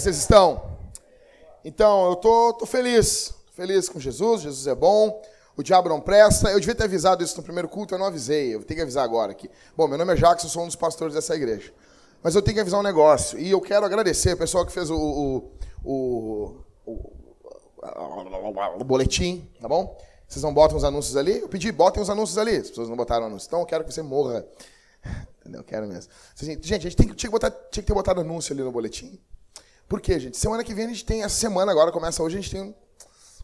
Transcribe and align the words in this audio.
que 0.00 0.04
vocês 0.04 0.16
estão? 0.16 0.62
Então, 1.62 2.08
eu 2.08 2.16
tô, 2.16 2.54
tô 2.54 2.64
feliz. 2.64 3.34
Feliz 3.52 3.88
com 3.88 4.00
Jesus, 4.00 4.40
Jesus 4.40 4.66
é 4.66 4.74
bom. 4.74 5.20
O 5.54 5.62
diabo 5.62 5.90
não 5.90 6.00
presta. 6.00 6.50
Eu 6.50 6.58
devia 6.58 6.74
ter 6.74 6.84
avisado 6.84 7.22
isso 7.22 7.36
no 7.36 7.42
primeiro 7.42 7.68
culto, 7.68 7.94
eu 7.94 7.98
não 7.98 8.06
avisei. 8.06 8.54
Eu 8.54 8.64
tenho 8.64 8.78
que 8.78 8.82
avisar 8.82 9.04
agora 9.04 9.32
aqui. 9.32 9.50
Bom, 9.76 9.86
meu 9.86 9.98
nome 9.98 10.14
é 10.14 10.16
eu 10.18 10.38
sou 10.38 10.62
um 10.62 10.66
dos 10.66 10.76
pastores 10.76 11.14
dessa 11.14 11.36
igreja. 11.36 11.70
Mas 12.22 12.34
eu 12.34 12.40
tenho 12.40 12.54
que 12.54 12.60
avisar 12.60 12.80
um 12.80 12.82
negócio. 12.82 13.38
E 13.38 13.50
eu 13.50 13.60
quero 13.60 13.84
agradecer 13.84 14.32
o 14.32 14.36
pessoal 14.38 14.64
que 14.64 14.72
fez 14.72 14.88
o, 14.88 14.96
o, 14.96 15.50
o, 15.84 16.64
o, 16.86 17.12
o 18.78 18.84
boletim, 18.84 19.46
tá 19.60 19.68
bom? 19.68 19.98
Vocês 20.26 20.42
não 20.42 20.54
botam 20.54 20.78
os 20.78 20.84
anúncios 20.84 21.16
ali? 21.16 21.40
Eu 21.40 21.48
pedi, 21.48 21.70
botem 21.70 22.02
os 22.02 22.08
anúncios 22.08 22.38
ali. 22.38 22.56
As 22.56 22.70
pessoas 22.70 22.88
não 22.88 22.96
botaram 22.96 23.26
anúncios. 23.26 23.48
Então 23.48 23.60
eu 23.60 23.66
quero 23.66 23.84
que 23.84 23.92
você 23.92 24.00
morra. 24.00 24.46
Entendeu? 25.40 25.60
Eu 25.60 25.64
quero 25.64 25.86
mesmo. 25.86 26.10
Gente, 26.36 26.74
a 26.74 26.78
gente 26.78 26.96
tem, 26.96 27.06
tinha, 27.08 27.16
que 27.16 27.28
botar, 27.28 27.50
tinha 27.50 27.82
que 27.82 27.86
ter 27.88 27.94
botado 27.94 28.22
anúncio 28.22 28.54
ali 28.54 28.62
no 28.62 28.72
boletim. 28.72 29.20
Por 29.90 30.00
quê, 30.00 30.20
gente? 30.20 30.36
Semana 30.36 30.62
que 30.62 30.72
vem 30.72 30.84
a 30.84 30.88
gente 30.88 31.04
tem, 31.04 31.24
essa 31.24 31.34
semana 31.34 31.72
agora, 31.72 31.90
começa 31.90 32.22
hoje, 32.22 32.38
a 32.38 32.40
gente 32.40 32.52
tem 32.52 32.72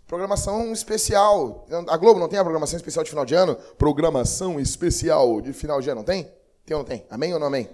programação 0.07 0.73
especial. 0.73 1.67
A 1.89 1.97
Globo 1.97 2.21
não 2.21 2.29
tem 2.29 2.39
a 2.39 2.45
programação 2.45 2.77
especial 2.77 3.03
de 3.03 3.11
final 3.11 3.25
de 3.25 3.35
ano? 3.35 3.57
Programação 3.77 4.61
especial 4.61 5.41
de 5.41 5.53
final 5.53 5.81
de 5.81 5.91
ano, 5.91 6.03
não 6.03 6.05
tem? 6.05 6.31
Tem 6.65 6.77
ou 6.77 6.85
não 6.85 6.89
tem? 6.89 7.05
Amém 7.11 7.35
ou 7.35 7.41
não 7.41 7.49
amém? 7.49 7.69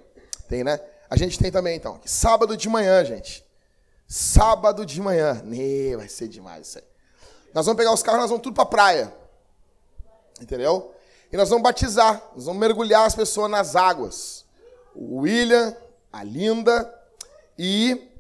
Tem, 0.49 0.65
né? 0.65 0.81
A 1.11 1.19
gente 1.19 1.39
tem 1.39 1.53
também, 1.53 1.77
então. 1.77 2.01
Sábado 2.07 2.57
de 2.57 2.67
manhã, 2.67 3.05
gente. 3.05 3.45
Sábado 4.09 4.87
de 4.87 5.03
manhã. 5.03 5.43
Nee, 5.45 5.95
vai 5.95 6.09
ser 6.09 6.27
demais 6.27 6.69
isso 6.69 6.79
aí. 6.79 6.85
Nós 7.53 7.67
vamos 7.67 7.77
pegar 7.77 7.93
os 7.93 8.03
carros, 8.03 8.23
nós 8.23 8.31
vamos 8.31 8.43
tudo 8.43 8.55
pra 8.55 8.65
praia. 8.65 9.13
Entendeu? 10.41 10.95
E 11.31 11.37
nós 11.37 11.51
vamos 11.51 11.63
batizar, 11.63 12.27
nós 12.35 12.47
vamos 12.47 12.59
mergulhar 12.59 13.05
as 13.05 13.15
pessoas 13.15 13.51
nas 13.51 13.77
águas. 13.77 14.47
O 14.95 15.19
William, 15.19 15.77
a 16.11 16.25
Linda 16.25 16.91
e 17.59 18.12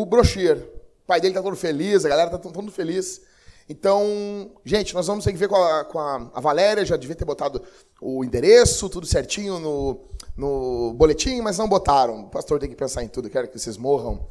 o 0.00 0.04
Brochier. 0.04 0.58
O 0.58 1.06
pai 1.06 1.20
dele 1.20 1.34
tá 1.34 1.42
todo 1.42 1.56
feliz, 1.56 2.04
a 2.04 2.08
galera 2.08 2.28
tá 2.28 2.38
todo 2.38 2.70
feliz. 2.70 3.22
Então, 3.68 4.50
gente, 4.64 4.94
nós 4.94 5.06
vamos 5.06 5.24
ter 5.24 5.32
que 5.32 5.38
ver 5.38 5.48
com 5.48 5.56
a, 5.56 5.84
com 5.84 5.98
a, 5.98 6.30
a 6.34 6.40
Valéria, 6.40 6.84
já 6.84 6.96
devia 6.96 7.16
ter 7.16 7.24
botado 7.24 7.62
o 8.00 8.22
endereço, 8.22 8.88
tudo 8.88 9.06
certinho 9.06 9.58
no, 9.58 10.00
no 10.36 10.92
boletim, 10.94 11.40
mas 11.40 11.56
não 11.56 11.68
botaram. 11.68 12.26
O 12.26 12.28
pastor 12.28 12.60
tem 12.60 12.68
que 12.68 12.76
pensar 12.76 13.02
em 13.02 13.08
tudo, 13.08 13.30
quero 13.30 13.48
que 13.48 13.58
vocês 13.58 13.76
morram 13.76 14.28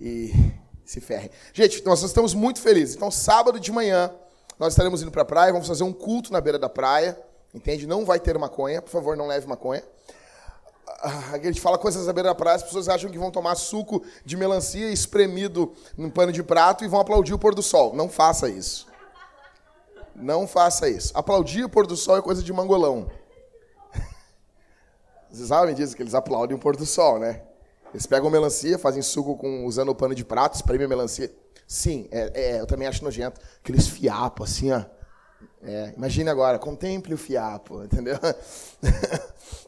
e 0.00 0.32
se 0.84 1.00
ferrem. 1.00 1.30
Gente, 1.52 1.84
nós 1.84 2.02
estamos 2.02 2.34
muito 2.34 2.60
felizes. 2.60 2.94
Então, 2.94 3.10
sábado 3.10 3.58
de 3.58 3.72
manhã, 3.72 4.12
nós 4.58 4.74
estaremos 4.74 5.02
indo 5.02 5.10
para 5.10 5.22
a 5.22 5.26
praia, 5.26 5.52
vamos 5.52 5.66
fazer 5.66 5.82
um 5.82 5.92
culto 5.92 6.30
na 6.30 6.40
beira 6.40 6.58
da 6.58 6.68
praia, 6.68 7.18
entende? 7.54 7.86
Não 7.86 8.04
vai 8.04 8.20
ter 8.20 8.38
maconha, 8.38 8.82
por 8.82 8.90
favor, 8.90 9.16
não 9.16 9.26
leve 9.26 9.46
maconha. 9.46 9.82
A 11.02 11.38
gente 11.38 11.60
fala 11.60 11.76
coisas 11.76 12.06
na 12.06 12.12
beira 12.12 12.30
da 12.30 12.34
praia, 12.34 12.56
as 12.56 12.62
pessoas 12.62 12.88
acham 12.88 13.10
que 13.10 13.18
vão 13.18 13.30
tomar 13.30 13.54
suco 13.54 14.02
de 14.24 14.36
melancia 14.36 14.90
espremido 14.90 15.72
num 15.96 16.08
pano 16.08 16.32
de 16.32 16.42
prato 16.42 16.84
e 16.84 16.88
vão 16.88 17.00
aplaudir 17.00 17.34
o 17.34 17.38
pôr 17.38 17.54
do 17.54 17.62
sol. 17.62 17.94
Não 17.94 18.08
faça 18.08 18.48
isso. 18.48 18.86
Não 20.14 20.46
faça 20.46 20.88
isso. 20.88 21.12
Aplaudir 21.14 21.64
o 21.64 21.68
pôr 21.68 21.86
do 21.86 21.96
sol 21.96 22.16
é 22.16 22.22
coisa 22.22 22.42
de 22.42 22.52
mangolão. 22.52 23.10
Vocês 25.30 25.48
sabem 25.48 25.74
disso, 25.74 25.94
que 25.94 26.02
eles 26.02 26.14
aplaudem 26.14 26.56
o 26.56 26.60
pôr 26.60 26.76
do 26.76 26.86
sol, 26.86 27.18
né? 27.18 27.42
Eles 27.92 28.06
pegam 28.06 28.30
melancia, 28.30 28.78
fazem 28.78 29.02
suco 29.02 29.36
com, 29.36 29.64
usando 29.66 29.90
o 29.90 29.94
pano 29.94 30.14
de 30.14 30.24
prato, 30.24 30.54
espremem 30.54 30.86
a 30.86 30.88
melancia. 30.88 31.32
Sim, 31.66 32.08
é, 32.10 32.30
é, 32.34 32.60
eu 32.60 32.66
também 32.66 32.88
acho 32.88 33.04
nojento. 33.04 33.40
Aqueles 33.62 33.88
fiapos, 33.88 34.50
assim, 34.50 34.72
ó. 34.72 34.82
É, 35.62 35.92
imagine 35.96 36.30
agora, 36.30 36.58
contemple 36.58 37.14
o 37.14 37.18
fiapo, 37.18 37.82
entendeu? 37.84 38.18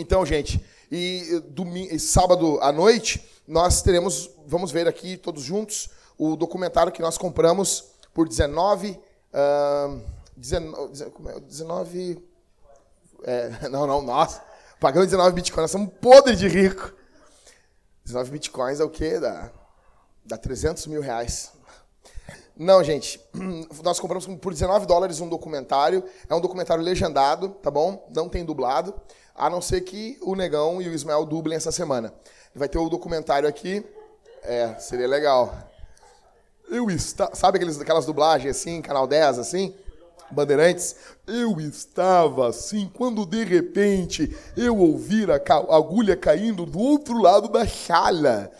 então, 0.00 0.24
gente, 0.24 0.64
e, 0.90 1.42
e 1.90 1.98
sábado 1.98 2.58
à 2.60 2.72
noite, 2.72 3.22
nós 3.46 3.82
teremos, 3.82 4.30
vamos 4.46 4.70
ver 4.70 4.86
aqui 4.88 5.16
todos 5.16 5.42
juntos, 5.42 5.90
o 6.16 6.36
documentário 6.36 6.92
que 6.92 7.02
nós 7.02 7.18
compramos 7.18 7.84
por 8.14 8.28
19. 8.28 8.98
Uh, 9.32 10.00
19, 10.36 10.92
19 11.46 12.28
é, 13.24 13.50
não, 13.68 13.86
não, 13.86 14.02
nós. 14.02 14.40
Pagando 14.80 15.06
19 15.06 15.34
bitcoins, 15.34 15.62
nós 15.62 15.70
somos 15.70 15.92
podres 16.00 16.38
de 16.38 16.48
rico. 16.48 16.92
19 18.04 18.30
bitcoins 18.30 18.80
é 18.80 18.84
o 18.84 18.90
quê? 18.90 19.18
Dá, 19.18 19.50
dá 20.24 20.38
300 20.38 20.86
mil 20.86 21.00
reais. 21.00 21.52
Não, 22.56 22.82
gente. 22.82 23.20
Nós 23.84 24.00
compramos 24.00 24.26
por 24.40 24.52
19 24.52 24.84
dólares 24.84 25.20
um 25.20 25.28
documentário. 25.28 26.02
É 26.28 26.34
um 26.34 26.40
documentário 26.40 26.82
legendado, 26.82 27.50
tá 27.50 27.70
bom? 27.70 28.08
Não 28.12 28.28
tem 28.28 28.44
dublado. 28.44 28.92
A 29.38 29.48
não 29.48 29.62
ser 29.62 29.82
que 29.82 30.18
o 30.20 30.34
Negão 30.34 30.82
e 30.82 30.88
o 30.88 30.92
Ismael 30.92 31.24
dublem 31.24 31.56
essa 31.56 31.70
semana. 31.70 32.12
Vai 32.54 32.68
ter 32.68 32.78
o 32.78 32.88
documentário 32.88 33.48
aqui. 33.48 33.84
É, 34.42 34.74
seria 34.80 35.06
legal. 35.06 35.56
Eu 36.68 36.90
está, 36.90 37.30
sabe 37.34 37.56
aqueles, 37.56 37.80
aquelas 37.80 38.04
dublagens 38.04 38.56
assim, 38.56 38.82
canal 38.82 39.06
10 39.06 39.38
assim? 39.38 39.74
Bandeirantes, 40.30 40.96
eu 41.26 41.58
estava 41.60 42.48
assim 42.48 42.90
quando 42.92 43.24
de 43.24 43.44
repente 43.44 44.36
eu 44.56 44.76
ouvir 44.76 45.30
a 45.30 45.36
agulha 45.74 46.16
caindo 46.16 46.66
do 46.66 46.78
outro 46.78 47.18
lado 47.22 47.48
da 47.48 47.66
chala. 47.66 48.50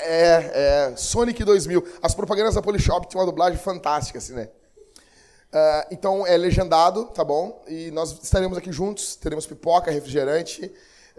É, 0.00 0.90
é, 0.90 0.96
Sonic 0.96 1.44
2000. 1.44 1.86
As 2.02 2.14
propagandas 2.14 2.54
da 2.54 2.62
Polishop 2.62 3.06
tinham 3.06 3.20
uma 3.20 3.30
dublagem 3.30 3.58
fantástica, 3.58 4.18
assim, 4.18 4.32
né? 4.32 4.48
Uh, 5.54 5.86
então 5.92 6.26
é 6.26 6.36
legendado, 6.36 7.04
tá 7.04 7.22
bom? 7.22 7.62
E 7.68 7.92
nós 7.92 8.18
estaremos 8.20 8.58
aqui 8.58 8.72
juntos, 8.72 9.14
teremos 9.14 9.46
pipoca, 9.46 9.88
refrigerante 9.88 10.68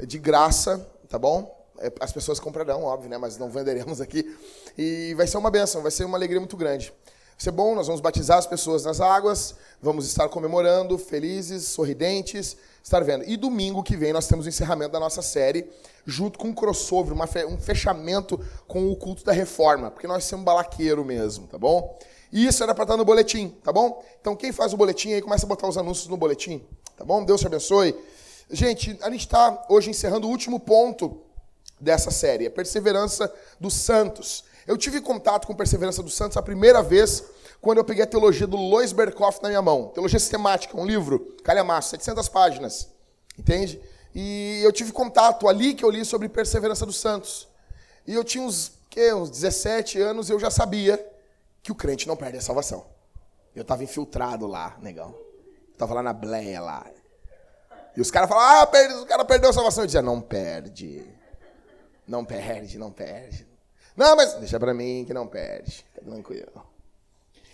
de 0.06 0.19
graça, 0.19 0.85
tá 1.07 1.18
bom? 1.18 1.56
É, 1.79 1.90
as 2.01 2.12
pessoas 2.12 2.38
comprarão, 2.38 2.84
óbvio, 2.84 3.09
né? 3.09 3.18
Mas 3.18 3.38
não 3.38 3.50
venderemos 3.50 4.01
aqui. 4.01 4.38
E 4.78 5.13
vai 5.13 5.25
ser 5.25 5.38
uma 5.38 5.50
benção, 5.50 5.81
vai 5.81 5.90
ser 5.91 6.03
uma 6.03 6.18
alegria 6.18 6.41
muito 6.41 6.57
grande. 6.57 6.88
Vai 7.07 7.44
ser 7.44 7.51
bom, 7.51 7.75
nós 7.75 7.88
vamos 7.88 8.01
batizar 8.01 8.38
as 8.38 8.45
pessoas 8.45 8.84
nas 8.84 9.00
águas, 9.00 9.56
vamos 9.81 10.06
estar 10.06 10.28
comemorando, 10.28 10.97
felizes, 10.97 11.63
sorridentes, 11.69 12.57
estar 12.84 13.03
vendo. 13.06 13.24
E 13.24 13.38
domingo 13.38 13.84
que 13.84 13.95
vem 13.95 14.12
nós 14.12 14.28
temos 14.28 14.45
o 14.45 14.50
encerramento 14.50 14.91
da 14.91 15.00
nossa 15.00 15.22
série, 15.22 15.69
junto 16.06 16.38
com 16.38 16.50
um 16.50 16.53
crossover, 16.53 17.13
uma, 17.13 17.28
um 17.47 17.57
fechamento 17.57 18.38
com 18.68 18.91
o 18.91 18.97
culto 18.97 19.24
da 19.24 19.31
reforma, 19.31 19.91
porque 19.91 20.07
nós 20.07 20.25
somos 20.25 20.44
balaqueiro 20.45 21.06
mesmo, 21.06 21.47
tá 21.47 21.57
bom? 21.57 21.97
E 22.31 22.46
isso 22.46 22.63
era 22.63 22.74
para 22.74 22.84
estar 22.84 22.97
no 22.97 23.06
boletim, 23.06 23.50
tá 23.63 23.72
bom? 23.72 24.03
Então 24.19 24.36
quem 24.36 24.52
faz 24.52 24.74
o 24.74 24.78
boletim 24.78 25.13
aí 25.13 25.22
começa 25.22 25.46
a 25.46 25.50
botar 25.50 25.68
os 25.68 25.78
anúncios 25.78 26.08
no 26.08 26.18
boletim, 26.18 26.63
tá 26.97 27.06
bom? 27.06 27.24
Deus 27.24 27.41
te 27.41 27.47
abençoe. 27.47 27.96
Gente, 28.50 28.97
a 29.02 29.09
gente 29.09 29.22
está 29.22 29.66
hoje 29.69 29.90
encerrando 29.90 30.28
o 30.28 30.30
último 30.30 30.59
ponto 30.59 31.22
dessa 31.80 32.12
série, 32.12 32.47
a 32.47 32.52
perseverança 32.52 33.34
dos 33.59 33.74
santos. 33.74 34.44
Eu 34.68 34.78
tive 34.78 35.00
contato 35.00 35.46
com 35.46 35.53
Perseverança 35.53 36.02
dos 36.02 36.16
Santos 36.16 36.38
a 36.38 36.41
primeira 36.41 36.81
vez 36.81 37.24
quando 37.62 37.78
eu 37.78 37.84
peguei 37.84 38.03
a 38.03 38.08
teologia 38.08 38.47
do 38.47 38.57
Lois 38.57 38.92
Berkoff 38.92 39.42
na 39.44 39.50
minha 39.50 39.62
mão. 39.62 39.90
Teologia 39.90 40.19
Sistemática, 40.19 40.75
um 40.75 40.86
livro, 40.86 41.36
calhamaço, 41.44 41.92
700 41.92 42.28
páginas. 42.30 42.90
Entende? 43.38 43.80
E 44.13 44.62
eu 44.63 44.72
tive 44.72 44.92
contato 44.92 45.47
ali 45.47 45.75
que 45.75 45.86
eu 45.86 45.92
li 45.92 46.03
sobre 46.03 46.28
Perseverança 46.28 46.84
dos 46.84 46.97
Santos. 46.97 47.47
E 48.07 48.13
eu 48.13 48.24
tinha 48.24 48.44
uns, 48.44 48.72
que, 48.90 49.13
uns 49.13 49.30
17 49.30 50.00
anos 50.02 50.30
e 50.30 50.34
eu 50.34 50.40
já 50.40 50.50
sabia 50.50 51.03
que 51.65 51.71
o 51.71 51.75
crente 51.75 52.07
não 52.07 52.15
perde 52.15 52.37
a 52.37 52.41
salvação. 52.41 52.85
Eu 53.55 53.63
estava 53.63 53.83
infiltrado 53.83 54.45
lá, 54.45 54.77
negão. 54.83 55.17
Estava 55.71 55.95
lá 55.95 56.03
na 56.03 56.13
bleia 56.13 56.62
lá. 56.62 56.85
E 57.97 58.00
os 58.00 58.12
caras 58.12 58.29
falavam, 58.29 58.69
ah, 58.69 59.01
o 59.01 59.06
cara 59.07 59.25
perdeu 59.25 59.50
a 59.50 59.53
salvação. 59.53 59.81
Eu 59.81 59.88
dizia, 59.88 60.03
não 60.03 60.21
perde. 60.21 61.03
Não 62.07 62.23
perde, 62.23 62.77
não 62.77 62.91
perde. 62.91 63.47
Não, 63.97 64.15
mas 64.15 64.35
deixa 64.35 64.59
para 64.59 64.75
mim 64.75 65.06
que 65.07 65.13
não 65.13 65.25
perde. 65.25 65.83
Tranquilo. 65.95 66.63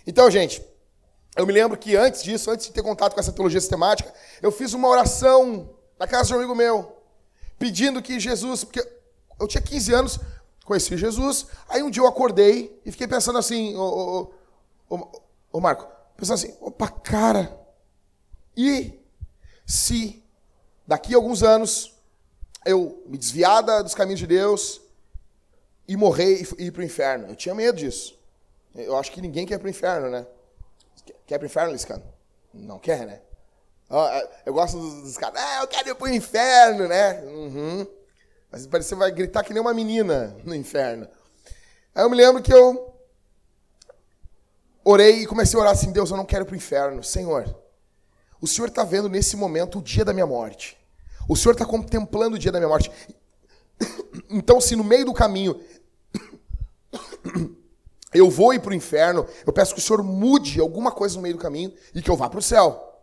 Então, 0.05 0.29
gente, 0.29 0.61
eu 1.37 1.47
me 1.47 1.53
lembro 1.53 1.77
que 1.77 1.95
antes 1.95 2.21
disso, 2.21 2.51
antes 2.51 2.65
de 2.65 2.73
ter 2.73 2.83
contato 2.83 3.13
com 3.13 3.19
essa 3.21 3.31
teologia 3.31 3.61
sistemática, 3.61 4.13
eu 4.41 4.51
fiz 4.51 4.73
uma 4.73 4.89
oração 4.89 5.73
na 5.97 6.05
casa 6.05 6.27
de 6.27 6.33
um 6.33 6.37
amigo 6.39 6.53
meu, 6.53 6.97
pedindo 7.57 8.01
que 8.01 8.19
Jesus, 8.19 8.65
porque 8.65 8.85
eu 9.39 9.47
tinha 9.47 9.61
15 9.61 9.93
anos, 9.93 10.19
conheci 10.71 10.97
Jesus, 10.97 11.47
aí 11.69 11.83
um 11.83 11.89
dia 11.89 12.01
eu 12.01 12.07
acordei 12.07 12.79
e 12.85 12.91
fiquei 12.91 13.07
pensando 13.07 13.37
assim, 13.37 13.75
ô, 13.75 14.31
ô, 14.89 14.95
ô, 14.95 15.21
ô 15.53 15.59
Marco, 15.59 15.87
pensando 16.17 16.35
assim, 16.35 16.55
opa, 16.59 16.89
cara, 16.89 17.59
e 18.55 18.99
se 19.65 20.23
daqui 20.87 21.13
a 21.13 21.17
alguns 21.17 21.43
anos 21.43 21.93
eu 22.65 23.03
me 23.05 23.17
desviar 23.17 23.63
dos 23.83 23.95
caminhos 23.95 24.19
de 24.19 24.27
Deus, 24.27 24.81
e 25.91 25.97
morrer 25.97 26.41
e 26.57 26.67
ir 26.67 26.71
para 26.71 26.81
o 26.81 26.85
inferno. 26.85 27.27
Eu 27.27 27.35
tinha 27.35 27.53
medo 27.53 27.77
disso. 27.77 28.17
Eu 28.73 28.95
acho 28.95 29.11
que 29.11 29.19
ninguém 29.19 29.45
quer 29.45 29.55
ir 29.55 29.59
para 29.59 29.67
o 29.67 29.69
inferno, 29.69 30.09
né? 30.09 30.25
Quer 31.25 31.35
ir 31.35 31.39
para 31.39 31.43
o 31.43 31.45
inferno, 31.47 31.73
Liscano? 31.73 32.03
Não 32.53 32.79
quer, 32.79 33.05
né? 33.05 33.19
É, 33.89 34.29
eu 34.45 34.53
gosto 34.53 34.77
dos, 34.79 35.17
caras, 35.17 35.41
ah, 35.41 35.63
eu 35.63 35.67
quero 35.67 35.89
ir 35.89 35.95
para 35.95 36.05
o 36.05 36.09
inferno, 36.09 36.87
né? 36.87 37.21
Uhum. 37.23 37.87
Mas 38.51 38.65
você 38.65 38.95
vai 38.95 39.11
gritar 39.11 39.43
que 39.43 39.53
nem 39.53 39.61
uma 39.61 39.73
menina 39.73 40.35
no 40.43 40.53
inferno. 40.53 41.07
Aí 41.95 42.03
eu 42.03 42.09
me 42.09 42.17
lembro 42.17 42.43
que 42.43 42.53
eu 42.53 42.93
orei 44.83 45.21
e 45.21 45.27
comecei 45.27 45.57
a 45.57 45.61
orar 45.61 45.71
assim, 45.71 45.91
Deus, 45.91 46.11
eu 46.11 46.17
não 46.17 46.25
quero 46.25 46.43
ir 46.43 46.47
para 46.47 46.53
o 46.53 46.57
inferno. 46.57 47.03
Senhor, 47.03 47.55
o 48.41 48.47
Senhor 48.47 48.67
está 48.67 48.83
vendo 48.83 49.07
nesse 49.07 49.37
momento 49.37 49.79
o 49.79 49.81
dia 49.81 50.03
da 50.03 50.11
minha 50.11 50.27
morte. 50.27 50.77
O 51.29 51.35
Senhor 51.35 51.53
está 51.53 51.65
contemplando 51.65 52.35
o 52.35 52.39
dia 52.39 52.51
da 52.51 52.59
minha 52.59 52.69
morte. 52.69 52.91
Então, 54.29 54.61
se 54.61 54.75
no 54.75 54.83
meio 54.83 55.05
do 55.05 55.13
caminho 55.13 55.59
eu 58.13 58.29
vou 58.29 58.53
ir 58.53 58.59
para 58.59 58.71
o 58.71 58.73
inferno, 58.73 59.25
eu 59.45 59.51
peço 59.51 59.73
que 59.73 59.79
o 59.79 59.83
Senhor 59.83 60.03
mude 60.03 60.59
alguma 60.59 60.91
coisa 60.91 61.15
no 61.15 61.21
meio 61.21 61.35
do 61.35 61.41
caminho 61.41 61.73
e 61.93 62.01
que 62.01 62.09
eu 62.09 62.15
vá 62.15 62.29
para 62.29 62.39
o 62.39 62.41
céu. 62.41 63.01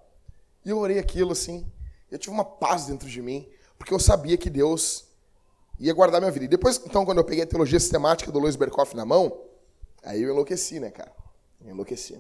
E 0.65 0.71
eu 0.71 0.79
orei 0.79 0.99
aquilo 0.99 1.33
assim, 1.33 1.67
eu 2.11 2.19
tive 2.19 2.33
uma 2.33 2.45
paz 2.45 2.87
dentro 2.87 3.09
de 3.09 3.21
mim, 3.21 3.49
porque 3.79 3.93
eu 3.93 3.99
sabia 3.99 4.37
que 4.37 4.49
Deus 4.49 5.08
ia 5.79 5.93
guardar 5.93 6.21
minha 6.21 6.31
vida. 6.31 6.45
E 6.45 6.49
depois, 6.49 6.81
então, 6.85 7.05
quando 7.05 7.19
eu 7.19 7.25
peguei 7.25 7.45
a 7.45 7.47
teologia 7.47 7.79
sistemática 7.79 8.33
do 8.33 8.39
Luiz 8.39 8.57
Berkoff 8.57 8.97
na 8.97 9.05
mão, 9.05 9.41
aí 10.03 10.23
eu 10.23 10.31
enlouqueci, 10.31 10.81
né, 10.81 10.91
cara? 10.91 11.13
Eu 11.61 11.71
enlouqueci. 11.71 12.19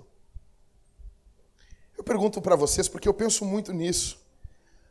Eu 1.96 2.04
pergunto 2.04 2.40
para 2.40 2.54
vocês, 2.54 2.88
porque 2.88 3.08
eu 3.08 3.14
penso 3.14 3.44
muito 3.44 3.72
nisso. 3.72 4.20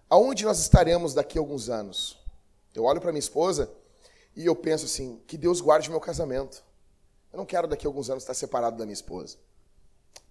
Aonde 0.10 0.46
nós 0.46 0.60
estaremos 0.60 1.14
daqui 1.14 1.38
a 1.38 1.42
alguns 1.42 1.70
anos? 1.70 2.18
Eu 2.76 2.84
olho 2.84 3.00
para 3.00 3.12
minha 3.12 3.20
esposa 3.20 3.72
e 4.36 4.46
eu 4.46 4.56
penso 4.56 4.86
assim, 4.86 5.22
que 5.26 5.38
Deus 5.38 5.62
guarde 5.62 5.90
meu 5.90 6.00
casamento. 6.00 6.64
Eu 7.32 7.38
não 7.38 7.46
quero 7.46 7.68
daqui 7.68 7.88
a 7.88 7.90
alguns 7.90 8.10
anos 8.10 8.24
estar 8.24 8.34
separado 8.34 8.78
da 8.78 8.86
minha 8.86 8.94
esposa. 8.94 9.38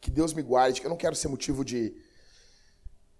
Que 0.00 0.10
Deus 0.10 0.32
me 0.32 0.42
guarde, 0.42 0.80
que 0.80 0.86
eu 0.86 0.90
não 0.90 0.96
quero 0.96 1.16
ser 1.16 1.28
motivo 1.28 1.64
de, 1.64 1.94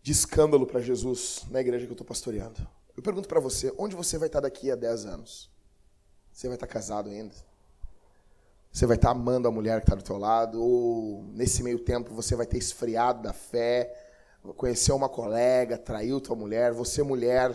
de 0.03 0.13
escândalo 0.13 0.67
para 0.67 0.81
Jesus 0.81 1.43
na 1.51 1.61
igreja 1.61 1.87
que 1.87 1.93
eu 1.93 1.95
estou 1.95 2.07
pastoreando. 2.07 2.67
Eu 2.97 3.03
pergunto 3.03 3.29
para 3.29 3.39
você, 3.39 3.73
onde 3.77 3.95
você 3.95 4.17
vai 4.17 4.29
estar 4.29 4.41
daqui 4.41 4.71
a 4.71 4.75
10 4.75 5.05
anos? 5.05 5.51
Você 6.33 6.49
vai 6.49 6.57
estar 6.57 6.67
casado 6.67 7.11
ainda? 7.11 7.35
Você 8.73 8.87
vai 8.87 8.97
estar 8.97 9.11
amando 9.11 9.47
a 9.49 9.51
mulher 9.51 9.81
que 9.81 9.85
está 9.85 9.95
do 9.95 10.03
teu 10.03 10.17
lado? 10.17 10.63
Ou 10.63 11.23
nesse 11.25 11.63
meio 11.63 11.79
tempo 11.79 12.15
você 12.15 12.35
vai 12.35 12.47
ter 12.47 12.59
esfriado 12.59 13.23
da 13.23 13.33
fé, 13.33 13.95
conheceu 14.57 14.97
uma 14.97 15.09
colega, 15.09 15.77
traiu 15.77 16.21
tua 16.21 16.37
mulher, 16.37 16.73
você 16.73 17.03
mulher 17.03 17.55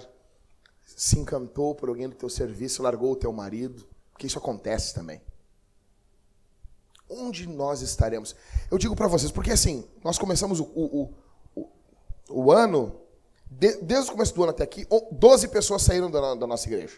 se 0.85 1.17
encantou 1.17 1.73
por 1.73 1.89
alguém 1.89 2.09
do 2.09 2.15
teu 2.15 2.29
serviço, 2.29 2.83
largou 2.83 3.11
o 3.11 3.15
teu 3.15 3.31
marido? 3.31 3.87
Porque 4.11 4.27
isso 4.27 4.37
acontece 4.37 4.93
também. 4.93 5.21
Onde 7.09 7.47
nós 7.47 7.81
estaremos? 7.81 8.35
Eu 8.69 8.77
digo 8.77 8.95
para 8.95 9.07
vocês, 9.07 9.31
porque 9.31 9.51
assim, 9.51 9.87
nós 10.03 10.17
começamos 10.17 10.59
o, 10.59 10.63
o, 10.63 11.13
o, 11.55 11.69
o 12.29 12.51
ano 12.51 12.99
de, 13.51 13.81
desde 13.81 14.09
o 14.09 14.13
começo 14.13 14.33
do 14.33 14.43
ano 14.43 14.51
até 14.51 14.63
aqui, 14.63 14.87
12 15.11 15.49
pessoas 15.49 15.81
saíram 15.81 16.09
da, 16.09 16.35
da 16.35 16.47
nossa 16.47 16.69
igreja. 16.69 16.97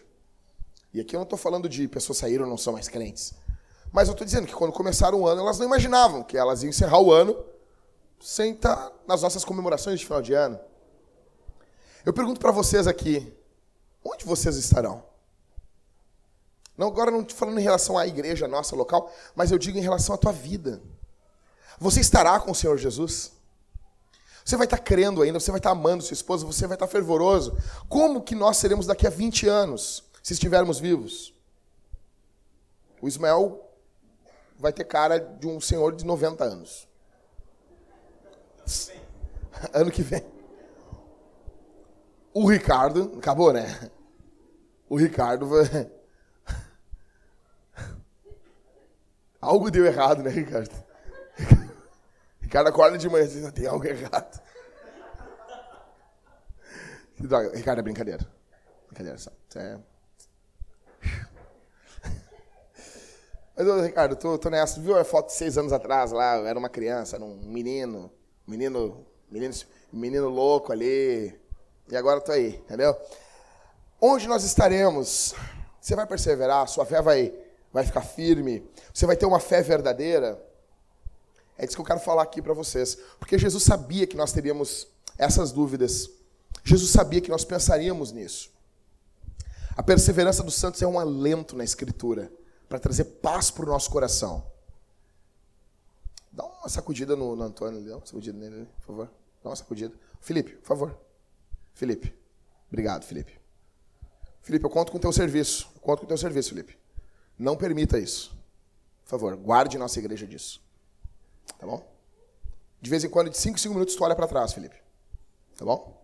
E 0.92 1.00
aqui 1.00 1.16
eu 1.16 1.18
não 1.18 1.24
estou 1.24 1.36
falando 1.36 1.68
de 1.68 1.88
pessoas 1.88 2.18
saíram 2.18 2.46
não 2.46 2.56
são 2.56 2.72
mais 2.72 2.86
crentes. 2.86 3.34
Mas 3.92 4.06
eu 4.06 4.12
estou 4.12 4.24
dizendo 4.24 4.46
que 4.46 4.54
quando 4.54 4.72
começaram 4.72 5.20
o 5.20 5.26
ano, 5.26 5.40
elas 5.40 5.58
não 5.58 5.66
imaginavam 5.66 6.22
que 6.22 6.38
elas 6.38 6.62
iam 6.62 6.70
encerrar 6.70 7.00
o 7.00 7.12
ano 7.12 7.44
sem 8.20 8.52
estar 8.52 8.92
nas 9.06 9.22
nossas 9.22 9.44
comemorações 9.44 9.98
de 9.98 10.06
final 10.06 10.22
de 10.22 10.32
ano. 10.32 10.58
Eu 12.06 12.12
pergunto 12.12 12.38
para 12.38 12.52
vocês 12.52 12.86
aqui, 12.86 13.36
onde 14.04 14.24
vocês 14.24 14.56
estarão? 14.56 15.02
Não, 16.78 16.86
agora 16.86 17.10
não 17.10 17.20
estou 17.20 17.36
falando 17.36 17.58
em 17.58 17.62
relação 17.62 17.98
à 17.98 18.06
igreja 18.06 18.46
nossa 18.46 18.76
local, 18.76 19.12
mas 19.34 19.50
eu 19.50 19.58
digo 19.58 19.76
em 19.76 19.82
relação 19.82 20.14
à 20.14 20.18
tua 20.18 20.32
vida. 20.32 20.80
Você 21.78 22.00
estará 22.00 22.38
com 22.38 22.52
o 22.52 22.54
Senhor 22.54 22.78
Jesus? 22.78 23.33
Você 24.44 24.56
vai 24.56 24.66
estar 24.66 24.78
crendo 24.78 25.22
ainda, 25.22 25.40
você 25.40 25.50
vai 25.50 25.58
estar 25.58 25.70
amando 25.70 26.04
sua 26.04 26.12
esposa, 26.12 26.44
você 26.44 26.66
vai 26.66 26.74
estar 26.74 26.86
fervoroso. 26.86 27.56
Como 27.88 28.20
que 28.20 28.34
nós 28.34 28.58
seremos 28.58 28.86
daqui 28.86 29.06
a 29.06 29.10
20 29.10 29.48
anos, 29.48 30.04
se 30.22 30.34
estivermos 30.34 30.78
vivos? 30.78 31.32
O 33.00 33.08
Ismael 33.08 33.66
vai 34.58 34.72
ter 34.72 34.84
cara 34.84 35.18
de 35.18 35.46
um 35.46 35.60
senhor 35.60 35.94
de 35.94 36.04
90 36.04 36.44
anos. 36.44 36.86
Ano 39.72 39.90
que 39.90 40.02
vem. 40.02 40.22
O 42.34 42.50
Ricardo, 42.50 43.14
acabou, 43.16 43.52
né? 43.52 43.88
O 44.88 44.96
Ricardo 44.96 45.46
vai. 45.46 45.90
Algo 49.40 49.70
deu 49.70 49.86
errado, 49.86 50.24
né, 50.24 50.30
Ricardo? 50.30 50.74
Ricardo 52.54 52.68
acorda 52.68 52.96
de 52.96 53.08
manhã 53.08 53.24
e 53.24 53.28
diz, 53.28 53.52
tem 53.52 53.66
algo 53.66 53.84
errado. 53.84 54.40
Ricardo, 57.52 57.80
é 57.80 57.82
brincadeira. 57.82 58.24
Brincadeira, 58.86 59.18
só. 59.18 59.32
É... 59.56 59.76
Mas, 63.58 63.86
Ricardo, 63.86 64.14
tô, 64.14 64.38
tô 64.38 64.48
nessa. 64.50 64.80
Viu 64.80 64.96
a 64.96 65.02
foto 65.02 65.26
de 65.26 65.32
seis 65.32 65.58
anos 65.58 65.72
atrás 65.72 66.12
lá? 66.12 66.36
Eu 66.36 66.46
era 66.46 66.56
uma 66.56 66.68
criança, 66.68 67.16
era 67.16 67.24
um 67.24 67.34
menino. 67.38 68.08
Menino, 68.46 69.04
menino, 69.28 69.54
menino 69.92 70.28
louco 70.28 70.70
ali. 70.70 71.36
E 71.90 71.96
agora 71.96 72.20
tô 72.20 72.30
aí, 72.30 72.54
entendeu? 72.54 72.96
Onde 74.00 74.28
nós 74.28 74.44
estaremos? 74.44 75.34
Você 75.80 75.96
vai 75.96 76.06
perseverar? 76.06 76.68
Sua 76.68 76.86
fé 76.86 77.02
vai, 77.02 77.34
vai 77.72 77.84
ficar 77.84 78.02
firme? 78.02 78.64
Você 78.92 79.06
vai 79.06 79.16
ter 79.16 79.26
uma 79.26 79.40
fé 79.40 79.60
verdadeira? 79.60 80.40
É 81.56 81.64
isso 81.64 81.74
que 81.74 81.80
eu 81.80 81.84
quero 81.84 82.00
falar 82.00 82.22
aqui 82.22 82.42
para 82.42 82.52
vocês. 82.52 82.98
Porque 83.18 83.38
Jesus 83.38 83.62
sabia 83.62 84.06
que 84.06 84.16
nós 84.16 84.32
teríamos 84.32 84.86
essas 85.16 85.52
dúvidas. 85.52 86.10
Jesus 86.64 86.90
sabia 86.90 87.20
que 87.20 87.30
nós 87.30 87.44
pensaríamos 87.44 88.12
nisso. 88.12 88.50
A 89.76 89.82
perseverança 89.82 90.42
dos 90.42 90.54
santos 90.54 90.82
é 90.82 90.86
um 90.86 90.98
alento 90.98 91.56
na 91.56 91.64
Escritura 91.64 92.32
para 92.68 92.78
trazer 92.78 93.04
paz 93.04 93.50
para 93.50 93.64
o 93.64 93.68
nosso 93.68 93.90
coração. 93.90 94.44
Dá 96.32 96.44
uma 96.44 96.68
sacudida 96.68 97.14
no, 97.14 97.36
no 97.36 97.42
Antônio, 97.42 97.80
dá 97.84 97.96
uma 97.96 98.06
sacudida 98.06 98.36
nele, 98.36 98.66
por 98.78 98.86
favor. 98.86 99.10
Dá 99.42 99.50
uma 99.50 99.56
sacudida. 99.56 99.94
Felipe, 100.20 100.52
por 100.56 100.66
favor. 100.66 100.98
Felipe. 101.74 102.12
Obrigado, 102.68 103.04
Felipe. 103.04 103.38
Felipe, 104.42 104.64
eu 104.64 104.70
conto 104.70 104.90
com 104.90 104.98
o 104.98 105.00
teu 105.00 105.12
serviço. 105.12 105.68
Eu 105.74 105.80
conto 105.80 106.00
com 106.00 106.04
o 106.06 106.08
teu 106.08 106.18
serviço, 106.18 106.50
Felipe. 106.50 106.78
Não 107.38 107.56
permita 107.56 107.98
isso. 107.98 108.36
Por 109.04 109.10
favor, 109.10 109.36
guarde 109.36 109.76
nossa 109.76 109.98
igreja 109.98 110.26
disso. 110.26 110.63
Tá 111.58 111.66
bom? 111.66 111.82
De 112.80 112.90
vez 112.90 113.04
em 113.04 113.08
quando, 113.08 113.30
de 113.30 113.38
5 113.38 113.56
em 113.56 113.60
5 113.60 113.74
minutos, 113.74 113.94
tu 113.94 114.04
olha 114.04 114.14
para 114.14 114.26
trás, 114.26 114.52
Felipe. 114.52 114.76
Tá 115.56 115.64
bom? 115.64 116.02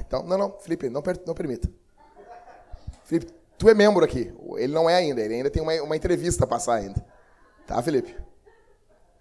Então, 0.00 0.22
não, 0.22 0.38
não, 0.38 0.58
Felipe, 0.60 0.88
não, 0.88 1.02
não 1.26 1.34
permita. 1.34 1.68
Felipe, 3.04 3.32
tu 3.58 3.68
é 3.68 3.74
membro 3.74 4.04
aqui. 4.04 4.32
Ele 4.56 4.72
não 4.72 4.88
é 4.88 4.94
ainda, 4.94 5.20
ele 5.20 5.34
ainda 5.34 5.50
tem 5.50 5.62
uma, 5.62 5.72
uma 5.82 5.96
entrevista 5.96 6.44
a 6.44 6.46
passar 6.46 6.74
ainda. 6.74 7.04
Tá, 7.66 7.82
Felipe? 7.82 8.16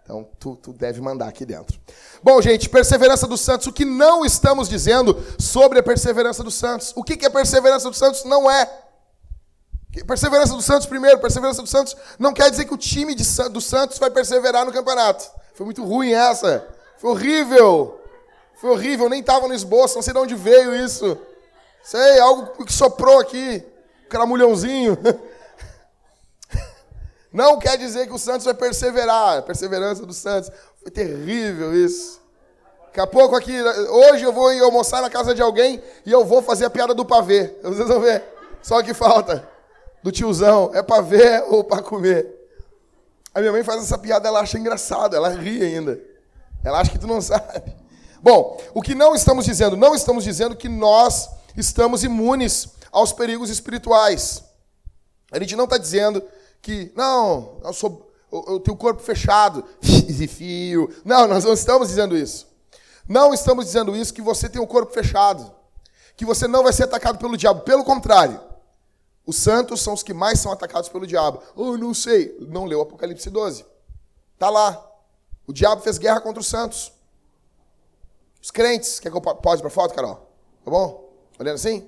Então, 0.03 0.25
tu, 0.39 0.55
tu 0.55 0.71
deve 0.71 1.01
mandar 1.01 1.27
aqui 1.27 1.45
dentro. 1.45 1.77
Bom, 2.23 2.41
gente, 2.41 2.69
perseverança 2.69 3.27
dos 3.27 3.41
santos. 3.41 3.67
O 3.67 3.73
que 3.73 3.83
não 3.83 4.23
estamos 4.23 4.69
dizendo 4.69 5.21
sobre 5.37 5.79
a 5.79 5.83
perseverança 5.83 6.43
dos 6.43 6.55
santos? 6.55 6.93
O 6.95 7.03
que, 7.03 7.17
que 7.17 7.29
perseverança 7.29 7.89
dos 7.89 7.97
santos 7.97 8.23
não 8.23 8.49
é? 8.49 8.86
Perseverança 10.05 10.53
dos 10.53 10.65
Santos 10.65 10.85
primeiro, 10.85 11.19
perseverança 11.19 11.61
dos 11.61 11.71
Santos 11.71 11.95
não 12.19 12.33
quer 12.33 12.51
dizer 12.51 12.65
que 12.65 12.73
o 12.73 12.77
time 12.77 13.15
de, 13.15 13.23
do 13.49 13.61
Santos 13.61 13.97
vai 13.97 14.09
perseverar 14.09 14.65
no 14.65 14.71
campeonato. 14.71 15.25
Foi 15.53 15.65
muito 15.65 15.83
ruim 15.83 16.11
essa. 16.11 16.67
Foi 16.97 17.11
horrível. 17.11 17.99
Foi 18.55 18.71
horrível, 18.71 19.09
nem 19.09 19.21
estava 19.21 19.47
no 19.47 19.53
esboço, 19.53 19.95
não 19.95 20.01
sei 20.01 20.13
de 20.13 20.19
onde 20.19 20.35
veio 20.35 20.75
isso. 20.75 21.17
Sei, 21.83 22.19
algo 22.19 22.65
que 22.65 22.73
soprou 22.73 23.19
aqui. 23.19 23.63
Cramulhãozinho. 24.09 24.97
Não 27.31 27.59
quer 27.59 27.77
dizer 27.77 28.07
que 28.07 28.13
o 28.13 28.17
Santos 28.17 28.45
vai 28.45 28.53
perseverar. 28.53 29.43
Perseverança 29.43 30.05
do 30.05 30.13
Santos. 30.13 30.49
Foi 30.81 30.89
terrível 30.89 31.75
isso. 31.75 32.19
Daqui 32.87 33.01
a 33.01 33.07
pouco 33.07 33.35
aqui, 33.35 33.61
hoje 33.61 34.23
eu 34.23 34.33
vou 34.33 34.49
almoçar 34.63 35.01
na 35.01 35.09
casa 35.09 35.35
de 35.35 35.41
alguém 35.41 35.81
e 36.05 36.11
eu 36.11 36.25
vou 36.25 36.41
fazer 36.41 36.65
a 36.65 36.69
piada 36.69 36.93
do 36.93 37.05
pavê. 37.05 37.55
Vocês 37.61 37.87
vão 37.87 37.99
ver. 37.99 38.23
Só 38.61 38.81
que 38.81 38.93
falta 38.93 39.47
do 40.07 40.11
tiozão, 40.11 40.71
é 40.73 40.81
para 40.81 41.01
ver 41.01 41.43
ou 41.49 41.65
para 41.65 41.83
comer? 41.83 42.33
A 43.35 43.41
minha 43.41 43.51
mãe 43.51 43.61
faz 43.61 43.83
essa 43.83 43.97
piada, 43.97 44.29
ela 44.29 44.39
acha 44.39 44.57
engraçado, 44.57 45.17
ela 45.17 45.27
ri 45.27 45.61
ainda. 45.61 45.99
Ela 46.63 46.79
acha 46.79 46.91
que 46.91 46.97
tu 46.97 47.05
não 47.05 47.19
sabe. 47.21 47.75
Bom, 48.23 48.57
o 48.73 48.81
que 48.81 48.95
não 48.95 49.13
estamos 49.13 49.43
dizendo? 49.43 49.75
Não 49.75 49.93
estamos 49.93 50.23
dizendo 50.23 50.55
que 50.55 50.69
nós 50.69 51.29
estamos 51.57 52.05
imunes 52.05 52.69
aos 52.89 53.11
perigos 53.11 53.49
espirituais. 53.49 54.45
A 55.29 55.39
gente 55.39 55.57
não 55.57 55.65
está 55.65 55.77
dizendo 55.77 56.23
que, 56.61 56.89
não, 56.95 57.59
eu, 57.65 57.73
sou, 57.73 58.09
tenho 58.63 58.75
o 58.75 58.79
corpo 58.79 59.03
fechado, 59.03 59.65
e 59.83 60.25
fio. 60.25 60.89
Não, 61.03 61.27
nós 61.27 61.43
não 61.43 61.51
estamos 61.51 61.89
dizendo 61.89 62.15
isso. 62.15 62.47
Não 63.09 63.33
estamos 63.33 63.65
dizendo 63.65 63.93
isso 63.93 64.13
que 64.13 64.21
você 64.21 64.47
tem 64.47 64.61
o 64.61 64.67
corpo 64.67 64.93
fechado, 64.93 65.51
que 66.15 66.23
você 66.23 66.47
não 66.47 66.63
vai 66.63 66.71
ser 66.71 66.83
atacado 66.83 67.17
pelo 67.17 67.35
diabo. 67.35 67.61
Pelo 67.61 67.83
contrário, 67.83 68.46
os 69.27 69.35
santos 69.35 69.81
são 69.81 69.93
os 69.93 70.01
que 70.01 70.13
mais 70.13 70.39
são 70.39 70.53
atacados 70.53 70.87
pelo 70.87 71.05
diabo. 71.05 71.43
Oh, 71.53 71.75
não 71.75 71.93
sei. 71.93 72.37
Não 72.39 72.63
leu 72.63 72.79
Apocalipse 72.79 73.29
12. 73.29 73.65
Está 74.33 74.49
lá. 74.49 74.89
O 75.45 75.51
diabo 75.51 75.81
fez 75.81 75.97
guerra 75.97 76.21
contra 76.21 76.39
os 76.39 76.47
santos. 76.47 76.93
Os 78.41 78.49
crentes. 78.49 79.01
Quer 79.01 79.11
que 79.11 79.17
eu 79.17 79.21
pode 79.21 79.61
para 79.61 79.69
foto, 79.69 79.93
Carol? 79.93 80.15
Tá 80.63 80.71
bom? 80.71 81.11
Olhando 81.37 81.55
assim? 81.55 81.85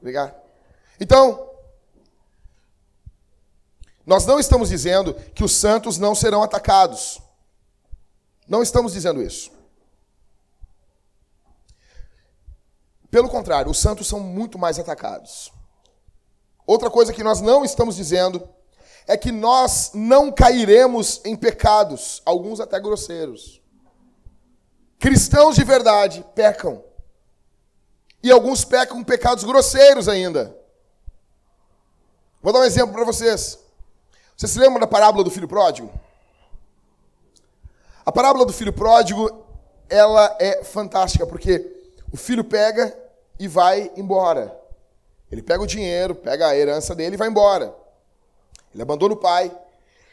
Obrigado. 0.00 0.32
Então, 1.00 1.50
nós 4.06 4.24
não 4.26 4.38
estamos 4.38 4.68
dizendo 4.68 5.14
que 5.34 5.42
os 5.42 5.50
santos 5.50 5.98
não 5.98 6.14
serão 6.14 6.40
atacados. 6.40 7.20
Não 8.46 8.62
estamos 8.62 8.92
dizendo 8.92 9.20
isso. 9.20 9.50
Pelo 13.14 13.28
contrário, 13.28 13.70
os 13.70 13.78
santos 13.78 14.08
são 14.08 14.18
muito 14.18 14.58
mais 14.58 14.76
atacados. 14.76 15.52
outra 16.66 16.90
coisa 16.90 17.12
que 17.12 17.22
nós 17.22 17.40
não 17.40 17.64
estamos 17.64 17.94
dizendo 17.94 18.42
é 19.06 19.16
que 19.16 19.30
nós 19.30 19.92
não 19.94 20.32
cairemos 20.32 21.20
em 21.24 21.36
pecados, 21.36 22.20
alguns 22.26 22.58
até 22.58 22.80
grosseiros. 22.80 23.62
Cristãos 24.98 25.54
de 25.54 25.62
verdade 25.62 26.26
pecam. 26.34 26.82
E 28.20 28.32
alguns 28.32 28.64
pecam 28.64 29.04
pecados 29.04 29.44
grosseiros 29.44 30.08
ainda. 30.08 30.52
Vou 32.42 32.52
dar 32.52 32.58
um 32.58 32.64
exemplo 32.64 32.92
para 32.92 33.04
vocês. 33.04 33.60
Você 34.36 34.48
se 34.48 34.58
lembra 34.58 34.80
da 34.80 34.88
parábola 34.88 35.22
do 35.22 35.30
filho 35.30 35.46
pródigo? 35.46 35.88
A 38.04 38.10
parábola 38.10 38.44
do 38.44 38.52
filho 38.52 38.72
pródigo, 38.72 39.46
ela 39.88 40.36
é 40.40 40.64
fantástica, 40.64 41.24
porque 41.24 41.94
o 42.10 42.16
filho 42.16 42.42
pega 42.42 43.03
e 43.38 43.48
vai 43.48 43.90
embora. 43.96 44.56
Ele 45.30 45.42
pega 45.42 45.62
o 45.62 45.66
dinheiro, 45.66 46.14
pega 46.14 46.48
a 46.48 46.56
herança 46.56 46.94
dele 46.94 47.14
e 47.14 47.18
vai 47.18 47.28
embora. 47.28 47.74
Ele 48.72 48.82
abandona 48.82 49.14
o 49.14 49.16
pai. 49.18 49.50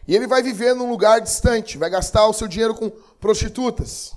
E 0.08 0.16
ele 0.16 0.28
vai 0.28 0.42
viver 0.42 0.74
num 0.74 0.90
lugar 0.90 1.22
distante, 1.22 1.78
vai 1.78 1.90
gastar 1.90 2.26
o 2.28 2.34
seu 2.34 2.48
dinheiro 2.48 2.74
com 2.74 2.90
prostitutas, 3.20 4.14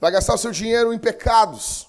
vai 0.00 0.10
gastar 0.10 0.34
o 0.34 0.38
seu 0.38 0.50
dinheiro 0.50 0.92
em 0.92 0.98
pecados. 0.98 1.88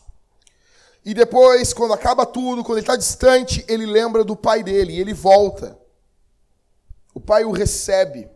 E 1.03 1.13
depois, 1.13 1.73
quando 1.73 1.93
acaba 1.93 2.25
tudo, 2.25 2.63
quando 2.63 2.77
ele 2.77 2.83
está 2.83 2.95
distante, 2.95 3.65
ele 3.67 3.85
lembra 3.85 4.23
do 4.23 4.35
pai 4.35 4.63
dele 4.63 4.93
e 4.93 4.99
ele 4.99 5.13
volta. 5.13 5.77
O 7.13 7.19
pai 7.19 7.45
o 7.45 7.51
recebe. 7.51 8.29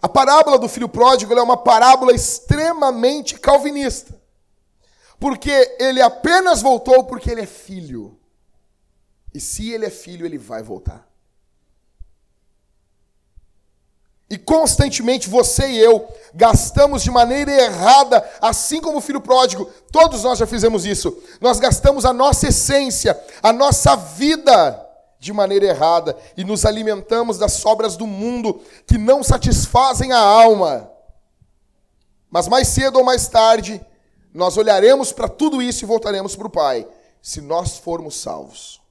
A 0.00 0.08
parábola 0.08 0.58
do 0.58 0.68
filho 0.68 0.88
pródigo 0.88 1.32
é 1.32 1.42
uma 1.42 1.56
parábola 1.56 2.12
extremamente 2.12 3.38
calvinista. 3.38 4.14
Porque 5.26 5.76
ele 5.80 6.00
apenas 6.00 6.62
voltou 6.62 7.02
porque 7.02 7.28
ele 7.28 7.40
é 7.40 7.46
filho. 7.46 8.16
E 9.34 9.40
se 9.40 9.72
ele 9.72 9.84
é 9.84 9.90
filho, 9.90 10.24
ele 10.24 10.38
vai 10.38 10.62
voltar. 10.62 11.04
E 14.30 14.38
constantemente 14.38 15.28
você 15.28 15.66
e 15.66 15.78
eu 15.78 16.08
gastamos 16.32 17.02
de 17.02 17.10
maneira 17.10 17.50
errada, 17.50 18.24
assim 18.40 18.80
como 18.80 18.98
o 18.98 19.00
filho 19.00 19.20
pródigo, 19.20 19.64
todos 19.90 20.22
nós 20.22 20.38
já 20.38 20.46
fizemos 20.46 20.86
isso. 20.86 21.20
Nós 21.40 21.58
gastamos 21.58 22.04
a 22.04 22.12
nossa 22.12 22.46
essência, 22.46 23.20
a 23.42 23.52
nossa 23.52 23.96
vida 23.96 24.80
de 25.18 25.32
maneira 25.32 25.66
errada 25.66 26.16
e 26.36 26.44
nos 26.44 26.64
alimentamos 26.64 27.36
das 27.36 27.54
sobras 27.54 27.96
do 27.96 28.06
mundo 28.06 28.62
que 28.86 28.96
não 28.96 29.24
satisfazem 29.24 30.12
a 30.12 30.20
alma. 30.20 30.88
Mas 32.30 32.46
mais 32.46 32.68
cedo 32.68 33.00
ou 33.00 33.04
mais 33.04 33.26
tarde, 33.26 33.84
nós 34.36 34.58
olharemos 34.58 35.12
para 35.12 35.28
tudo 35.28 35.62
isso 35.62 35.82
e 35.82 35.86
voltaremos 35.86 36.36
para 36.36 36.46
o 36.46 36.50
Pai, 36.50 36.86
se 37.22 37.40
nós 37.40 37.78
formos 37.78 38.16
salvos. 38.16 38.82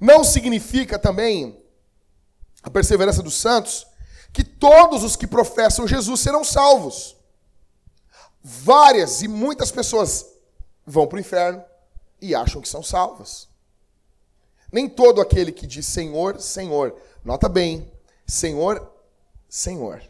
Não 0.00 0.22
significa 0.22 0.96
também 0.96 1.60
a 2.62 2.70
perseverança 2.70 3.20
dos 3.20 3.34
santos, 3.34 3.84
que 4.32 4.44
todos 4.44 5.02
os 5.02 5.16
que 5.16 5.26
professam 5.26 5.88
Jesus 5.88 6.20
serão 6.20 6.44
salvos. 6.44 7.16
Várias 8.42 9.22
e 9.22 9.28
muitas 9.28 9.72
pessoas 9.72 10.24
vão 10.86 11.08
para 11.08 11.16
o 11.16 11.20
inferno 11.20 11.64
e 12.20 12.36
acham 12.36 12.62
que 12.62 12.68
são 12.68 12.82
salvas. 12.82 13.48
Nem 14.70 14.88
todo 14.88 15.20
aquele 15.20 15.50
que 15.50 15.66
diz 15.66 15.86
Senhor, 15.86 16.40
Senhor, 16.40 16.96
nota 17.24 17.48
bem, 17.48 17.92
Senhor, 18.24 18.88
Senhor, 19.48 20.00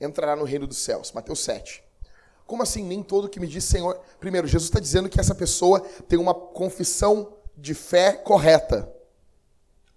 entrará 0.00 0.34
no 0.34 0.44
reino 0.44 0.66
dos 0.66 0.78
céus. 0.78 1.12
Mateus 1.12 1.40
7. 1.40 1.85
Como 2.46 2.62
assim, 2.62 2.84
nem 2.84 3.02
todo 3.02 3.28
que 3.28 3.40
me 3.40 3.46
diz 3.46 3.64
Senhor? 3.64 4.00
Primeiro, 4.20 4.46
Jesus 4.46 4.68
está 4.68 4.78
dizendo 4.78 5.08
que 5.08 5.18
essa 5.18 5.34
pessoa 5.34 5.80
tem 6.08 6.18
uma 6.18 6.32
confissão 6.32 7.32
de 7.56 7.74
fé 7.74 8.12
correta. 8.12 8.92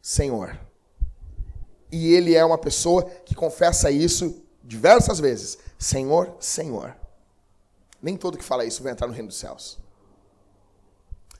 Senhor. 0.02 0.60
E 1.92 2.14
ele 2.14 2.36
é 2.36 2.44
uma 2.44 2.58
pessoa 2.58 3.04
que 3.04 3.36
confessa 3.36 3.92
isso 3.92 4.42
diversas 4.64 5.20
vezes: 5.20 5.58
Senhor, 5.78 6.36
Senhor. 6.40 6.96
Nem 8.02 8.16
todo 8.16 8.38
que 8.38 8.44
fala 8.44 8.66
isso 8.66 8.82
vai 8.82 8.92
entrar 8.92 9.08
no 9.08 9.14
reino 9.14 9.28
dos 9.28 9.38
céus. 9.38 9.78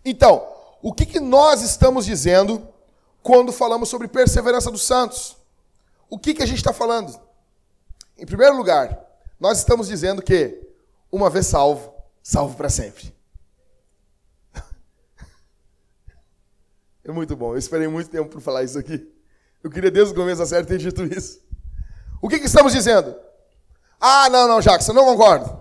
Então, 0.04 0.48
o 0.82 0.94
que, 0.94 1.06
que 1.06 1.20
nós 1.20 1.62
estamos 1.62 2.06
dizendo 2.06 2.68
quando 3.22 3.52
falamos 3.52 3.90
sobre 3.90 4.08
perseverança 4.08 4.72
dos 4.72 4.84
santos? 4.84 5.38
O 6.10 6.18
que, 6.18 6.34
que 6.34 6.44
a 6.44 6.46
gente 6.46 6.58
está 6.58 6.74
falando? 6.74 7.20
Em 8.18 8.26
primeiro 8.26 8.58
lugar, 8.58 9.00
nós 9.40 9.60
estamos 9.60 9.88
dizendo 9.88 10.22
que, 10.22 10.69
uma 11.12 11.30
vez 11.30 11.48
salvo, 11.48 11.94
salvo 12.22 12.56
para 12.56 12.70
sempre. 12.70 13.14
É 17.04 17.12
muito 17.12 17.36
bom. 17.36 17.54
Eu 17.54 17.58
esperei 17.58 17.88
muito 17.88 18.10
tempo 18.10 18.30
para 18.30 18.40
falar 18.40 18.64
isso 18.64 18.78
aqui. 18.78 19.12
Eu 19.64 19.72
queria 19.72 19.90
desde 19.90 20.14
o 20.14 20.16
começo 20.16 20.40
da 20.40 20.46
série 20.46 20.68
ter 20.68 20.78
dito 20.78 21.04
isso. 21.04 21.42
O 22.22 22.30
que, 22.30 22.38
que 22.38 22.46
estamos 22.46 22.72
dizendo? 22.72 23.16
Ah, 24.00 24.30
não, 24.30 24.48
não, 24.48 24.62
Jackson, 24.62 24.94
não 24.94 25.06
concordo. 25.06 25.58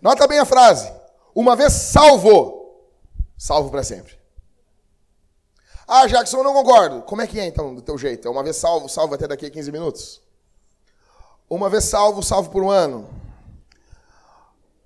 Nota 0.00 0.26
bem 0.26 0.38
a 0.38 0.46
frase. 0.46 0.90
Uma 1.34 1.54
vez 1.54 1.72
salvo, 1.72 2.88
salvo 3.36 3.70
para 3.70 3.84
sempre. 3.84 4.18
Ah, 5.86 6.06
Jackson, 6.06 6.38
eu 6.38 6.44
não 6.44 6.54
concordo. 6.54 7.02
Como 7.02 7.20
é 7.20 7.26
que 7.26 7.38
é 7.38 7.44
então, 7.44 7.74
do 7.74 7.82
teu 7.82 7.98
jeito? 7.98 8.26
É 8.26 8.30
uma 8.30 8.42
vez 8.42 8.56
salvo, 8.56 8.88
salvo 8.88 9.14
até 9.14 9.28
daqui 9.28 9.44
a 9.44 9.50
15 9.50 9.70
minutos? 9.70 10.22
Uma 11.50 11.68
vez 11.68 11.84
salvo, 11.84 12.22
salvo 12.22 12.48
por 12.48 12.62
um 12.62 12.70
ano? 12.70 13.08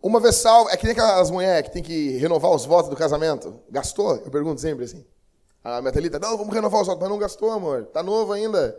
Uma 0.04 0.20
vez 0.20 0.34
salvo, 0.34 0.68
é 0.68 0.76
que 0.76 0.84
nem 0.84 0.92
aquelas 0.92 1.30
mulheres 1.30 1.66
que 1.66 1.72
tem 1.72 1.82
que 1.82 2.18
renovar 2.18 2.50
os 2.50 2.66
votos 2.66 2.90
do 2.90 2.94
casamento. 2.96 3.58
Gastou? 3.70 4.16
Eu 4.16 4.30
pergunto 4.30 4.60
sempre 4.60 4.84
assim. 4.84 5.02
A 5.64 5.80
Metalita, 5.80 6.18
não, 6.18 6.36
vamos 6.36 6.52
renovar 6.52 6.82
os 6.82 6.86
votos, 6.86 7.00
mas 7.00 7.08
não 7.08 7.18
gastou, 7.18 7.50
amor. 7.50 7.86
Tá 7.86 8.02
novo 8.02 8.34
ainda. 8.34 8.78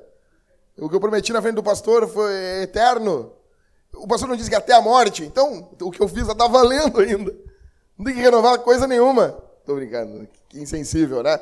O 0.78 0.88
que 0.88 0.96
eu 0.96 1.00
prometi 1.00 1.34
na 1.34 1.42
frente 1.42 1.56
do 1.56 1.64
pastor 1.64 2.08
foi 2.08 2.62
eterno. 2.62 3.34
O 3.92 4.08
pastor 4.08 4.30
não 4.30 4.36
disse 4.36 4.52
que 4.52 4.56
até 4.56 4.74
a 4.74 4.82
morte. 4.82 5.24
Então, 5.24 5.68
o 5.82 5.90
que 5.90 6.00
eu 6.00 6.08
fiz 6.08 6.28
já 6.28 6.36
tá 6.36 6.48
valendo 6.48 7.00
ainda. 7.00 7.36
Não 7.98 8.06
tem 8.06 8.14
que 8.14 8.22
renovar 8.22 8.60
coisa 8.60 8.86
nenhuma. 8.86 9.32
Tô 9.66 9.74
brincando. 9.74 10.28
Que 10.48 10.60
insensível, 10.60 11.24
né? 11.24 11.40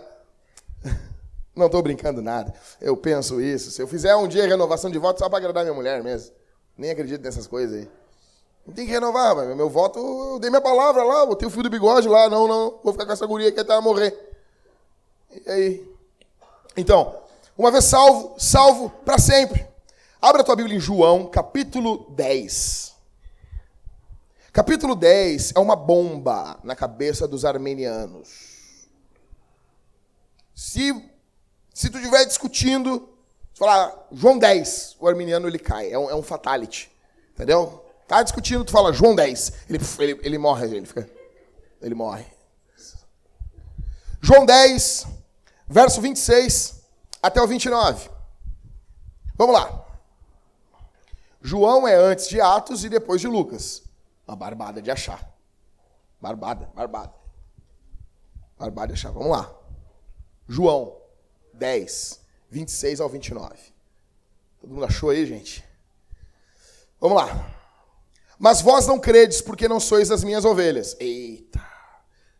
Não 1.53 1.67
tô 1.67 1.81
brincando 1.81 2.21
nada. 2.21 2.53
Eu 2.79 2.95
penso 2.95 3.41
isso. 3.41 3.69
Se 3.69 3.81
eu 3.81 3.87
fizer 3.87 4.15
um 4.15 4.29
dia 4.29 4.47
renovação 4.47 4.89
de 4.89 4.97
voto 4.97 5.19
só 5.19 5.27
para 5.27 5.39
agradar 5.39 5.65
minha 5.65 5.75
mulher 5.75 6.01
mesmo. 6.01 6.33
Nem 6.77 6.89
acredito 6.89 7.21
nessas 7.21 7.47
coisas 7.47 7.81
aí. 7.81 8.02
Não 8.65 8.73
tem 8.73 8.85
que 8.85 8.91
renovar, 8.91 9.35
meu 9.55 9.69
voto, 9.69 9.99
eu 9.99 10.39
dei 10.39 10.49
minha 10.49 10.61
palavra 10.61 11.03
lá, 11.03 11.25
botei 11.25 11.47
o 11.47 11.51
fio 11.51 11.63
do 11.63 11.69
bigode 11.69 12.07
lá, 12.07 12.29
não, 12.29 12.47
não, 12.47 12.79
vou 12.81 12.93
ficar 12.93 13.05
com 13.05 13.11
essa 13.11 13.25
guria 13.25 13.49
aqui 13.49 13.59
até 13.59 13.77
morrer. 13.81 14.17
E 15.45 15.49
aí? 15.51 15.93
Então, 16.77 17.13
uma 17.57 17.69
vez 17.69 17.83
salvo, 17.85 18.35
salvo 18.37 18.89
para 19.03 19.17
sempre. 19.17 19.67
Abra 20.21 20.41
a 20.41 20.45
tua 20.45 20.55
Bíblia 20.55 20.77
em 20.77 20.79
João, 20.79 21.25
capítulo 21.25 22.09
10. 22.11 22.93
Capítulo 24.53 24.95
10 24.95 25.53
é 25.55 25.59
uma 25.59 25.75
bomba 25.75 26.57
na 26.63 26.75
cabeça 26.75 27.27
dos 27.27 27.43
armenianos. 27.43 28.87
Se, 30.55 30.93
se 31.73 31.89
tu 31.89 31.97
estiver 31.97 32.23
discutindo, 32.25 33.09
falar 33.53 34.07
João 34.11 34.37
10, 34.37 34.95
o 34.99 35.07
armeniano 35.07 35.47
ele 35.47 35.59
cai, 35.59 35.91
é 35.91 35.99
um, 35.99 36.09
é 36.09 36.15
um 36.15 36.23
fatality. 36.23 36.89
Entendeu? 37.33 37.82
Tá 38.07 38.21
discutindo, 38.21 38.65
tu 38.65 38.71
fala 38.71 38.93
João 38.93 39.15
10, 39.15 39.53
ele, 39.69 39.79
ele, 39.99 40.19
ele 40.23 40.37
morre, 40.37 40.65
ele 40.65 40.85
fica. 40.85 41.09
Ele 41.81 41.95
morre. 41.95 42.25
João 44.21 44.45
10, 44.45 45.07
verso 45.67 45.99
26 45.99 46.81
até 47.21 47.41
o 47.41 47.47
29. 47.47 48.09
Vamos 49.35 49.55
lá. 49.55 49.85
João 51.41 51.85
é 51.85 51.95
antes 51.95 52.29
de 52.29 52.39
Atos 52.39 52.85
e 52.85 52.89
depois 52.89 53.19
de 53.19 53.27
Lucas. 53.27 53.83
Uma 54.25 54.37
barbada 54.37 54.81
de 54.81 54.89
achar. 54.89 55.29
Barbada, 56.21 56.69
barbada. 56.73 57.13
Barbada 58.57 58.87
de 58.87 58.93
achar. 58.93 59.11
Vamos 59.11 59.31
lá. 59.31 59.53
João 60.47 60.97
10, 61.53 62.21
26 62.49 63.01
ao 63.01 63.09
29. 63.09 63.57
Todo 64.61 64.73
mundo 64.73 64.85
achou 64.85 65.09
aí, 65.09 65.25
gente? 65.25 65.63
Vamos 67.01 67.17
lá. 67.17 67.62
Mas 68.39 68.61
vós 68.61 68.87
não 68.87 68.99
credes 68.99 69.41
porque 69.41 69.67
não 69.67 69.79
sois 69.79 70.11
as 70.11 70.23
minhas 70.23 70.45
ovelhas. 70.45 70.95
Eita. 70.99 71.61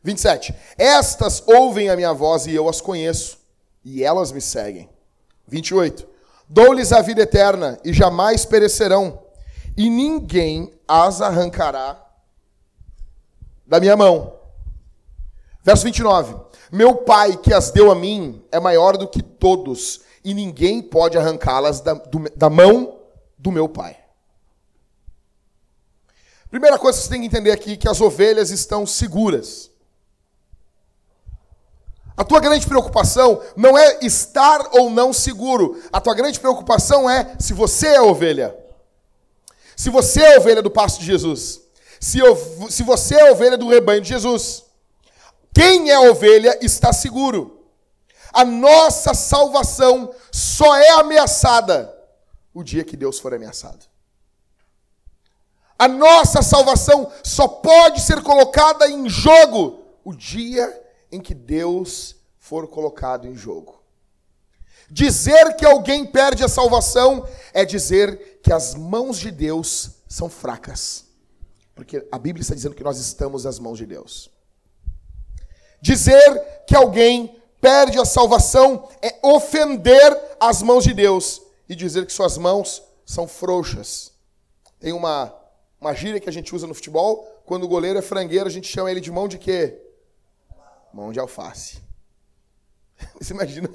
27. 0.04 0.54
Estas 0.78 1.42
ouvem 1.48 1.90
a 1.90 1.96
minha 1.96 2.14
voz 2.14 2.46
e 2.46 2.54
eu 2.54 2.68
as 2.68 2.82
conheço, 2.82 3.40
e 3.84 4.04
elas 4.04 4.32
me 4.32 4.42
seguem. 4.42 4.90
28. 5.48 6.08
Dou-lhes 6.48 6.92
a 6.92 7.02
vida 7.02 7.22
eterna 7.22 7.80
e 7.84 7.94
jamais 7.94 8.46
perecerão, 8.46 9.20
e 9.78 9.90
ninguém 9.90 10.72
as 10.88 11.22
arrancará 11.22 12.00
da 13.66 13.80
minha 13.80 13.96
mão. 13.96 14.34
Verso 15.64 15.86
29. 15.86 16.36
Meu 16.72 16.96
Pai 16.96 17.38
que 17.38 17.54
as 17.54 17.72
deu 17.72 17.92
a 17.92 17.96
mim 17.96 18.44
é 18.52 18.60
maior 18.60 18.98
do 18.98 19.08
que 19.08 19.22
todos, 19.22 20.02
e 20.24 20.34
ninguém 20.34 20.82
pode 20.82 21.18
arrancá-las 21.18 21.80
da, 21.80 21.94
da 22.36 22.50
mão 22.50 23.00
do 23.38 23.52
meu 23.52 23.70
Pai. 23.70 24.03
Primeira 26.54 26.78
coisa 26.78 27.00
que 27.00 27.06
você 27.06 27.10
tem 27.10 27.22
que 27.22 27.26
entender 27.26 27.50
aqui 27.50 27.74
é 27.74 27.76
que 27.76 27.90
as 27.90 28.00
ovelhas 28.00 28.52
estão 28.52 28.86
seguras. 28.86 29.72
A 32.16 32.24
tua 32.24 32.40
grande 32.40 32.68
preocupação 32.68 33.42
não 33.58 33.76
é 33.76 33.98
estar 34.04 34.70
ou 34.72 34.88
não 34.88 35.12
seguro. 35.12 35.82
A 35.92 36.00
tua 36.00 36.14
grande 36.14 36.40
preocupação 36.40 37.10
é 37.10 37.36
se 37.40 37.54
você 37.54 37.88
é 37.88 38.02
ovelha. 38.04 38.56
Se 39.76 39.90
você 39.90 40.22
é 40.22 40.38
ovelha 40.38 40.62
do 40.62 40.70
pasto 40.70 41.00
de 41.00 41.08
Jesus. 41.08 41.60
Se, 42.00 42.20
se 42.70 42.84
você 42.84 43.16
é 43.16 43.32
ovelha 43.32 43.58
do 43.58 43.68
rebanho 43.68 44.02
de 44.02 44.10
Jesus. 44.10 44.64
Quem 45.52 45.90
é 45.90 45.98
ovelha 46.08 46.60
está 46.62 46.94
seguro. 46.94 47.66
A 48.32 48.46
nossa 48.46 49.16
salvação 49.16 50.14
só 50.32 50.76
é 50.76 50.92
ameaçada 51.00 51.92
o 52.54 52.62
dia 52.62 52.84
que 52.84 52.96
Deus 52.96 53.18
for 53.18 53.34
ameaçado. 53.34 53.92
A 55.84 55.88
nossa 55.90 56.42
salvação 56.42 57.12
só 57.22 57.46
pode 57.46 58.00
ser 58.00 58.24
colocada 58.24 58.90
em 58.90 59.10
jogo 59.10 59.84
o 60.02 60.16
dia 60.16 60.82
em 61.12 61.20
que 61.20 61.34
Deus 61.34 62.16
for 62.40 62.70
colocado 62.70 63.28
em 63.28 63.36
jogo. 63.36 63.84
Dizer 64.90 65.58
que 65.58 65.66
alguém 65.66 66.06
perde 66.06 66.42
a 66.42 66.48
salvação 66.48 67.28
é 67.54 67.66
dizer 67.66 68.40
que 68.42 68.54
as 68.54 68.76
mãos 68.76 69.20
de 69.20 69.30
Deus 69.30 69.96
são 70.08 70.30
fracas. 70.30 71.04
Porque 71.76 72.08
a 72.10 72.18
Bíblia 72.18 72.44
está 72.44 72.56
dizendo 72.56 72.76
que 72.76 72.84
nós 72.84 72.98
estamos 72.98 73.44
nas 73.44 73.60
mãos 73.60 73.78
de 73.78 73.86
Deus. 73.86 74.30
Dizer 75.82 76.64
que 76.66 76.78
alguém 76.78 77.42
perde 77.60 78.00
a 78.00 78.06
salvação 78.06 78.88
é 79.02 79.20
ofender 79.22 80.18
as 80.40 80.62
mãos 80.62 80.86
de 80.86 80.94
Deus 80.94 81.42
e 81.68 81.76
dizer 81.76 82.06
que 82.06 82.14
suas 82.14 82.38
mãos 82.38 82.82
são 83.06 83.28
frouxas. 83.28 84.14
Tem 84.80 84.94
uma 84.94 85.43
uma 85.84 85.94
gíria 85.94 86.20
que 86.20 86.30
a 86.30 86.32
gente 86.32 86.56
usa 86.56 86.66
no 86.66 86.74
futebol, 86.74 87.26
quando 87.46 87.64
o 87.64 87.68
goleiro 87.68 88.00
é 88.00 88.02
frangueiro, 88.02 88.48
a 88.48 88.52
gente 88.52 88.68
chama 88.68 88.90
ele 88.90 89.02
de 89.02 89.12
mão 89.12 89.28
de 89.28 89.38
quê? 89.38 89.82
Mão 90.94 91.12
de 91.12 91.20
alface. 91.20 91.84
Você 93.20 93.34
imagina? 93.34 93.70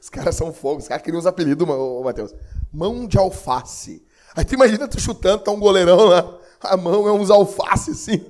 Os 0.00 0.08
caras 0.08 0.34
são 0.34 0.52
fogo, 0.52 0.80
os 0.80 0.88
caras 0.88 1.04
queriam 1.04 1.20
os 1.20 1.26
apelidos, 1.26 1.66
Matheus. 2.04 2.34
Mão 2.72 3.06
de 3.06 3.16
alface. 3.16 4.04
Aí 4.34 4.44
tu 4.44 4.54
imagina 4.54 4.88
tu 4.88 5.00
chutando, 5.00 5.44
tá 5.44 5.52
um 5.52 5.60
goleirão 5.60 6.04
lá, 6.04 6.38
a 6.60 6.76
mão 6.76 7.06
é 7.06 7.12
uns 7.12 7.30
alface 7.30 7.92
assim. 7.92 8.26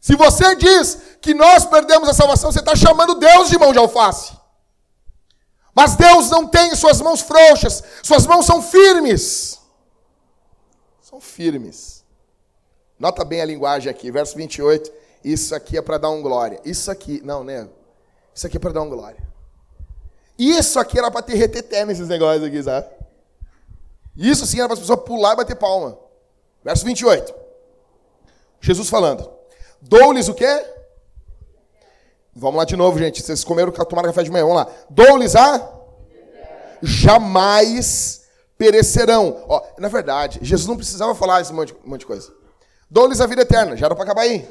Se 0.00 0.16
você 0.16 0.56
diz 0.56 0.98
que 1.20 1.34
nós 1.34 1.66
perdemos 1.66 2.08
a 2.08 2.14
salvação, 2.14 2.50
você 2.50 2.60
está 2.60 2.74
chamando 2.74 3.16
Deus 3.16 3.50
de 3.50 3.58
mão 3.58 3.72
de 3.72 3.78
alface. 3.78 4.32
Mas 5.74 5.94
Deus 5.94 6.30
não 6.30 6.46
tem 6.46 6.74
suas 6.74 7.00
mãos 7.02 7.20
frouxas, 7.20 7.84
suas 8.02 8.26
mãos 8.26 8.46
são 8.46 8.62
firmes 8.62 9.58
são 11.08 11.22
firmes. 11.22 12.04
Nota 12.98 13.24
bem 13.24 13.40
a 13.40 13.44
linguagem 13.46 13.90
aqui, 13.90 14.10
verso 14.10 14.36
28. 14.36 14.92
Isso 15.24 15.54
aqui 15.54 15.78
é 15.78 15.80
para 15.80 15.96
dar 15.96 16.10
um 16.10 16.20
glória. 16.20 16.60
Isso 16.66 16.90
aqui, 16.90 17.22
não, 17.24 17.42
né? 17.42 17.66
Isso 18.34 18.46
aqui 18.46 18.58
é 18.58 18.60
para 18.60 18.72
dar 18.72 18.82
um 18.82 18.90
glória. 18.90 19.26
Isso 20.38 20.78
aqui 20.78 20.98
era 20.98 21.10
para 21.10 21.22
ter 21.22 21.34
reteté 21.34 21.86
nesses 21.86 22.08
negócios 22.08 22.44
aqui, 22.44 22.62
sabe? 22.62 22.88
Isso 24.14 24.44
sim 24.46 24.58
era 24.58 24.68
para 24.68 24.74
as 24.74 24.80
pessoas 24.80 25.00
pular 25.00 25.32
e 25.32 25.36
bater 25.36 25.56
palma. 25.56 25.98
Verso 26.62 26.84
28. 26.84 27.34
Jesus 28.60 28.90
falando. 28.90 29.30
Dou-lhes 29.80 30.28
o 30.28 30.34
quê? 30.34 30.62
Vamos 32.36 32.58
lá 32.58 32.66
de 32.66 32.76
novo, 32.76 32.98
gente. 32.98 33.22
Vocês 33.22 33.42
comeram, 33.44 33.72
tomaram 33.72 34.10
café 34.10 34.24
de 34.24 34.30
manhã. 34.30 34.44
Vamos 34.44 34.58
lá. 34.58 34.70
Dou-lhes 34.90 35.34
a? 35.34 35.72
Jamais 36.82 38.17
perecerão. 38.58 39.44
Ó, 39.48 39.62
na 39.78 39.88
verdade, 39.88 40.40
Jesus 40.42 40.66
não 40.66 40.76
precisava 40.76 41.14
falar 41.14 41.40
esse 41.40 41.52
monte, 41.52 41.74
monte 41.84 42.00
de 42.00 42.06
coisa. 42.06 42.32
Dou-lhes 42.90 43.20
a 43.20 43.26
vida 43.26 43.42
eterna, 43.42 43.76
já 43.76 43.86
era 43.86 43.94
para 43.94 44.04
acabar 44.04 44.22
aí. 44.22 44.46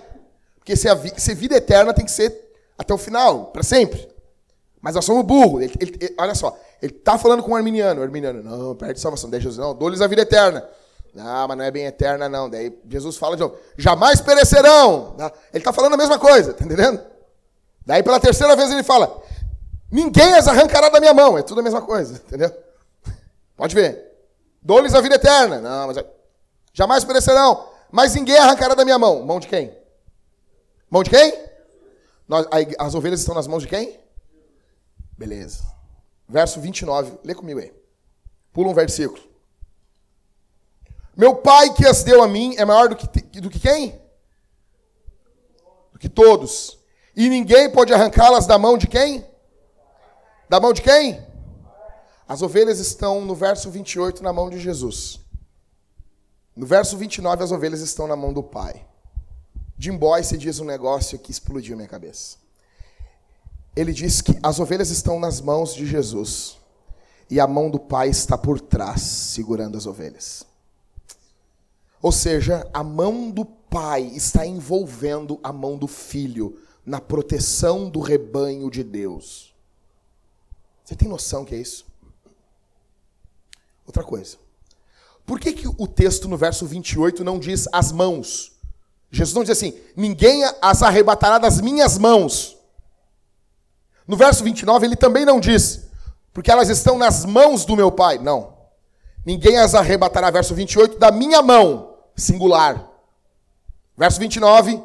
Porque 0.55 0.75
se, 0.75 0.93
vi, 0.95 1.13
se 1.17 1.35
vida 1.35 1.55
eterna 1.55 1.93
tem 1.93 2.05
que 2.05 2.11
ser 2.11 2.47
até 2.77 2.93
o 2.93 2.97
final, 2.97 3.47
para 3.47 3.63
sempre. 3.63 4.07
Mas 4.81 4.95
nós 4.95 5.03
somos 5.03 5.25
burros. 5.25 5.61
Ele, 5.61 5.73
ele, 5.79 5.97
ele, 5.99 6.15
olha 6.17 6.33
só, 6.33 6.57
ele 6.81 6.93
está 6.93 7.17
falando 7.17 7.43
com 7.43 7.51
o 7.51 7.55
arminiano. 7.55 7.99
O 7.99 8.03
arminiano, 8.03 8.41
não, 8.41 8.75
perde 8.75 8.99
salvação. 8.99 9.29
Daí 9.29 9.41
Jesus, 9.41 9.57
não, 9.57 9.75
dou-lhes 9.75 10.01
a 10.01 10.07
vida 10.07 10.21
eterna. 10.21 10.67
Não, 11.13 11.47
mas 11.47 11.57
não 11.57 11.65
é 11.65 11.71
bem 11.71 11.85
eterna, 11.85 12.29
não. 12.29 12.49
Daí 12.49 12.77
Jesus 12.87 13.17
fala 13.17 13.35
de 13.35 13.41
novo, 13.41 13.55
jamais 13.77 14.21
perecerão. 14.21 15.15
Ele 15.51 15.59
está 15.59 15.73
falando 15.73 15.93
a 15.95 15.97
mesma 15.97 16.19
coisa, 16.19 16.53
tá 16.53 16.63
entendendo? 16.63 17.01
Daí 17.85 18.03
pela 18.03 18.19
terceira 18.19 18.55
vez 18.55 18.69
ele 18.71 18.83
fala, 18.83 19.21
ninguém 19.91 20.33
as 20.35 20.47
arrancará 20.47 20.89
da 20.89 20.99
minha 20.99 21.13
mão. 21.13 21.37
É 21.37 21.41
tudo 21.41 21.59
a 21.59 21.63
mesma 21.63 21.81
coisa, 21.81 22.21
entendeu? 22.27 22.51
Pode 23.57 23.73
ver. 23.73 24.15
Dou-lhes 24.61 24.93
a 24.93 25.01
vida 25.01 25.15
eterna. 25.15 25.59
Não, 25.59 25.87
mas 25.87 25.97
jamais 26.71 27.03
perecerão. 27.03 27.67
Mas 27.91 28.13
ninguém 28.13 28.37
arrancará 28.37 28.75
da 28.75 28.85
minha 28.85 28.99
mão. 28.99 29.25
Mão 29.25 29.39
de 29.39 29.47
quem? 29.47 29.75
Mão 30.89 31.03
de 31.03 31.09
quem? 31.09 31.33
Nós, 32.27 32.45
as 32.77 32.93
ovelhas 32.93 33.19
estão 33.19 33.33
nas 33.33 33.47
mãos 33.47 33.63
de 33.63 33.69
quem? 33.69 33.99
Beleza. 35.17 35.63
Verso 36.29 36.61
29. 36.61 37.19
Lê 37.23 37.33
comigo 37.33 37.59
aí. 37.59 37.73
Pula 38.53 38.69
um 38.69 38.73
versículo. 38.73 39.21
Meu 41.15 41.35
pai 41.35 41.73
que 41.73 41.85
as 41.87 42.03
deu 42.03 42.21
a 42.21 42.27
mim 42.27 42.55
é 42.57 42.63
maior 42.63 42.89
do 42.89 42.95
que, 42.95 43.07
do 43.41 43.49
que 43.49 43.59
quem? 43.59 43.99
Do 45.91 45.97
que 45.97 46.07
todos. 46.07 46.77
E 47.15 47.27
ninguém 47.27 47.71
pode 47.71 47.91
arrancá-las 47.91 48.45
da 48.45 48.59
mão 48.59 48.77
de 48.77 48.85
quem? 48.85 49.25
Da 50.47 50.59
mão 50.59 50.73
de 50.73 50.83
quem? 50.83 51.25
As 52.27 52.41
ovelhas 52.41 52.79
estão 52.79 53.23
no 53.23 53.33
verso 53.33 53.71
28 53.71 54.21
na 54.21 54.33
mão 54.33 54.49
de 54.49 54.59
Jesus. 54.59 55.19
No 56.55 56.65
verso 56.65 56.97
29, 56.97 57.43
as 57.43 57.51
ovelhas 57.51 57.81
estão 57.81 58.07
na 58.07 58.15
mão 58.15 58.33
do 58.33 58.43
Pai. 58.43 58.85
Jim 59.77 59.95
Boyce 59.95 60.37
diz 60.37 60.59
um 60.59 60.65
negócio 60.65 61.19
que 61.19 61.31
explodiu 61.31 61.77
minha 61.77 61.87
cabeça. 61.87 62.37
Ele 63.75 63.93
diz 63.93 64.21
que 64.21 64.37
as 64.41 64.59
ovelhas 64.59 64.89
estão 64.89 65.19
nas 65.19 65.39
mãos 65.39 65.73
de 65.73 65.85
Jesus 65.85 66.57
e 67.29 67.39
a 67.39 67.47
mão 67.47 67.69
do 67.69 67.79
Pai 67.79 68.09
está 68.09 68.37
por 68.37 68.59
trás, 68.59 69.01
segurando 69.01 69.77
as 69.77 69.85
ovelhas. 69.85 70.45
Ou 72.01 72.11
seja, 72.11 72.67
a 72.73 72.83
mão 72.83 73.29
do 73.29 73.45
Pai 73.45 74.01
está 74.01 74.45
envolvendo 74.45 75.39
a 75.43 75.53
mão 75.53 75.77
do 75.77 75.87
Filho 75.87 76.59
na 76.85 76.99
proteção 76.99 77.89
do 77.89 77.99
rebanho 77.99 78.69
de 78.71 78.83
Deus. 78.83 79.53
Você 80.83 80.95
tem 80.95 81.07
noção 81.07 81.45
que 81.45 81.53
é 81.53 81.59
isso? 81.59 81.86
Outra 83.87 84.03
coisa. 84.03 84.37
Por 85.25 85.39
que, 85.39 85.53
que 85.53 85.67
o 85.67 85.87
texto 85.87 86.27
no 86.27 86.37
verso 86.37 86.65
28 86.65 87.23
não 87.23 87.39
diz 87.39 87.67
as 87.71 87.91
mãos? 87.91 88.51
Jesus 89.09 89.33
não 89.33 89.43
diz 89.43 89.51
assim: 89.51 89.73
ninguém 89.95 90.43
as 90.61 90.83
arrebatará 90.83 91.37
das 91.37 91.59
minhas 91.61 91.97
mãos. 91.97 92.57
No 94.05 94.15
verso 94.15 94.43
29 94.43 94.85
ele 94.85 94.95
também 94.95 95.25
não 95.25 95.39
diz, 95.39 95.87
porque 96.33 96.51
elas 96.51 96.69
estão 96.69 96.97
nas 96.97 97.25
mãos 97.25 97.65
do 97.65 97.75
meu 97.75 97.91
Pai. 97.91 98.17
Não. 98.17 98.55
Ninguém 99.25 99.57
as 99.57 99.75
arrebatará, 99.75 100.31
verso 100.31 100.55
28, 100.55 100.97
da 100.97 101.11
minha 101.11 101.41
mão, 101.41 101.97
singular. 102.15 102.89
Verso 103.97 104.19
29, 104.19 104.81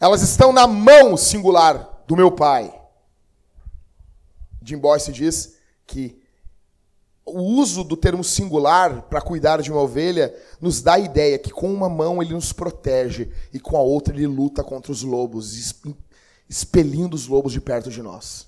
elas 0.00 0.22
estão 0.22 0.52
na 0.52 0.66
mão 0.66 1.16
singular 1.16 2.02
do 2.06 2.16
meu 2.16 2.30
Pai. 2.30 2.72
Jim 4.62 4.78
Boyce 4.78 5.12
diz 5.12 5.58
que 5.86 6.23
o 7.26 7.40
uso 7.40 7.82
do 7.82 7.96
termo 7.96 8.22
singular 8.22 9.02
para 9.02 9.20
cuidar 9.20 9.62
de 9.62 9.72
uma 9.72 9.80
ovelha 9.80 10.34
nos 10.60 10.82
dá 10.82 10.94
a 10.94 10.98
ideia 10.98 11.38
que 11.38 11.50
com 11.50 11.72
uma 11.72 11.88
mão 11.88 12.22
ele 12.22 12.34
nos 12.34 12.52
protege 12.52 13.30
e 13.52 13.58
com 13.58 13.76
a 13.76 13.80
outra 13.80 14.14
ele 14.14 14.26
luta 14.26 14.62
contra 14.62 14.92
os 14.92 15.02
lobos, 15.02 15.74
expelindo 16.48 17.14
os 17.14 17.26
lobos 17.26 17.52
de 17.52 17.60
perto 17.60 17.90
de 17.90 18.02
nós. 18.02 18.46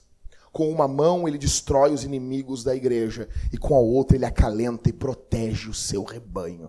Com 0.52 0.70
uma 0.70 0.86
mão 0.86 1.26
ele 1.26 1.38
destrói 1.38 1.92
os 1.92 2.04
inimigos 2.04 2.62
da 2.62 2.74
igreja 2.74 3.28
e 3.52 3.56
com 3.56 3.74
a 3.74 3.80
outra 3.80 4.16
ele 4.16 4.26
acalenta 4.26 4.90
e 4.90 4.92
protege 4.92 5.70
o 5.70 5.74
seu 5.74 6.04
rebanho. 6.04 6.68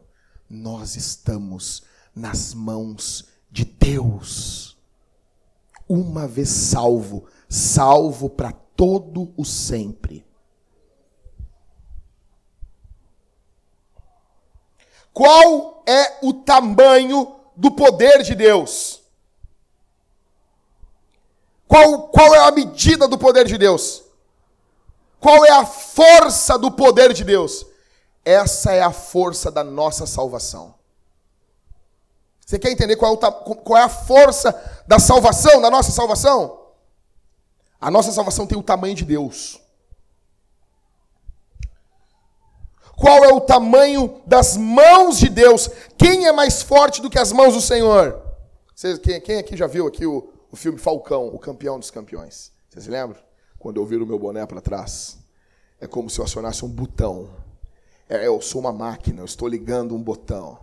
Nós 0.50 0.96
estamos 0.96 1.84
nas 2.16 2.54
mãos 2.54 3.26
de 3.52 3.66
Deus. 3.66 4.78
Uma 5.90 6.28
vez 6.28 6.50
salvo, 6.50 7.26
salvo 7.50 8.30
para 8.30 8.52
todo 8.52 9.34
o 9.38 9.44
sempre. 9.46 10.27
Qual 15.18 15.82
é 15.88 16.20
o 16.22 16.32
tamanho 16.32 17.38
do 17.56 17.72
poder 17.72 18.22
de 18.22 18.36
Deus? 18.36 19.02
Qual, 21.68 22.10
qual 22.10 22.36
é 22.36 22.38
a 22.38 22.52
medida 22.52 23.08
do 23.08 23.18
poder 23.18 23.48
de 23.48 23.58
Deus? 23.58 24.04
Qual 25.20 25.44
é 25.44 25.50
a 25.50 25.66
força 25.66 26.56
do 26.60 26.72
poder 26.72 27.14
de 27.14 27.24
Deus? 27.24 27.66
Essa 28.24 28.74
é 28.74 28.84
a 28.84 28.92
força 28.92 29.50
da 29.50 29.64
nossa 29.64 30.06
salvação. 30.06 30.76
Você 32.46 32.60
quer 32.60 32.70
entender 32.70 32.96
qual 32.96 33.16
é, 33.16 33.32
qual 33.56 33.80
é 33.80 33.82
a 33.82 33.90
força 33.90 34.84
da 34.86 35.00
salvação, 35.00 35.60
da 35.60 35.72
nossa 35.72 35.92
salvação? 35.92 36.60
A 37.82 37.90
nossa 37.90 38.12
salvação 38.12 38.46
tem 38.46 38.56
o 38.56 38.62
tamanho 38.62 38.94
de 38.94 39.04
Deus. 39.04 39.60
Qual 42.98 43.24
é 43.24 43.32
o 43.32 43.40
tamanho 43.40 44.20
das 44.26 44.58
mãos 44.58 45.20
de 45.20 45.30
Deus? 45.30 45.70
Quem 45.96 46.26
é 46.26 46.32
mais 46.32 46.64
forte 46.64 47.00
do 47.00 47.12
que 47.12 47.20
as 47.20 47.32
mãos 47.32 47.54
do 47.54 47.62
Senhor? 47.62 48.20
Vocês, 48.76 48.98
quem, 48.98 49.22
quem, 49.22 49.38
aqui 49.38 49.56
já 49.56 49.68
viu 49.68 49.86
aqui 49.86 50.04
o, 50.08 50.28
o 50.52 50.56
filme 50.56 50.80
Falcão, 50.80 51.28
o 51.28 51.38
campeão 51.38 51.80
dos 51.80 51.92
campeões. 51.92 52.52
Vocês 52.68 52.86
se 52.86 52.90
lembram? 52.90 53.22
Quando 53.60 53.80
eu 53.80 53.86
viro 53.86 54.04
o 54.04 54.08
meu 54.08 54.18
boné 54.18 54.44
para 54.48 54.60
trás, 54.60 55.16
é 55.80 55.86
como 55.86 56.10
se 56.10 56.20
eu 56.20 56.26
acionasse 56.26 56.66
um 56.66 56.68
botão. 56.68 57.30
É, 58.10 58.26
eu 58.26 58.42
sou 58.42 58.60
uma 58.60 58.74
máquina, 58.74 59.22
eu 59.22 59.26
estou 59.26 59.48
ligando 59.48 59.94
um 59.94 60.02
botão. 60.02 60.58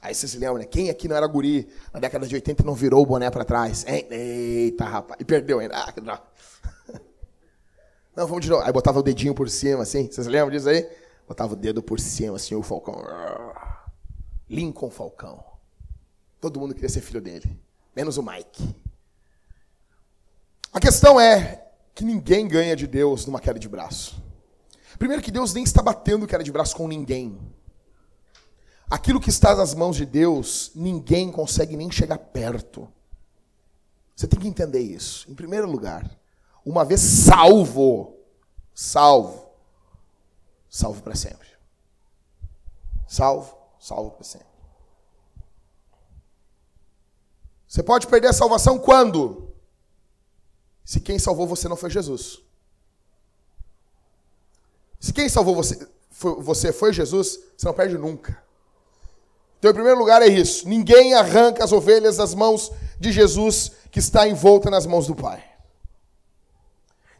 Aí 0.00 0.14
vocês 0.14 0.30
se 0.30 0.38
lembram, 0.38 0.58
né? 0.58 0.66
Quem 0.66 0.88
aqui 0.88 1.08
não 1.08 1.16
era 1.16 1.26
guri 1.26 1.68
na 1.92 1.98
década 1.98 2.28
de 2.28 2.34
80 2.36 2.62
e 2.62 2.66
não 2.66 2.74
virou 2.74 3.02
o 3.02 3.06
boné 3.06 3.28
para 3.28 3.44
trás? 3.44 3.84
Hein? 3.88 4.06
Eita, 4.08 4.84
rapaz. 4.84 5.20
E 5.20 5.24
perdeu 5.24 5.58
ainda. 5.58 5.76
Ah, 5.76 5.90
que 5.90 6.00
droga. 6.00 6.22
Não, 8.14 8.26
vamos 8.26 8.44
de 8.44 8.50
novo. 8.50 8.62
Aí 8.64 8.72
botava 8.72 9.00
o 9.00 9.02
dedinho 9.02 9.34
por 9.34 9.50
cima, 9.50 9.82
assim. 9.82 10.06
Vocês 10.10 10.26
lembram 10.26 10.50
disso 10.50 10.68
aí? 10.68 10.88
Botava 11.26 11.54
o 11.54 11.56
dedo 11.56 11.82
por 11.82 11.98
cima, 11.98 12.36
assim, 12.36 12.54
o 12.54 12.62
Falcão. 12.62 13.02
Lincoln 14.48 14.90
Falcão. 14.90 15.44
Todo 16.40 16.60
mundo 16.60 16.74
queria 16.74 16.88
ser 16.88 17.00
filho 17.00 17.20
dele. 17.20 17.60
Menos 17.94 18.16
o 18.16 18.22
Mike. 18.22 18.76
A 20.72 20.78
questão 20.78 21.18
é 21.18 21.66
que 21.94 22.04
ninguém 22.04 22.46
ganha 22.46 22.76
de 22.76 22.86
Deus 22.86 23.26
numa 23.26 23.40
queda 23.40 23.58
de 23.58 23.68
braço. 23.68 24.22
Primeiro 24.98 25.22
que 25.22 25.30
Deus 25.30 25.52
nem 25.52 25.64
está 25.64 25.82
batendo 25.82 26.26
queda 26.26 26.44
de 26.44 26.52
braço 26.52 26.76
com 26.76 26.86
ninguém. 26.86 27.38
Aquilo 28.88 29.20
que 29.20 29.30
está 29.30 29.56
nas 29.56 29.74
mãos 29.74 29.96
de 29.96 30.06
Deus, 30.06 30.70
ninguém 30.74 31.32
consegue 31.32 31.76
nem 31.76 31.90
chegar 31.90 32.18
perto. 32.18 32.88
Você 34.14 34.28
tem 34.28 34.38
que 34.38 34.48
entender 34.48 34.80
isso. 34.80 35.30
Em 35.30 35.34
primeiro 35.34 35.68
lugar, 35.68 36.08
uma 36.64 36.84
vez 36.84 37.00
salvo, 37.00 38.16
salvo, 38.72 39.45
salvo 40.68 41.02
para 41.02 41.14
sempre. 41.14 41.48
Salvo, 43.06 43.56
salvo 43.78 44.10
para 44.10 44.24
sempre. 44.24 44.46
Você 47.66 47.82
pode 47.82 48.06
perder 48.06 48.28
a 48.28 48.32
salvação 48.32 48.78
quando? 48.78 49.52
Se 50.84 51.00
quem 51.00 51.18
salvou 51.18 51.46
você 51.46 51.68
não 51.68 51.76
foi 51.76 51.90
Jesus. 51.90 52.40
Se 55.00 55.12
quem 55.12 55.28
salvou 55.28 55.54
você 55.54 55.88
foi, 56.10 56.40
você 56.42 56.72
foi 56.72 56.92
Jesus, 56.92 57.38
você 57.56 57.66
não 57.66 57.74
perde 57.74 57.98
nunca. 57.98 58.42
Então, 59.58 59.70
em 59.70 59.74
primeiro 59.74 59.98
lugar, 59.98 60.22
é 60.22 60.26
isso. 60.26 60.68
Ninguém 60.68 61.14
arranca 61.14 61.64
as 61.64 61.72
ovelhas 61.72 62.16
das 62.16 62.34
mãos 62.34 62.70
de 63.00 63.10
Jesus, 63.10 63.72
que 63.90 63.98
está 63.98 64.28
envolta 64.28 64.70
nas 64.70 64.86
mãos 64.86 65.06
do 65.06 65.14
Pai. 65.14 65.44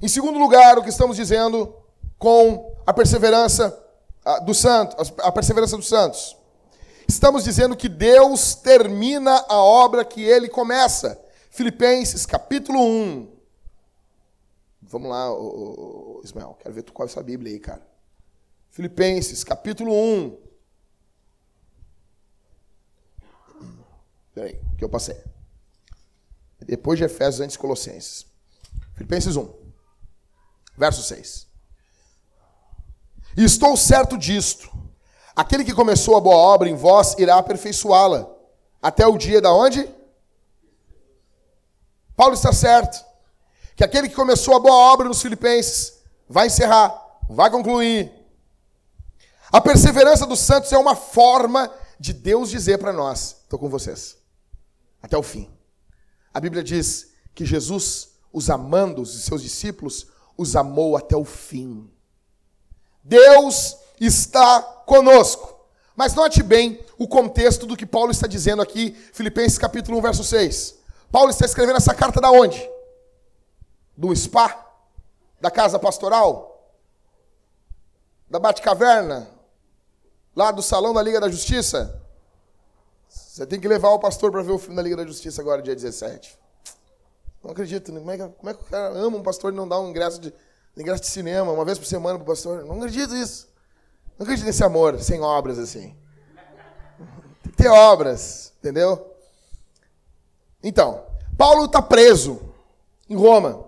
Em 0.00 0.08
segundo 0.08 0.38
lugar, 0.38 0.78
o 0.78 0.82
que 0.82 0.90
estamos 0.90 1.16
dizendo 1.16 1.74
com 2.18 2.75
a 2.86 2.94
perseverança 2.94 3.76
dos 4.44 4.58
santos, 4.58 5.12
a 5.18 5.32
perseverança 5.32 5.76
dos 5.76 5.88
santos. 5.88 6.36
Estamos 7.08 7.44
dizendo 7.44 7.76
que 7.76 7.88
Deus 7.88 8.54
termina 8.54 9.44
a 9.48 9.56
obra 9.56 10.04
que 10.04 10.22
ele 10.22 10.48
começa. 10.48 11.20
Filipenses 11.50 12.24
capítulo 12.24 12.80
1. 12.80 13.36
Vamos 14.82 15.10
lá, 15.10 15.26
Ismael, 16.22 16.56
quero 16.60 16.74
ver 16.74 16.82
tu 16.82 16.92
qual 16.92 17.08
é 17.08 17.10
essa 17.10 17.22
Bíblia 17.22 17.52
aí, 17.52 17.58
cara. 17.58 17.84
Filipenses 18.70 19.42
capítulo 19.42 19.92
1. 19.92 20.38
Peraí, 24.34 24.60
que 24.76 24.84
eu 24.84 24.88
passei. 24.88 25.18
Depois 26.60 26.98
de 26.98 27.04
Efésios, 27.04 27.40
antes 27.40 27.54
de 27.54 27.58
Colossenses. 27.58 28.26
Filipenses 28.94 29.34
1, 29.34 29.52
verso 30.76 31.02
6. 31.02 31.46
E 33.36 33.44
estou 33.44 33.76
certo 33.76 34.16
disto 34.16 34.76
Aquele 35.36 35.66
que 35.66 35.74
começou 35.74 36.16
a 36.16 36.20
boa 36.20 36.34
obra 36.34 36.66
em 36.66 36.74
vós 36.74 37.14
irá 37.18 37.36
aperfeiçoá-la. 37.36 38.26
Até 38.80 39.06
o 39.06 39.18
dia 39.18 39.38
da 39.38 39.52
onde? 39.52 39.86
Paulo 42.16 42.32
está 42.32 42.54
certo. 42.54 43.04
Que 43.76 43.84
aquele 43.84 44.08
que 44.08 44.14
começou 44.14 44.56
a 44.56 44.58
boa 44.58 44.74
obra 44.74 45.06
nos 45.06 45.20
Filipenses 45.20 46.00
vai 46.26 46.46
encerrar, 46.46 46.98
vai 47.28 47.50
concluir. 47.50 48.10
A 49.52 49.60
perseverança 49.60 50.26
dos 50.26 50.40
santos 50.40 50.72
é 50.72 50.78
uma 50.78 50.96
forma 50.96 51.70
de 52.00 52.14
Deus 52.14 52.48
dizer 52.48 52.78
para 52.78 52.94
nós: 52.94 53.36
estou 53.42 53.58
com 53.58 53.68
vocês. 53.68 54.16
Até 55.02 55.18
o 55.18 55.22
fim. 55.22 55.50
A 56.32 56.40
Bíblia 56.40 56.64
diz 56.64 57.12
que 57.34 57.44
Jesus, 57.44 58.12
os 58.32 58.48
amando, 58.48 59.02
os 59.02 59.22
seus 59.22 59.42
discípulos, 59.42 60.06
os 60.34 60.56
amou 60.56 60.96
até 60.96 61.14
o 61.14 61.26
fim. 61.26 61.90
Deus 63.06 63.76
está 64.00 64.60
conosco. 64.84 65.54
Mas 65.94 66.14
note 66.14 66.42
bem 66.42 66.84
o 66.98 67.06
contexto 67.06 67.64
do 67.64 67.76
que 67.76 67.86
Paulo 67.86 68.10
está 68.10 68.26
dizendo 68.26 68.60
aqui, 68.60 68.92
Filipenses 69.12 69.56
capítulo 69.56 69.98
1, 69.98 70.02
verso 70.02 70.24
6. 70.24 70.76
Paulo 71.10 71.30
está 71.30 71.46
escrevendo 71.46 71.76
essa 71.76 71.94
carta 71.94 72.20
da 72.20 72.30
onde? 72.30 72.68
Do 73.96 74.14
spa? 74.14 74.66
Da 75.40 75.50
casa 75.50 75.78
pastoral? 75.78 76.74
Da 78.28 78.40
Batcaverna? 78.40 79.30
Lá 80.34 80.50
do 80.50 80.60
salão 80.60 80.92
da 80.92 81.00
Liga 81.00 81.20
da 81.20 81.28
Justiça? 81.28 82.02
Você 83.08 83.46
tem 83.46 83.60
que 83.60 83.68
levar 83.68 83.90
o 83.90 84.00
pastor 84.00 84.32
para 84.32 84.42
ver 84.42 84.52
o 84.52 84.58
filme 84.58 84.74
da 84.74 84.82
Liga 84.82 84.96
da 84.96 85.06
Justiça 85.06 85.40
agora, 85.40 85.62
dia 85.62 85.74
17. 85.74 86.36
Não 87.42 87.52
acredito. 87.52 87.92
Como 87.92 88.10
é 88.10 88.18
que, 88.18 88.28
como 88.28 88.50
é 88.50 88.54
que 88.54 88.62
o 88.62 88.66
cara 88.66 88.88
ama 88.98 89.16
um 89.16 89.22
pastor 89.22 89.52
e 89.52 89.56
não 89.56 89.68
dá 89.68 89.78
um 89.78 89.90
ingresso 89.90 90.20
de, 90.20 90.34
ingresso 90.82 91.02
de 91.02 91.08
cinema 91.08 91.52
uma 91.52 91.64
vez 91.64 91.78
por 91.78 91.86
semana 91.86 92.18
para 92.18 92.24
o 92.24 92.26
pastor? 92.26 92.64
Não 92.64 92.76
acredito 92.76 93.14
nisso. 93.14 93.48
Não 94.18 94.24
acredito 94.24 94.46
nesse 94.46 94.64
amor 94.64 94.98
sem 95.00 95.20
obras 95.20 95.58
assim. 95.58 95.96
Tem 97.42 97.52
que 97.52 97.56
ter 97.56 97.68
obras, 97.68 98.52
entendeu? 98.58 99.14
Então, 100.62 101.04
Paulo 101.36 101.66
está 101.66 101.80
preso 101.80 102.40
em 103.08 103.16
Roma. 103.16 103.64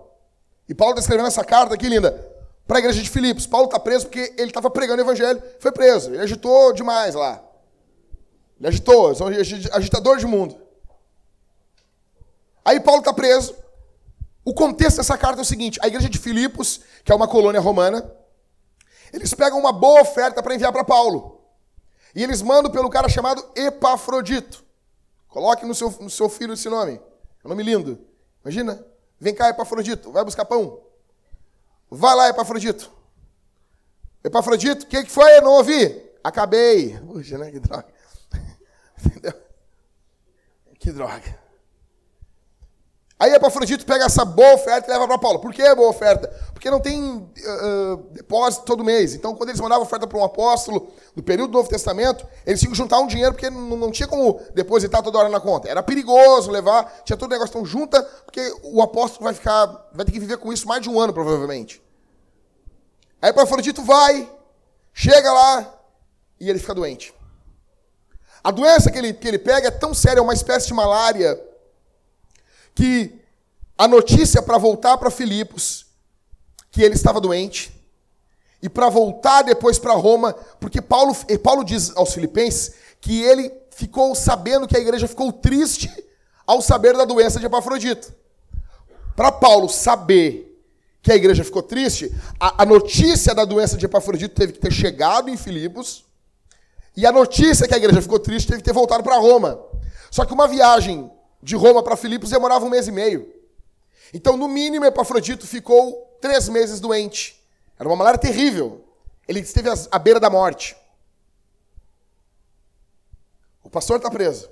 E 0.67 0.73
Paulo 0.73 0.93
está 0.93 1.01
escrevendo 1.01 1.27
essa 1.27 1.43
carta 1.43 1.73
aqui, 1.73 1.87
linda, 1.87 2.11
para 2.67 2.77
a 2.77 2.79
igreja 2.79 3.01
de 3.01 3.09
Filipos. 3.09 3.47
Paulo 3.47 3.65
está 3.65 3.79
preso 3.79 4.05
porque 4.05 4.33
ele 4.37 4.49
estava 4.49 4.69
pregando 4.69 5.01
o 5.01 5.05
evangelho, 5.05 5.41
foi 5.59 5.71
preso. 5.71 6.11
Ele 6.11 6.21
agitou 6.21 6.73
demais 6.73 7.15
lá. 7.15 7.43
Ele 8.59 8.67
agitou, 8.67 9.11
é 9.11 9.75
agitador 9.75 10.17
de 10.17 10.27
mundo. 10.27 10.55
Aí 12.63 12.79
Paulo 12.79 12.99
está 12.99 13.13
preso. 13.13 13.55
O 14.43 14.53
contexto 14.53 14.97
dessa 14.97 15.17
carta 15.17 15.41
é 15.41 15.43
o 15.43 15.45
seguinte: 15.45 15.79
a 15.81 15.87
igreja 15.87 16.09
de 16.09 16.17
Filipos, 16.17 16.81
que 17.03 17.11
é 17.11 17.15
uma 17.15 17.27
colônia 17.27 17.59
romana, 17.59 18.09
eles 19.11 19.33
pegam 19.33 19.59
uma 19.59 19.71
boa 19.71 20.01
oferta 20.01 20.41
para 20.41 20.55
enviar 20.55 20.71
para 20.71 20.83
Paulo. 20.83 21.41
E 22.15 22.23
eles 22.23 22.41
mandam 22.41 22.71
pelo 22.71 22.89
cara 22.89 23.07
chamado 23.07 23.43
Epafrodito. 23.55 24.63
Coloque 25.27 25.65
no 25.65 25.75
seu, 25.75 25.91
no 25.99 26.09
seu 26.09 26.27
filho 26.27 26.53
esse 26.53 26.67
nome. 26.69 26.93
É 26.93 27.47
um 27.47 27.49
nome 27.49 27.63
lindo. 27.63 27.99
Imagina. 28.43 28.83
Vem 29.19 29.35
cá, 29.35 29.49
Epafrodito. 29.49 30.11
Vai 30.11 30.23
buscar 30.23 30.45
pão. 30.45 30.81
Vai 31.89 32.15
lá, 32.15 32.29
Epafrodito. 32.29 32.91
Epafrodito, 34.23 34.85
o 34.85 34.87
que, 34.87 35.03
que 35.03 35.11
foi? 35.11 35.39
Não 35.41 35.51
ouvi. 35.51 36.09
Acabei. 36.23 36.97
Puxa, 36.99 37.37
né? 37.37 37.51
Que 37.51 37.59
droga. 37.59 37.87
Entendeu? 39.05 39.33
Que 40.79 40.91
droga. 40.91 41.39
Aí 43.19 43.33
Epafrodito 43.33 43.85
pega 43.85 44.05
essa 44.05 44.23
boa 44.23 44.53
oferta 44.53 44.87
e 44.89 44.93
leva 44.93 45.05
para 45.05 45.17
Paulo. 45.17 45.39
Por 45.39 45.53
que 45.53 45.75
boa 45.75 45.89
oferta? 45.89 46.29
Porque 46.53 46.71
não 46.71 46.79
tem 46.79 47.17
uh, 47.17 47.97
depósito 48.11 48.63
todo 48.63 48.81
mês. 48.81 49.13
Então, 49.13 49.35
quando 49.35 49.49
eles 49.49 49.59
mandavam 49.59 49.83
oferta 49.83 50.07
para 50.07 50.17
um 50.17 50.23
apóstolo, 50.23 50.89
no 51.13 51.21
período 51.21 51.51
do 51.51 51.57
Novo 51.57 51.67
Testamento, 51.69 52.25
eles 52.45 52.61
tinham 52.61 52.71
que 52.71 52.77
juntar 52.77 52.97
um 52.99 53.07
dinheiro, 53.07 53.33
porque 53.33 53.49
não, 53.49 53.75
não 53.75 53.91
tinha 53.91 54.07
como 54.07 54.39
depositar 54.55 55.03
toda 55.03 55.17
hora 55.17 55.27
na 55.27 55.41
conta. 55.41 55.67
Era 55.67 55.83
perigoso 55.83 56.49
levar, 56.49 57.01
tinha 57.03 57.17
todo 57.17 57.29
o 57.29 57.33
negócio. 57.33 57.51
Então, 57.51 57.65
junta, 57.65 58.01
porque 58.23 58.55
o 58.63 58.81
apóstolo 58.81 59.25
vai 59.25 59.33
ficar, 59.33 59.65
vai 59.91 60.05
ter 60.05 60.13
que 60.13 60.19
viver 60.19 60.37
com 60.37 60.53
isso 60.53 60.65
mais 60.65 60.81
de 60.81 60.89
um 60.89 60.97
ano, 60.97 61.11
provavelmente. 61.11 61.83
Aí 63.21 63.31
Epafrodito 63.31 63.83
vai, 63.83 64.31
chega 64.93 65.29
lá, 65.33 65.73
e 66.39 66.49
ele 66.49 66.57
fica 66.57 66.73
doente. 66.73 67.13
A 68.41 68.49
doença 68.49 68.89
que 68.89 68.97
ele, 68.97 69.11
que 69.11 69.27
ele 69.27 69.39
pega 69.39 69.67
é 69.67 69.71
tão 69.71 69.93
séria, 69.93 70.19
é 70.19 70.23
uma 70.23 70.33
espécie 70.33 70.67
de 70.67 70.73
malária 70.73 71.48
que 72.79 73.13
a 73.77 73.89
notícia 73.89 74.41
para 74.41 74.57
voltar 74.57 74.97
para 74.97 75.11
Filipos 75.11 75.85
que 76.71 76.81
ele 76.81 76.95
estava 76.95 77.19
doente 77.19 77.73
e 78.61 78.69
para 78.69 78.87
voltar 78.87 79.41
depois 79.41 79.77
para 79.77 79.91
Roma, 79.95 80.33
porque 80.61 80.81
Paulo, 80.81 81.13
Paulo 81.43 81.65
diz 81.65 81.91
aos 81.97 82.13
filipenses 82.13 82.75
que 83.01 83.21
ele 83.21 83.51
ficou 83.69 84.15
sabendo 84.15 84.65
que 84.65 84.77
a 84.77 84.79
igreja 84.79 85.09
ficou 85.09 85.29
triste 85.33 85.91
ao 86.47 86.61
saber 86.61 86.95
da 86.95 87.03
doença 87.03 87.37
de 87.37 87.47
Epafrodito. 87.47 88.13
Para 89.13 89.29
Paulo 89.29 89.67
saber 89.67 90.57
que 91.01 91.11
a 91.11 91.15
igreja 91.17 91.43
ficou 91.43 91.61
triste, 91.61 92.15
a, 92.39 92.63
a, 92.63 92.65
notícia 92.65 93.35
da 93.35 93.43
doença 93.43 93.75
de 93.75 93.85
Epafrodito 93.85 94.35
teve 94.35 94.53
que 94.53 94.59
ter 94.59 94.71
chegado 94.71 95.29
em 95.29 95.35
Filipos, 95.35 96.05
e 96.95 97.05
a 97.05 97.11
notícia 97.11 97.67
que 97.67 97.73
a 97.73 97.77
igreja 97.77 98.01
ficou 98.01 98.19
triste 98.19 98.47
teve 98.47 98.59
que 98.59 98.65
ter 98.65 98.73
voltado 98.73 99.03
para 99.03 99.17
Roma. 99.17 99.59
Só 100.09 100.23
que 100.23 100.33
uma 100.33 100.47
viagem 100.47 101.11
de 101.41 101.55
Roma 101.55 101.81
para 101.83 101.95
Filipos 101.95 102.29
demorava 102.29 102.65
um 102.65 102.69
mês 102.69 102.87
e 102.87 102.91
meio. 102.91 103.33
Então, 104.13 104.35
no 104.35 104.47
mínimo, 104.47 104.85
Epafrodito 104.85 105.47
ficou 105.47 106.17
três 106.19 106.49
meses 106.49 106.79
doente. 106.79 107.41
Era 107.77 107.87
uma 107.87 107.95
malária 107.95 108.19
terrível. 108.19 108.83
Ele 109.27 109.39
esteve 109.39 109.69
à 109.91 109.99
beira 109.99 110.19
da 110.19 110.29
morte. 110.29 110.75
O 113.63 113.69
pastor 113.69 113.97
está 113.97 114.09
preso. 114.09 114.49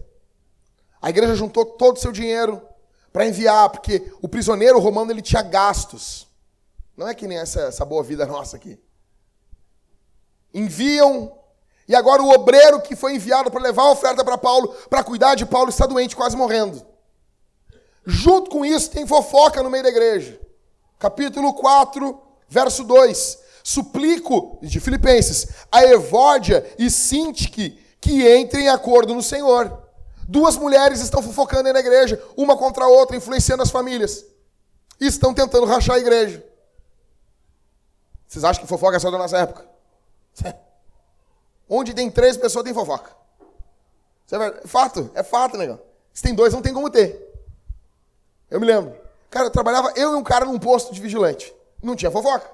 A 1.02 1.10
igreja 1.10 1.36
juntou 1.36 1.66
todo 1.66 1.98
o 1.98 2.00
seu 2.00 2.12
dinheiro 2.12 2.62
para 3.12 3.26
enviar, 3.26 3.70
porque 3.70 4.12
o 4.22 4.28
prisioneiro 4.28 4.80
romano 4.80 5.12
ele 5.12 5.22
tinha 5.22 5.42
gastos. 5.42 6.28
Não 6.96 7.08
é 7.08 7.16
que 7.16 7.28
nem 7.28 7.38
essa, 7.38 7.62
essa 7.62 7.86
boa 7.86 8.04
vida 8.04 8.26
nossa 8.26 8.58
aqui. 8.58 8.80
Enviam, 10.54 11.37
e 11.88 11.96
agora 11.96 12.22
o 12.22 12.30
obreiro 12.30 12.82
que 12.82 12.96
foi 12.96 13.16
enviado 13.16 13.50
para 13.50 13.62
levar 13.62 13.84
a 13.84 13.92
oferta 13.92 14.24
para 14.24 14.38
Paulo, 14.38 14.70
para 14.90 15.04
cuidar 15.04 15.36
de 15.36 15.46
Paulo, 15.46 15.70
está 15.70 15.86
doente, 15.86 16.16
quase 16.16 16.36
morrendo. 16.36 16.86
Junto 18.06 18.50
com 18.50 18.66
isso, 18.66 18.92
tem 18.92 19.08
fofoca 19.08 19.64
no 19.64 19.70
meio 19.70 19.84
da 19.84 19.90
igreja. 19.90 20.40
Capítulo 21.00 21.54
4, 21.54 22.22
verso 22.50 22.84
2. 22.84 23.40
Suplico, 23.64 24.60
de 24.62 24.80
Filipenses, 24.80 25.48
a 25.72 25.84
Evódia 25.84 26.66
e 26.78 26.90
Sintique 26.90 27.86
que 28.00 28.38
entrem 28.38 28.66
em 28.66 28.70
acordo 28.70 29.14
no 29.14 29.22
Senhor. 29.22 29.84
Duas 30.28 30.58
mulheres 30.58 31.02
estão 31.02 31.22
fofocando 31.22 31.68
aí 31.68 31.74
na 31.74 31.80
igreja, 31.80 32.22
uma 32.36 32.58
contra 32.58 32.86
a 32.86 32.88
outra, 32.88 33.16
influenciando 33.16 33.64
as 33.64 33.72
famílias. 33.72 34.26
E 35.00 35.06
estão 35.06 35.34
tentando 35.34 35.66
rachar 35.66 35.96
a 35.96 36.00
igreja. 36.00 36.44
Vocês 38.28 38.44
acham 38.44 38.62
que 38.62 38.68
fofoca 38.68 38.98
é 38.98 39.00
só 39.00 39.10
da 39.10 39.18
nossa 39.18 39.38
época? 39.38 39.66
Onde 41.70 41.94
tem 41.94 42.10
três 42.10 42.38
pessoas, 42.38 42.64
tem 42.64 42.74
fofoca. 42.74 43.12
É 44.32 44.68
fato, 44.68 45.12
é 45.14 45.24
fato, 45.24 45.58
negão. 45.58 45.80
Se 46.14 46.22
tem 46.22 46.34
dois, 46.34 46.54
não 46.54 46.62
tem 46.62 46.74
como 46.74 46.90
ter. 46.90 47.28
Eu 48.50 48.60
me 48.60 48.66
lembro. 48.66 48.96
Cara, 49.30 49.48
eu 49.48 49.52
trabalhava 49.52 49.92
eu 49.96 50.14
e 50.14 50.16
um 50.16 50.24
cara 50.24 50.46
num 50.46 50.60
posto 50.60 50.94
de 50.94 51.02
vigilante. 51.02 51.54
Não 51.82 51.96
tinha 51.96 52.12
fofoca. 52.12 52.50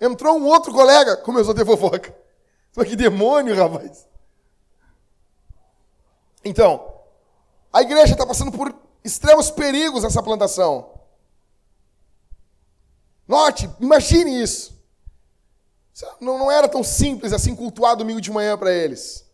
Entrou 0.00 0.38
um 0.38 0.46
outro 0.46 0.72
colega, 0.72 1.16
começou 1.16 1.52
a 1.52 1.54
ter 1.56 1.64
fofoca. 1.64 2.14
Mas 2.76 2.88
que 2.88 2.96
demônio, 2.96 3.56
rapaz. 3.56 4.06
Então, 6.44 6.94
a 7.72 7.82
igreja 7.82 8.12
está 8.12 8.24
passando 8.24 8.52
por 8.52 8.74
extremos 9.04 9.50
perigos 9.50 10.02
nessa 10.02 10.22
plantação. 10.22 10.90
Note, 13.26 13.68
imagine 13.80 14.42
isso. 14.42 14.77
Não, 16.20 16.38
não 16.38 16.50
era 16.50 16.68
tão 16.68 16.82
simples 16.82 17.32
assim 17.32 17.54
cultuar 17.54 17.96
domingo 17.96 18.20
de 18.20 18.30
manhã 18.30 18.56
para 18.56 18.72
eles. 18.72 19.24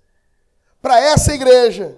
Para 0.81 1.00
essa 1.00 1.35
igreja, 1.35 1.96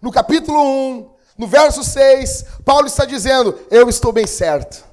no 0.00 0.10
capítulo 0.10 0.58
1, 0.60 1.10
no 1.38 1.46
verso 1.46 1.82
6, 1.82 2.44
Paulo 2.64 2.86
está 2.86 3.04
dizendo: 3.04 3.58
Eu 3.70 3.88
estou 3.88 4.12
bem 4.12 4.26
certo 4.26 4.84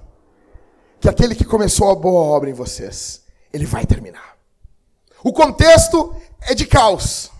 que 0.99 1.07
aquele 1.07 1.35
que 1.35 1.45
começou 1.45 1.89
a 1.89 1.95
boa 1.95 2.21
obra 2.21 2.49
em 2.49 2.53
vocês, 2.53 3.21
ele 3.53 3.65
vai 3.65 3.85
terminar. 3.85 4.37
O 5.23 5.33
contexto 5.33 6.15
é 6.41 6.53
de 6.53 6.65
caos. 6.65 7.31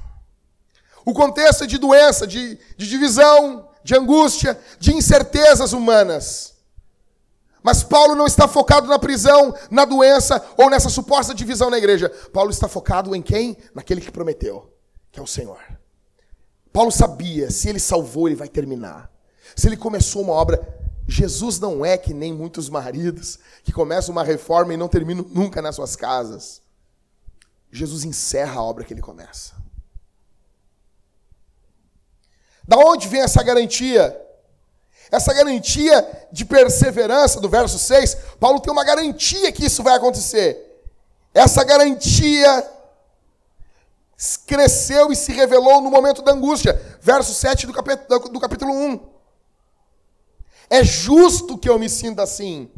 O 1.06 1.14
contexto 1.14 1.64
é 1.64 1.68
de 1.68 1.78
doença, 1.78 2.28
de, 2.28 2.60
de 2.78 2.88
divisão, 2.88 3.68
de 3.84 3.96
angústia, 3.96 4.60
de 4.80 4.94
incertezas 4.94 5.74
humanas. 5.74 6.56
Mas 7.62 7.84
Paulo 7.84 8.16
não 8.16 8.26
está 8.26 8.48
focado 8.48 8.88
na 8.88 8.98
prisão, 8.98 9.54
na 9.70 9.86
doença 9.86 10.44
ou 10.58 10.70
nessa 10.70 10.90
suposta 10.90 11.34
divisão 11.34 11.70
na 11.70 11.78
igreja. 11.78 12.10
Paulo 12.32 12.52
está 12.52 12.68
focado 12.68 13.16
em 13.16 13.22
quem? 13.22 13.58
Naquele 13.76 14.02
que 14.02 14.12
prometeu, 14.12 14.74
que 15.12 15.20
é 15.20 15.24
o 15.24 15.28
Senhor. 15.28 15.60
Paulo 16.72 16.92
sabia, 16.92 17.52
se 17.52 17.68
ele 17.68 17.80
salvou, 17.80 18.28
ele 18.28 18.36
vai 18.36 18.48
terminar. 18.48 19.12
Se 19.56 19.68
ele 19.68 19.76
começou 19.76 20.22
uma 20.22 20.34
obra, 20.34 20.62
Jesus 21.08 21.60
não 21.60 21.84
é 21.86 21.98
que 21.98 22.14
nem 22.14 22.32
muitos 22.32 22.70
maridos 22.70 23.40
que 23.64 23.72
começam 23.72 24.12
uma 24.12 24.24
reforma 24.24 24.74
e 24.74 24.78
não 24.78 24.88
terminam 24.88 25.26
nunca 25.30 25.62
nas 25.62 25.76
suas 25.76 25.96
casas. 25.96 26.62
Jesus 27.72 28.04
encerra 28.04 28.60
a 28.60 28.64
obra 28.64 28.84
que 28.84 28.94
ele 28.94 29.02
começa. 29.02 29.54
Da 32.68 32.78
onde 32.78 33.08
vem 33.08 33.22
essa 33.22 33.42
garantia? 33.42 34.29
Essa 35.12 35.34
garantia 35.34 36.28
de 36.32 36.46
perseverança 36.46 37.40
do 37.40 37.50
verso 37.50 37.80
6, 37.80 38.16
Paulo 38.40 38.60
tem 38.60 38.72
uma 38.72 38.84
garantia 38.84 39.52
que 39.52 39.66
isso 39.66 39.82
vai 39.82 39.96
acontecer. 39.96 40.84
Essa 41.34 41.64
garantia 41.64 42.70
cresceu 44.46 45.12
e 45.12 45.16
se 45.16 45.32
revelou 45.32 45.82
no 45.82 45.90
momento 45.90 46.22
da 46.22 46.34
angústia. 46.34 46.74
Verso 47.02 47.34
7 47.34 47.66
do 47.66 47.74
capítulo, 47.74 48.30
do 48.30 48.40
capítulo 48.40 48.72
1. 48.72 49.00
É 50.70 50.84
justo 50.84 51.58
que 51.58 51.68
eu 51.68 51.80
me 51.80 51.90
sinta 51.90 52.22
assim, 52.22 52.70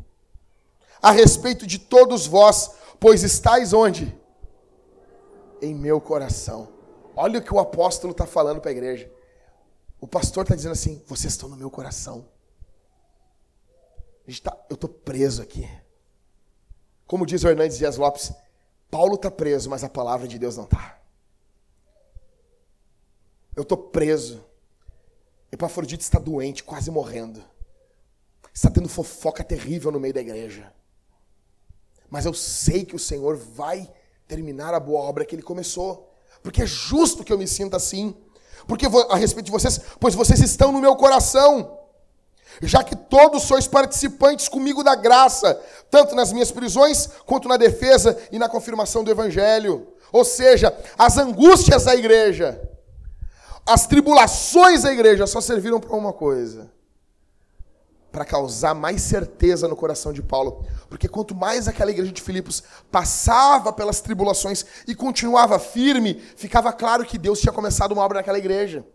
a 1.02 1.12
respeito 1.12 1.67
de 1.67 1.78
todos 1.78 2.26
vós, 2.26 2.72
pois 3.00 3.24
estáis 3.24 3.74
onde? 3.74 4.17
Em 5.62 5.76
meu 5.76 6.00
coração. 6.00 6.70
Olha 7.15 7.39
o 7.39 7.41
que 7.41 7.54
o 7.54 7.60
apóstolo 7.60 8.12
está 8.12 8.26
falando 8.26 8.62
para 8.62 8.72
a 8.72 8.74
igreja. 8.74 9.12
O 10.02 10.08
pastor 10.08 10.44
está 10.44 10.56
dizendo 10.56 10.72
assim: 10.72 11.02
vocês 11.06 11.32
estão 11.32 11.48
no 11.48 11.56
meu 11.56 11.70
coração. 11.70 12.28
Tá, 14.44 14.58
eu 14.70 14.74
estou 14.74 14.90
preso 14.90 15.42
aqui. 15.42 15.70
Como 17.06 17.26
diz 17.26 17.44
o 17.44 17.48
Hernandes 17.48 17.78
Dias 17.78 17.98
Lopes, 17.98 18.34
Paulo 18.90 19.16
está 19.16 19.30
preso, 19.30 19.70
mas 19.70 19.84
a 19.84 19.90
palavra 19.90 20.28
de 20.28 20.40
Deus 20.40 20.58
não 20.58 20.64
está. 20.64 21.00
Eu 23.56 23.64
estou 23.64 23.78
preso. 23.78 24.44
Epafrodito 25.52 26.02
está 26.02 26.18
doente, 26.18 26.64
quase 26.64 26.90
morrendo. 26.90 27.44
Está 28.54 28.70
tendo 28.70 28.90
fofoca 28.90 29.44
terrível 29.44 29.92
no 29.92 30.00
meio 30.00 30.14
da 30.14 30.22
igreja. 30.22 30.74
Mas 32.10 32.26
eu 32.26 32.34
sei 32.34 32.86
que 32.86 32.96
o 32.96 33.00
Senhor 33.00 33.36
vai 33.36 33.92
terminar 34.28 34.74
a 34.74 34.80
boa 34.80 35.02
obra 35.02 35.26
que 35.26 35.36
ele 35.36 35.44
começou. 35.44 36.10
Porque 36.42 36.64
é 36.64 36.66
justo 36.66 37.24
que 37.24 37.32
eu 37.32 37.38
me 37.38 37.48
sinta 37.48 37.78
assim. 37.78 38.16
Porque 38.67 38.86
a 39.10 39.15
respeito 39.15 39.45
de 39.45 39.52
vocês, 39.52 39.80
pois 40.00 40.15
vocês 40.15 40.39
estão 40.39 40.71
no 40.71 40.80
meu 40.80 40.95
coração. 40.95 41.80
Já 42.62 42.84
que 42.84 42.95
todos 42.95 43.43
sois 43.43 43.67
participantes 43.67 44.47
comigo 44.47 44.84
da 44.84 44.93
graça, 44.93 45.60
tanto 45.89 46.15
nas 46.15 46.32
minhas 46.32 46.52
prisões, 46.52 47.08
quanto 47.26 47.47
na 47.47 47.58
defesa 47.58 48.17
e 48.32 48.38
na 48.38 48.50
confirmação 48.50 49.04
do 49.04 49.12
evangelho. 49.12 49.88
Ou 50.12 50.26
seja, 50.26 50.76
as 50.97 51.17
angústias 51.17 51.86
da 51.86 51.95
igreja, 51.95 52.62
as 53.65 53.88
tribulações 53.88 54.84
da 54.84 54.91
igreja 54.91 55.26
só 55.26 55.39
serviram 55.39 55.80
para 55.80 55.95
uma 55.95 56.13
coisa: 56.13 56.69
para 58.12 58.26
causar 58.26 58.74
mais 58.74 59.02
certeza 59.02 59.67
no 59.67 59.76
coração 59.76 60.12
de 60.12 60.21
Paulo. 60.21 60.65
Porque 60.89 61.08
quanto 61.08 61.34
mais 61.34 61.67
aquela 61.67 61.91
igreja 61.91 62.12
de 62.12 62.21
Filipos 62.21 62.62
passava 62.91 63.71
pelas 63.71 64.02
tribulações 64.02 64.65
e 64.88 64.93
continuava 64.93 65.58
firme, 65.58 66.15
ficava 66.36 66.74
claro 66.74 67.06
que 67.06 67.17
Deus 67.17 67.39
tinha 67.39 67.54
começado 67.54 67.93
uma 67.93 68.04
obra 68.04 68.19
naquela 68.19 68.38
igreja. 68.38 68.86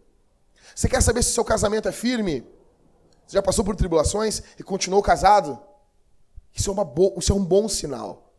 Você 0.75 0.89
quer 0.89 1.03
saber 1.03 1.23
se 1.23 1.33
seu 1.33 1.45
casamento 1.45 1.89
é 1.89 1.93
firme? 1.93 2.47
Você 3.27 3.37
já 3.37 3.43
passou 3.43 3.65
por 3.65 3.75
tribulações 3.75 4.43
e 4.59 4.63
continuou 4.63 5.03
casado? 5.03 5.59
Isso 6.55 6.71
é, 6.71 6.73
uma 6.73 6.85
bo... 6.85 7.15
Isso 7.17 7.33
é 7.33 7.35
um 7.35 7.45
bom 7.45 7.69
sinal. 7.69 8.33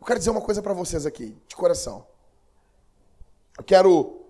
Eu 0.00 0.06
quero 0.06 0.18
dizer 0.18 0.30
uma 0.30 0.40
coisa 0.40 0.62
para 0.62 0.72
vocês 0.72 1.04
aqui, 1.04 1.36
de 1.48 1.56
coração. 1.56 2.06
Eu 3.58 3.64
quero 3.64 4.24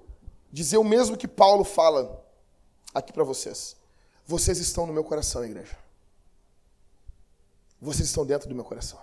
dizer 0.50 0.78
o 0.78 0.84
mesmo 0.84 1.16
que 1.16 1.28
Paulo 1.28 1.62
fala 1.62 2.24
aqui 2.94 3.12
para 3.12 3.24
vocês. 3.24 3.77
Vocês 4.28 4.58
estão 4.58 4.86
no 4.86 4.92
meu 4.92 5.02
coração, 5.02 5.42
igreja. 5.42 5.74
Vocês 7.80 8.06
estão 8.06 8.26
dentro 8.26 8.46
do 8.46 8.54
meu 8.54 8.62
coração. 8.62 9.00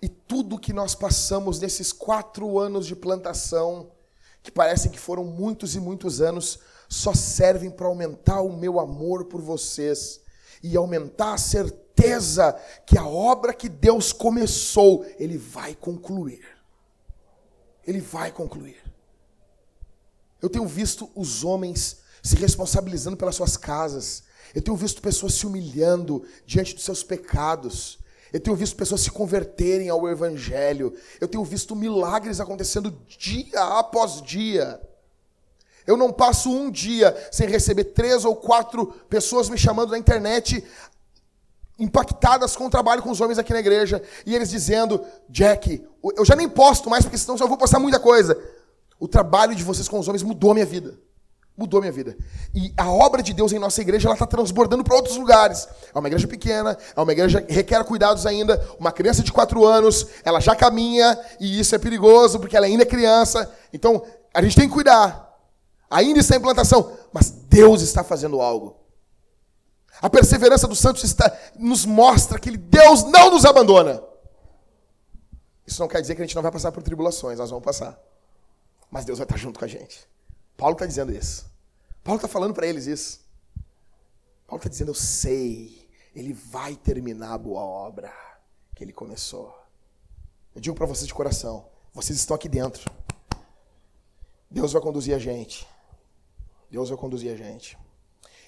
E 0.00 0.08
tudo 0.08 0.58
que 0.58 0.72
nós 0.72 0.94
passamos 0.94 1.60
nesses 1.60 1.92
quatro 1.92 2.58
anos 2.58 2.86
de 2.86 2.96
plantação, 2.96 3.92
que 4.42 4.50
parecem 4.50 4.90
que 4.90 4.98
foram 4.98 5.22
muitos 5.22 5.74
e 5.76 5.80
muitos 5.80 6.22
anos, 6.22 6.60
só 6.88 7.12
servem 7.12 7.70
para 7.70 7.86
aumentar 7.86 8.40
o 8.40 8.56
meu 8.56 8.80
amor 8.80 9.26
por 9.26 9.42
vocês 9.42 10.22
e 10.62 10.78
aumentar 10.78 11.34
a 11.34 11.38
certeza 11.38 12.58
que 12.86 12.96
a 12.96 13.06
obra 13.06 13.52
que 13.52 13.68
Deus 13.68 14.14
começou, 14.14 15.04
Ele 15.18 15.36
vai 15.36 15.74
concluir. 15.74 16.42
Ele 17.86 18.00
vai 18.00 18.32
concluir. 18.32 18.82
Eu 20.40 20.48
tenho 20.48 20.66
visto 20.66 21.10
os 21.14 21.44
homens 21.44 22.02
se 22.24 22.36
responsabilizando 22.36 23.18
pelas 23.18 23.36
suas 23.36 23.56
casas. 23.56 24.24
Eu 24.54 24.62
tenho 24.62 24.76
visto 24.76 25.02
pessoas 25.02 25.34
se 25.34 25.46
humilhando 25.46 26.24
diante 26.46 26.74
dos 26.74 26.82
seus 26.82 27.02
pecados. 27.02 27.98
Eu 28.32 28.40
tenho 28.40 28.56
visto 28.56 28.74
pessoas 28.74 29.02
se 29.02 29.10
converterem 29.10 29.90
ao 29.90 30.08
Evangelho. 30.08 30.94
Eu 31.20 31.28
tenho 31.28 31.44
visto 31.44 31.76
milagres 31.76 32.40
acontecendo 32.40 32.90
dia 33.06 33.62
após 33.78 34.22
dia. 34.22 34.80
Eu 35.86 35.98
não 35.98 36.10
passo 36.10 36.50
um 36.50 36.70
dia 36.70 37.14
sem 37.30 37.46
receber 37.46 37.84
três 37.84 38.24
ou 38.24 38.34
quatro 38.34 38.86
pessoas 39.08 39.50
me 39.50 39.58
chamando 39.58 39.90
na 39.90 39.98
internet, 39.98 40.64
impactadas 41.78 42.56
com 42.56 42.66
o 42.66 42.70
trabalho 42.70 43.02
com 43.02 43.10
os 43.10 43.20
homens 43.20 43.38
aqui 43.38 43.52
na 43.52 43.60
igreja, 43.60 44.02
e 44.24 44.34
eles 44.34 44.48
dizendo: 44.48 45.04
Jack, 45.28 45.86
eu 46.16 46.24
já 46.24 46.34
nem 46.34 46.48
posto 46.48 46.88
mais, 46.88 47.04
porque 47.04 47.18
senão 47.18 47.36
eu 47.36 47.48
vou 47.48 47.58
postar 47.58 47.78
muita 47.78 48.00
coisa. 48.00 48.42
O 48.98 49.06
trabalho 49.06 49.54
de 49.54 49.62
vocês 49.62 49.88
com 49.88 49.98
os 49.98 50.08
homens 50.08 50.22
mudou 50.22 50.52
a 50.52 50.54
minha 50.54 50.66
vida. 50.66 50.98
Mudou 51.56 51.80
minha 51.80 51.92
vida. 51.92 52.16
E 52.52 52.74
a 52.76 52.90
obra 52.90 53.22
de 53.22 53.32
Deus 53.32 53.52
em 53.52 53.60
nossa 53.60 53.80
igreja 53.80 54.08
ela 54.08 54.14
está 54.14 54.26
transbordando 54.26 54.82
para 54.82 54.96
outros 54.96 55.16
lugares. 55.16 55.68
É 55.94 55.98
uma 55.98 56.08
igreja 56.08 56.26
pequena, 56.26 56.76
é 56.96 57.00
uma 57.00 57.12
igreja 57.12 57.40
que 57.40 57.52
requer 57.52 57.84
cuidados 57.84 58.26
ainda. 58.26 58.60
Uma 58.78 58.90
criança 58.90 59.22
de 59.22 59.32
quatro 59.32 59.64
anos, 59.64 60.06
ela 60.24 60.40
já 60.40 60.56
caminha 60.56 61.16
e 61.38 61.60
isso 61.60 61.74
é 61.74 61.78
perigoso 61.78 62.40
porque 62.40 62.56
ela 62.56 62.66
ainda 62.66 62.82
é 62.82 62.86
criança. 62.86 63.48
Então 63.72 64.04
a 64.32 64.42
gente 64.42 64.56
tem 64.56 64.68
que 64.68 64.74
cuidar. 64.74 65.32
Ainda 65.88 66.18
está 66.18 66.34
em 66.34 66.38
implantação, 66.38 66.92
mas 67.12 67.30
Deus 67.30 67.82
está 67.82 68.02
fazendo 68.02 68.40
algo. 68.40 68.76
A 70.02 70.10
perseverança 70.10 70.66
dos 70.66 70.80
santos 70.80 71.04
está, 71.04 71.32
nos 71.56 71.84
mostra 71.84 72.38
que 72.38 72.56
Deus 72.56 73.04
não 73.04 73.30
nos 73.30 73.44
abandona. 73.44 74.02
Isso 75.64 75.80
não 75.80 75.88
quer 75.88 76.00
dizer 76.00 76.16
que 76.16 76.22
a 76.22 76.24
gente 76.24 76.34
não 76.34 76.42
vai 76.42 76.50
passar 76.50 76.72
por 76.72 76.82
tribulações, 76.82 77.38
nós 77.38 77.50
vamos 77.50 77.64
passar. 77.64 77.96
Mas 78.90 79.04
Deus 79.04 79.18
vai 79.18 79.24
estar 79.24 79.36
junto 79.36 79.58
com 79.58 79.64
a 79.64 79.68
gente. 79.68 80.06
Paulo 80.56 80.74
está 80.74 80.86
dizendo 80.86 81.12
isso. 81.12 81.46
Paulo 82.02 82.18
está 82.18 82.28
falando 82.28 82.54
para 82.54 82.66
eles 82.66 82.86
isso. 82.86 83.20
Paulo 84.46 84.58
está 84.58 84.68
dizendo: 84.68 84.90
Eu 84.90 84.94
sei, 84.94 85.88
ele 86.14 86.32
vai 86.32 86.76
terminar 86.76 87.34
a 87.34 87.38
boa 87.38 87.60
obra 87.60 88.12
que 88.74 88.84
ele 88.84 88.92
começou. 88.92 89.58
Eu 90.54 90.60
digo 90.60 90.76
para 90.76 90.86
vocês 90.86 91.06
de 91.06 91.14
coração: 91.14 91.66
vocês 91.92 92.18
estão 92.18 92.34
aqui 92.34 92.48
dentro. 92.48 92.90
Deus 94.50 94.72
vai 94.72 94.80
conduzir 94.80 95.14
a 95.14 95.18
gente. 95.18 95.66
Deus 96.70 96.88
vai 96.88 96.98
conduzir 96.98 97.32
a 97.32 97.36
gente. 97.36 97.76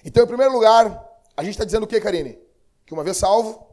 Então, 0.05 0.23
em 0.23 0.27
primeiro 0.27 0.53
lugar, 0.53 1.05
a 1.35 1.43
gente 1.43 1.53
está 1.53 1.65
dizendo 1.65 1.83
o 1.83 1.87
que, 1.87 1.99
Karine? 1.99 2.39
Que 2.85 2.93
uma 2.93 3.03
vez 3.03 3.17
salvo, 3.17 3.67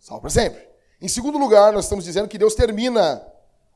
salvo 0.00 0.22
para 0.22 0.30
sempre. 0.30 0.66
Em 1.00 1.08
segundo 1.08 1.38
lugar, 1.38 1.72
nós 1.72 1.84
estamos 1.84 2.04
dizendo 2.04 2.28
que 2.28 2.38
Deus 2.38 2.54
termina 2.54 3.24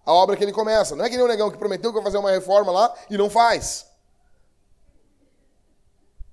a 0.09 0.13
obra 0.15 0.37
que 0.39 0.43
ele 0.43 0.53
começa. 0.53 0.97
Não 0.97 1.05
é 1.05 1.11
que 1.11 1.17
nem 1.17 1.25
o 1.25 1.29
negão 1.29 1.51
que 1.51 1.59
prometeu 1.59 1.91
que 1.91 1.97
vai 1.97 2.03
fazer 2.03 2.17
uma 2.17 2.31
reforma 2.31 2.73
lá 2.73 2.95
e 3.11 3.19
não 3.19 3.29
faz. 3.29 3.87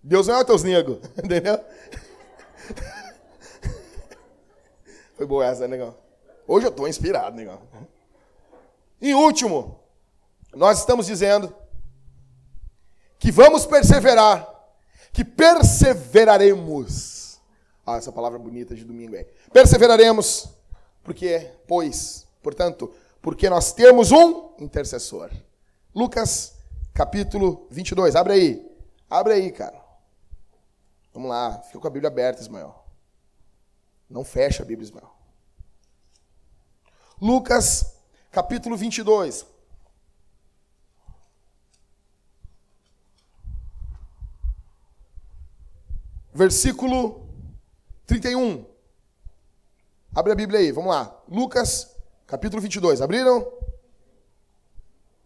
Deus 0.02 0.28
não 0.28 0.40
é 0.40 0.46
teus 0.46 0.64
nego, 0.64 1.02
entendeu? 1.22 1.60
Foi 5.18 5.26
boa 5.26 5.46
essa, 5.46 5.68
né, 5.68 5.76
negão? 5.76 5.94
Hoje 6.48 6.68
eu 6.68 6.70
estou 6.70 6.88
inspirado, 6.88 7.36
negão. 7.36 7.62
Em 9.02 9.14
último, 9.14 9.78
nós 10.54 10.80
estamos 10.80 11.06
dizendo 11.06 11.54
que 13.20 13.30
vamos 13.30 13.66
perseverar, 13.66 14.50
que 15.12 15.26
perseveraremos. 15.26 17.42
Ah, 17.86 17.98
essa 17.98 18.14
palavra 18.14 18.40
bonita 18.40 18.74
de 18.74 18.86
domingo 18.86 19.18
aí. 19.18 19.28
Perseveraremos, 19.52 20.48
porque, 21.04 21.52
pois, 21.68 22.26
portanto, 22.42 22.90
porque 23.26 23.50
nós 23.50 23.74
temos 23.74 24.12
um 24.12 24.54
intercessor. 24.60 25.32
Lucas, 25.96 26.60
capítulo 26.94 27.66
22. 27.72 28.16
Abre 28.16 28.34
aí. 28.34 28.78
Abre 29.10 29.34
aí, 29.34 29.52
cara. 29.52 29.84
Vamos 31.12 31.30
lá. 31.30 31.60
Fica 31.64 31.80
com 31.80 31.88
a 31.88 31.90
Bíblia 31.90 32.08
aberta, 32.08 32.44
Ismael. 32.44 32.86
Não 34.08 34.24
fecha 34.24 34.62
a 34.62 34.66
Bíblia, 34.66 34.86
Ismael. 34.86 35.12
Lucas, 37.20 37.96
capítulo 38.32 38.78
22. 38.78 39.44
Versículo 46.32 47.28
31. 48.06 48.68
Abre 50.14 50.32
a 50.32 50.36
Bíblia 50.36 50.60
aí, 50.60 50.72
vamos 50.72 50.92
lá. 50.92 51.24
Lucas, 51.28 51.95
capítulo 52.28 52.62
22. 52.62 53.02
Abriram? 53.02 53.46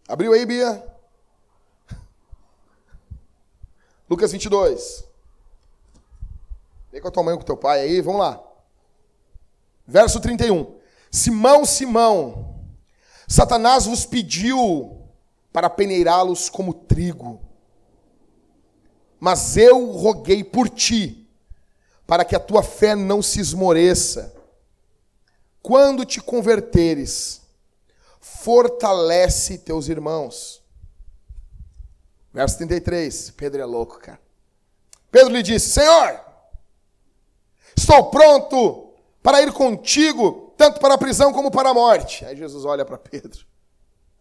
Abriu 0.08 0.32
aí, 0.32 0.44
Bia? 0.44 0.84
Lucas 4.08 4.32
22. 4.32 5.04
Vem 6.90 7.00
com 7.00 7.08
a 7.08 7.10
tua 7.10 7.22
mãe 7.22 7.36
com 7.36 7.42
o 7.42 7.46
teu 7.46 7.56
pai 7.56 7.80
aí, 7.80 8.00
vamos 8.00 8.20
lá. 8.20 8.42
Verso 9.86 10.20
31. 10.20 10.78
Simão, 11.10 11.64
Simão, 11.64 12.60
Satanás 13.26 13.86
vos 13.86 14.04
pediu 14.04 15.00
para 15.52 15.70
peneirá-los 15.70 16.48
como 16.48 16.74
trigo. 16.74 17.40
Mas 19.20 19.56
eu 19.56 19.92
roguei 19.92 20.42
por 20.42 20.68
ti, 20.68 21.28
para 22.06 22.24
que 22.24 22.34
a 22.34 22.40
tua 22.40 22.62
fé 22.62 22.96
não 22.96 23.22
se 23.22 23.40
esmoreça. 23.40 24.34
Quando 25.62 26.04
te 26.04 26.20
converteres, 26.20 27.42
fortalece 28.20 29.58
teus 29.58 29.88
irmãos. 29.88 30.62
Verso 32.32 32.56
33. 32.58 33.30
Pedro 33.30 33.60
é 33.60 33.64
louco, 33.64 33.98
cara. 33.98 34.20
Pedro 35.10 35.32
lhe 35.32 35.42
disse: 35.42 35.70
Senhor, 35.70 36.20
estou 37.76 38.10
pronto 38.10 38.94
para 39.22 39.42
ir 39.42 39.52
contigo 39.52 40.54
tanto 40.56 40.78
para 40.78 40.94
a 40.94 40.98
prisão 40.98 41.32
como 41.32 41.50
para 41.50 41.70
a 41.70 41.74
morte. 41.74 42.24
Aí 42.24 42.36
Jesus 42.36 42.64
olha 42.64 42.84
para 42.84 42.98
Pedro. 42.98 43.44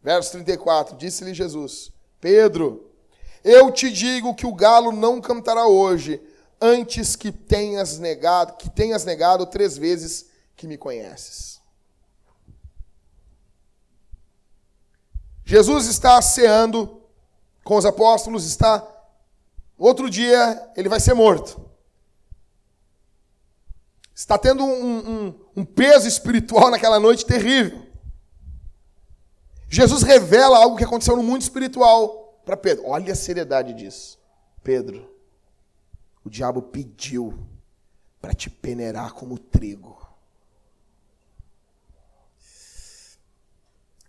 Verso 0.02 0.32
34, 0.32 0.96
disse-lhe 0.96 1.34
Jesus: 1.34 1.92
Pedro, 2.20 2.90
eu 3.44 3.72
te 3.72 3.92
digo 3.92 4.34
que 4.34 4.46
o 4.46 4.54
galo 4.54 4.92
não 4.92 5.20
cantará 5.20 5.68
hoje, 5.68 6.22
antes 6.60 7.16
que 7.16 7.32
tenhas 7.32 8.00
negado, 8.00 8.58
que 8.58 8.70
tenhas 8.70 9.04
negado 9.04 9.46
três 9.46 9.78
vezes 9.78 10.29
que 10.60 10.68
me 10.68 10.78
conheces. 10.78 11.62
Jesus 15.46 15.88
está 15.88 16.22
ceando 16.22 17.02
com 17.64 17.78
os 17.78 17.86
apóstolos, 17.86 18.46
está 18.46 18.86
outro 19.78 20.10
dia 20.10 20.72
ele 20.76 20.90
vai 20.90 21.00
ser 21.00 21.14
morto 21.14 21.70
está 24.20 24.38
tendo 24.38 24.66
um, 24.66 24.98
um, 24.98 25.40
um 25.56 25.66
peso 25.66 26.06
espiritual 26.06 26.70
naquela 26.72 27.00
noite 27.00 27.26
terrível. 27.26 27.88
Jesus 29.70 30.04
revela 30.04 30.58
algo 30.58 30.76
que 30.76 30.84
aconteceu 30.84 31.16
no 31.16 31.24
mundo 31.24 31.42
espiritual 31.42 32.42
para 32.44 32.58
Pedro. 32.58 32.86
Olha 32.86 33.14
a 33.14 33.16
seriedade 33.16 33.74
disso. 33.74 34.20
Pedro, 34.62 35.10
o 36.22 36.30
diabo 36.30 36.62
pediu 36.62 37.48
para 38.20 38.34
te 38.34 38.50
peneirar 38.50 39.14
como 39.14 39.40
trigo. 39.40 39.99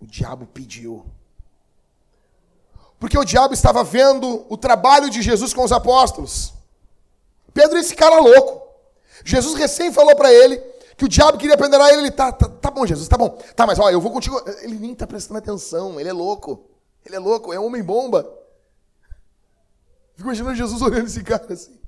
O 0.00 0.06
diabo 0.06 0.46
pediu. 0.46 1.04
Porque 2.98 3.18
o 3.18 3.24
diabo 3.24 3.54
estava 3.54 3.82
vendo 3.82 4.44
o 4.48 4.56
trabalho 4.56 5.08
de 5.10 5.22
Jesus 5.22 5.54
com 5.54 5.64
os 5.64 5.72
apóstolos. 5.72 6.52
Pedro, 7.52 7.78
esse 7.78 7.94
cara 7.94 8.20
louco. 8.20 8.68
Jesus 9.24 9.54
recém 9.54 9.92
falou 9.92 10.14
para 10.16 10.32
ele 10.32 10.58
que 10.96 11.04
o 11.04 11.08
diabo 11.08 11.38
queria 11.38 11.56
pendurar 11.56 11.90
ele. 11.90 12.02
Ele, 12.02 12.10
tá, 12.10 12.30
tá, 12.30 12.48
tá 12.48 12.70
bom, 12.70 12.86
Jesus, 12.86 13.08
tá 13.08 13.16
bom. 13.16 13.30
Tá, 13.56 13.66
mas 13.66 13.78
olha, 13.78 13.94
eu 13.94 14.00
vou 14.00 14.12
contigo. 14.12 14.40
Ele 14.62 14.78
nem 14.78 14.94
tá 14.94 15.06
prestando 15.06 15.38
atenção, 15.38 15.98
ele 15.98 16.08
é 16.08 16.12
louco. 16.12 16.66
Ele 17.04 17.16
é 17.16 17.18
louco, 17.18 17.52
é 17.52 17.58
homem-bomba. 17.58 18.30
Fico 20.14 20.28
imaginando 20.28 20.56
Jesus 20.56 20.80
olhando 20.82 21.06
esse 21.06 21.22
cara 21.22 21.52
assim. 21.52 21.80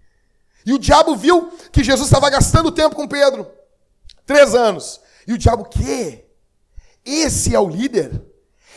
E 0.64 0.72
o 0.72 0.79
diabo 0.79 1.16
viu 1.16 1.51
que 1.70 1.85
Jesus 1.85 2.09
estava 2.09 2.31
gastando 2.31 2.72
tempo 2.72 2.96
com 2.96 3.07
Pedro. 3.07 3.46
Três 4.25 4.55
anos. 4.55 5.01
E 5.27 5.33
o 5.33 5.38
diabo, 5.38 5.64
que? 5.64 6.22
Esse 7.05 7.55
é 7.55 7.61
o 7.61 7.69
líder? 7.69 8.23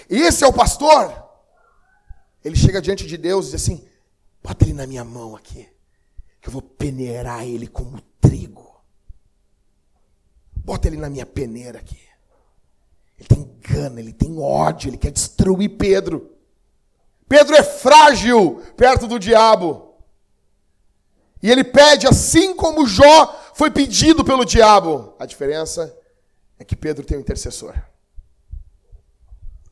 Esse 0.10 0.44
é 0.44 0.48
o 0.48 0.54
pastor? 0.54 1.26
Ele 2.44 2.56
chega 2.56 2.82
diante 2.82 3.06
de 3.08 3.18
Deus 3.18 3.48
e 3.48 3.52
diz 3.52 3.62
assim: 3.62 3.88
bota 4.44 4.66
ele 4.66 4.74
na 4.74 4.86
minha 4.86 5.04
mão 5.04 5.36
aqui, 5.36 5.68
que 6.42 6.48
eu 6.48 6.54
vou 6.54 6.62
peneirar 6.62 7.44
ele 7.44 7.68
como 7.68 8.02
trigo. 8.22 8.76
Bota 10.56 10.88
ele 10.88 10.97
na 10.97 11.10
minha 11.10 11.26
peneira 11.26 11.80
aqui. 11.80 11.99
Ele 13.18 13.28
tem 13.28 13.58
gana, 13.62 13.99
ele 13.99 14.14
tem 14.14 14.39
ódio, 14.39 14.89
ele 14.89 14.97
quer 14.97 15.12
destruir 15.12 15.78
Pedro. 15.78 16.32
Pedro 17.28 17.56
é 17.56 17.64
frágil 17.64 18.62
perto 18.76 19.08
do 19.08 19.18
diabo. 19.18 19.95
E 21.41 21.49
ele 21.49 21.64
pede 21.64 22.08
assim 22.08 22.56
como 22.56 22.88
Jó 22.88 23.52
foi 23.54 23.72
pedido 23.72 24.24
pelo 24.24 24.45
diabo. 24.45 25.14
A 25.20 25.26
diferença 25.26 25.95
é 26.58 26.64
que 26.64 26.76
Pedro 26.76 27.06
tem 27.06 27.18
um 27.18 27.22
intercessor. 27.22 27.76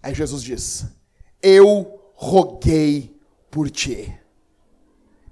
Aí 0.03 0.13
Jesus 0.13 0.43
diz: 0.43 0.85
Eu 1.41 1.99
roguei 2.13 3.19
por 3.49 3.71
ti. 3.71 4.13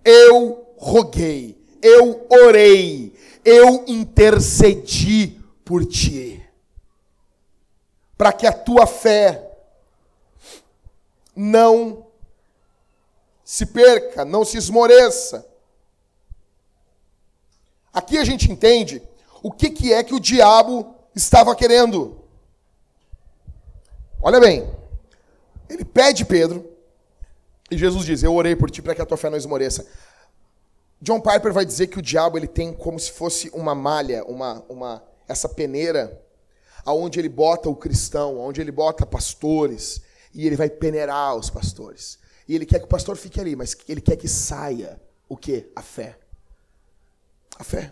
Eu 0.04 0.66
roguei 0.78 1.62
eu 1.82 2.28
orei, 2.30 3.14
eu 3.44 3.84
intercedi 3.88 5.40
por 5.66 5.86
ti, 5.86 6.46
para 8.18 8.32
que 8.32 8.46
a 8.46 8.54
tua 8.54 8.86
fé 8.86 9.50
não 11.36 12.06
se 13.44 13.66
perca, 13.66 14.24
não 14.24 14.46
se 14.46 14.58
esmoreça. 14.58 15.48
Aqui 17.92 18.18
a 18.18 18.24
gente 18.24 18.50
entende 18.50 19.02
o 19.42 19.52
que, 19.52 19.70
que 19.70 19.92
é 19.92 20.04
que 20.04 20.14
o 20.14 20.20
diabo 20.20 20.96
estava 21.16 21.56
querendo. 21.56 22.21
Olha 24.24 24.40
bem, 24.40 24.70
ele 25.68 25.84
pede 25.84 26.24
Pedro, 26.24 26.72
e 27.72 27.78
Jesus 27.78 28.06
diz: 28.06 28.22
Eu 28.22 28.36
orei 28.36 28.56
por 28.56 28.70
ti 28.70 28.80
para 28.80 28.94
que 28.94 29.02
a 29.02 29.06
tua 29.06 29.18
fé 29.18 29.30
não 29.32 29.38
esmoreça. 29.38 29.88
John 31.02 31.20
Piper 31.20 31.52
vai 31.52 31.66
dizer 31.66 31.88
que 31.88 31.98
o 31.98 32.02
diabo 32.02 32.38
ele 32.38 32.48
tem 32.48 32.72
como 32.72 33.00
se 33.00 33.12
fosse 33.12 33.50
uma 33.52 33.74
malha, 33.74 34.24
uma, 34.26 34.64
uma 34.70 35.04
essa 35.28 35.50
peneira, 35.50 36.22
aonde 36.86 37.20
ele 37.20 37.30
bota 37.30 37.68
o 37.68 37.76
cristão, 37.76 38.40
aonde 38.40 38.62
ele 38.62 38.72
bota 38.72 39.08
pastores, 39.08 40.02
e 40.32 40.46
ele 40.46 40.56
vai 40.56 40.70
peneirar 40.70 41.36
os 41.36 41.50
pastores. 41.50 42.20
E 42.48 42.54
ele 42.54 42.66
quer 42.66 42.78
que 42.78 42.86
o 42.86 42.90
pastor 42.90 43.18
fique 43.18 43.40
ali, 43.40 43.56
mas 43.56 43.76
ele 43.90 44.02
quer 44.02 44.18
que 44.18 44.28
saia 44.28 45.02
o 45.28 45.36
que? 45.36 45.72
A 45.76 45.82
fé. 45.82 46.20
A 47.58 47.64
fé. 47.64 47.92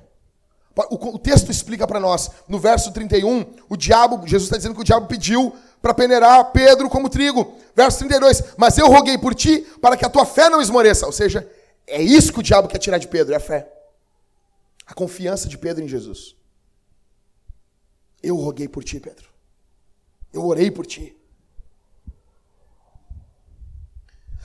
O 0.89 1.19
texto 1.19 1.51
explica 1.51 1.85
para 1.85 1.99
nós, 1.99 2.29
no 2.47 2.59
verso 2.59 2.91
31, 2.91 3.53
o 3.67 3.75
diabo, 3.75 4.25
Jesus 4.25 4.43
está 4.43 4.57
dizendo 4.57 4.75
que 4.75 4.81
o 4.81 4.85
diabo 4.85 5.07
pediu 5.07 5.53
para 5.81 5.93
peneirar 5.93 6.51
Pedro 6.51 6.89
como 6.89 7.09
trigo. 7.09 7.57
Verso 7.75 7.99
32, 7.99 8.55
mas 8.57 8.77
eu 8.77 8.87
roguei 8.87 9.17
por 9.17 9.35
ti 9.35 9.59
para 9.81 9.97
que 9.97 10.05
a 10.05 10.09
tua 10.09 10.25
fé 10.25 10.49
não 10.49 10.61
esmoreça. 10.61 11.05
Ou 11.05 11.11
seja, 11.11 11.49
é 11.85 12.01
isso 12.01 12.31
que 12.31 12.39
o 12.39 12.43
diabo 12.43 12.67
quer 12.67 12.77
tirar 12.77 12.97
de 12.97 13.07
Pedro, 13.07 13.33
é 13.33 13.37
a 13.37 13.41
fé. 13.41 13.71
A 14.85 14.93
confiança 14.93 15.49
de 15.49 15.57
Pedro 15.57 15.83
em 15.83 15.87
Jesus. 15.87 16.35
Eu 18.21 18.35
roguei 18.35 18.67
por 18.67 18.83
ti, 18.83 18.99
Pedro. 18.99 19.27
Eu 20.31 20.45
orei 20.45 20.71
por 20.71 20.85
ti. 20.85 21.18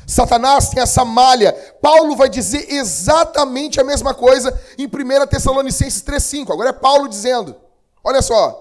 Satanás 0.07 0.69
tem 0.69 0.83
essa 0.83 1.05
malha. 1.05 1.53
Paulo 1.81 2.17
vai 2.17 2.29
dizer 2.29 2.73
exatamente 2.73 3.81
a 3.81 3.85
mesma 3.85 4.15
coisa 4.15 4.59
em 4.79 4.87
1 4.87 5.27
Tessalonicenses 5.27 6.03
3,5. 6.03 6.53
Agora 6.53 6.71
é 6.71 6.73
Paulo 6.73 7.09
dizendo: 7.09 7.57
olha 8.03 8.23
só. 8.23 8.61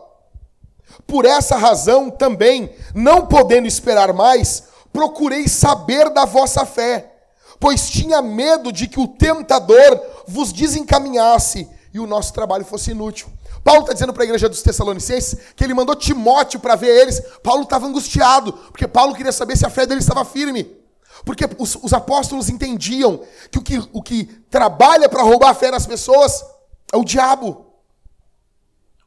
Por 1.08 1.26
essa 1.26 1.58
razão 1.58 2.10
também, 2.10 2.74
não 2.94 3.26
podendo 3.26 3.68
esperar 3.68 4.14
mais, 4.14 4.64
procurei 4.92 5.48
saber 5.48 6.10
da 6.12 6.24
vossa 6.24 6.66
fé, 6.66 7.12
pois 7.60 7.90
tinha 7.90 8.22
medo 8.22 8.72
de 8.72 8.88
que 8.88 9.00
o 9.00 9.08
tentador 9.08 10.00
vos 10.28 10.54
desencaminhasse 10.54 11.68
e 11.94 12.00
o 12.00 12.08
nosso 12.08 12.32
trabalho 12.32 12.64
fosse 12.64 12.92
inútil. 12.92 13.28
Paulo 13.64 13.82
está 13.82 13.94
dizendo 13.94 14.14
para 14.14 14.24
a 14.24 14.26
igreja 14.26 14.50
dos 14.50 14.62
Tessalonicenses 14.62 15.38
que 15.56 15.64
ele 15.64 15.74
mandou 15.74 15.96
Timóteo 15.96 16.60
para 16.60 16.76
ver 16.76 17.02
eles. 17.02 17.22
Paulo 17.42 17.64
estava 17.64 17.88
angustiado, 17.88 18.54
porque 18.54 18.88
Paulo 18.88 19.16
queria 19.16 19.32
saber 19.32 19.58
se 19.58 19.66
a 19.66 19.70
fé 19.70 19.86
dele 19.86 20.02
estava 20.02 20.26
firme. 20.26 20.83
Porque 21.26 21.46
os, 21.58 21.76
os 21.76 21.94
apóstolos 21.94 22.50
entendiam 22.50 23.26
que 23.50 23.58
o 23.58 23.62
que, 23.62 23.90
o 23.94 24.02
que 24.02 24.26
trabalha 24.50 25.08
para 25.08 25.24
roubar 25.24 25.50
a 25.50 25.56
fé 25.56 25.72
das 25.72 25.86
pessoas 25.86 26.46
é 26.92 26.98
o 26.98 27.04
diabo. 27.04 27.66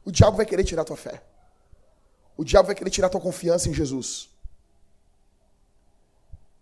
O 0.03 0.11
diabo 0.11 0.37
vai 0.37 0.45
querer 0.45 0.63
tirar 0.63 0.81
a 0.81 0.85
tua 0.85 0.97
fé. 0.97 1.21
O 2.35 2.43
diabo 2.43 2.67
vai 2.67 2.75
querer 2.75 2.89
tirar 2.89 3.07
a 3.07 3.09
tua 3.09 3.21
confiança 3.21 3.69
em 3.69 3.73
Jesus. 3.73 4.29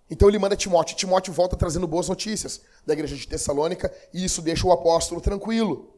Então 0.09 0.27
ele 0.27 0.39
manda 0.39 0.55
Timóteo. 0.55 0.95
Timóteo 0.95 1.33
volta 1.33 1.55
trazendo 1.55 1.87
boas 1.87 2.07
notícias 2.07 2.61
da 2.85 2.93
igreja 2.93 3.15
de 3.15 3.27
Tessalônica 3.27 3.91
e 4.13 4.23
isso 4.23 4.41
deixa 4.41 4.67
o 4.67 4.71
apóstolo 4.71 5.19
tranquilo. 5.21 5.93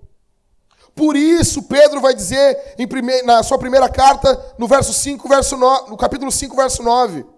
Por 0.96 1.16
isso, 1.16 1.64
Pedro 1.64 2.02
vai 2.02 2.16
dizer 2.16 2.76
prime... 2.88 3.22
na 3.22 3.44
sua 3.44 3.60
primeira 3.60 3.88
carta, 3.88 4.56
no 4.58 4.68
verso 4.68 4.92
5, 4.92 5.30
verso 5.30 5.56
9, 5.56 5.92
no 5.92 5.98
capítulo 5.98 6.32
5, 6.32 6.56
verso 6.56 6.82
9. 6.82 7.37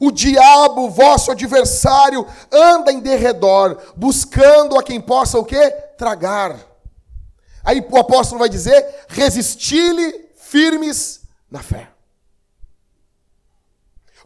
O 0.00 0.10
diabo, 0.10 0.88
vosso 0.88 1.30
adversário, 1.30 2.26
anda 2.50 2.90
em 2.90 3.00
derredor, 3.00 3.78
buscando 3.94 4.78
a 4.78 4.82
quem 4.82 4.98
possa 4.98 5.38
o 5.38 5.44
quê? 5.44 5.70
Tragar. 5.98 6.58
Aí 7.62 7.86
o 7.90 7.98
apóstolo 7.98 8.38
vai 8.38 8.48
dizer: 8.48 9.04
resisti-lhe 9.08 10.30
firmes 10.36 11.20
na 11.50 11.62
fé. 11.62 11.90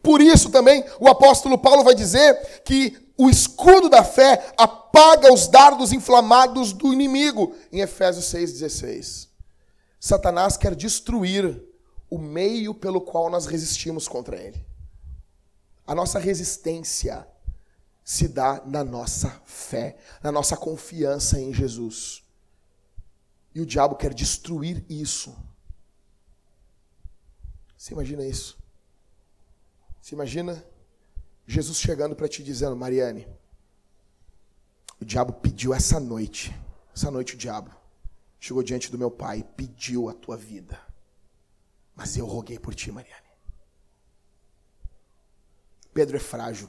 Por 0.01 0.21
isso 0.21 0.49
também 0.51 0.85
o 1.01 1.09
apóstolo 1.09 1.59
Paulo 1.59 1.83
vai 1.83 1.95
dizer 1.95 2.63
que 2.65 2.97
o 3.19 3.29
escudo 3.29 3.89
da 3.89 4.05
fé 4.05 4.53
apaga 4.57 5.33
os 5.33 5.49
dardos 5.49 5.93
inflamados 5.93 6.73
do 6.73 6.93
inimigo, 6.93 7.55
em 7.73 7.81
Efésios 7.81 8.27
6,16. 8.27 9.29
Satanás 9.99 10.57
quer 10.57 10.75
destruir 10.75 11.63
o 12.11 12.19
meio 12.19 12.75
pelo 12.75 13.01
qual 13.01 13.29
nós 13.29 13.47
resistimos 13.47 14.07
contra 14.07 14.37
ele. 14.37 14.65
A 15.87 15.95
nossa 15.95 16.19
resistência 16.19 17.27
se 18.03 18.29
dá 18.29 18.63
na 18.67 18.85
nossa 18.85 19.31
fé, 19.45 19.97
na 20.23 20.31
nossa 20.31 20.57
confiança 20.57 21.41
em 21.41 21.53
Jesus. 21.53 22.23
E 23.55 23.61
o 23.61 23.67
diabo 23.67 23.97
quer 23.97 24.13
destruir 24.13 24.85
isso. 24.89 25.37
Você 27.77 27.93
imagina 27.93 28.25
isso? 28.25 28.59
Você 30.01 30.15
imagina 30.15 30.65
Jesus 31.47 31.79
chegando 31.79 32.17
para 32.17 32.29
ti 32.29 32.43
dizendo, 32.43 32.77
Mariane, 32.77 33.27
o 35.01 35.05
diabo 35.05 35.33
pediu 35.35 35.75
essa 35.75 36.01
noite, 36.01 36.55
essa 36.95 37.11
noite 37.11 37.35
o 37.35 37.39
diabo 37.39 37.71
chegou 38.39 38.63
diante 38.63 38.91
do 38.91 38.99
meu 38.99 39.11
pai 39.11 39.39
e 39.39 39.45
pediu 39.45 40.09
a 40.09 40.13
tua 40.13 40.37
vida. 40.37 40.79
Mas 41.97 42.17
eu 42.17 42.27
roguei 42.27 42.59
por 42.59 42.75
ti, 42.75 42.93
Mariane. 42.93 43.24
Pedro 45.95 46.17
é 46.17 46.21
frágil. 46.21 46.69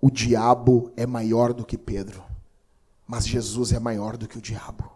O 0.00 0.10
diabo 0.10 0.92
é 0.96 1.04
maior 1.04 1.52
do 1.52 1.64
que 1.64 1.76
Pedro, 1.76 2.24
mas 3.04 3.26
Jesus 3.26 3.72
é 3.72 3.80
maior 3.80 4.16
do 4.16 4.28
que 4.28 4.38
o 4.38 4.40
diabo. 4.40 4.92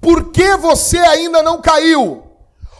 Por 0.00 0.30
que 0.30 0.56
você 0.56 0.98
ainda 0.98 1.42
não 1.42 1.60
caiu? 1.60 2.22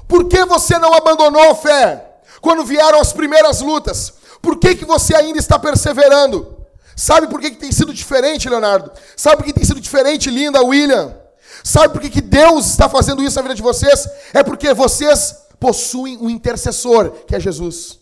Por 0.07 0.29
que 0.29 0.45
você 0.45 0.79
não 0.79 0.95
abandonou 0.95 1.51
a 1.51 1.55
fé? 1.55 2.21
Quando 2.41 2.65
vieram 2.65 3.01
as 3.01 3.13
primeiras 3.13 3.61
lutas, 3.61 4.15
por 4.41 4.59
que, 4.59 4.75
que 4.77 4.85
você 4.85 5.15
ainda 5.15 5.39
está 5.39 5.59
perseverando? 5.59 6.67
Sabe 6.97 7.27
por 7.27 7.41
que, 7.41 7.51
que 7.53 7.57
tem 7.57 7.73
sido 7.73 7.95
diferente, 7.95 8.49
Leonardo? 8.49 8.93
Sabe 9.17 9.37
por 9.37 9.45
que 9.45 9.53
tem 9.53 9.65
sido 9.65 9.81
diferente, 9.81 10.31
Linda, 10.31 10.63
William? 10.63 11.22
Sabe 11.63 11.93
por 11.93 12.01
que, 12.01 12.11
que 12.11 12.21
Deus 12.21 12.67
está 12.67 12.89
fazendo 12.89 13.23
isso 13.23 13.37
na 13.37 13.43
vida 13.43 13.55
de 13.55 13.63
vocês? 13.63 14.09
É 14.33 14.43
porque 14.43 14.75
vocês 14.75 15.37
possuem 15.61 16.19
um 16.19 16.29
intercessor, 16.29 17.11
que 17.27 17.37
é 17.37 17.41
Jesus. 17.41 18.01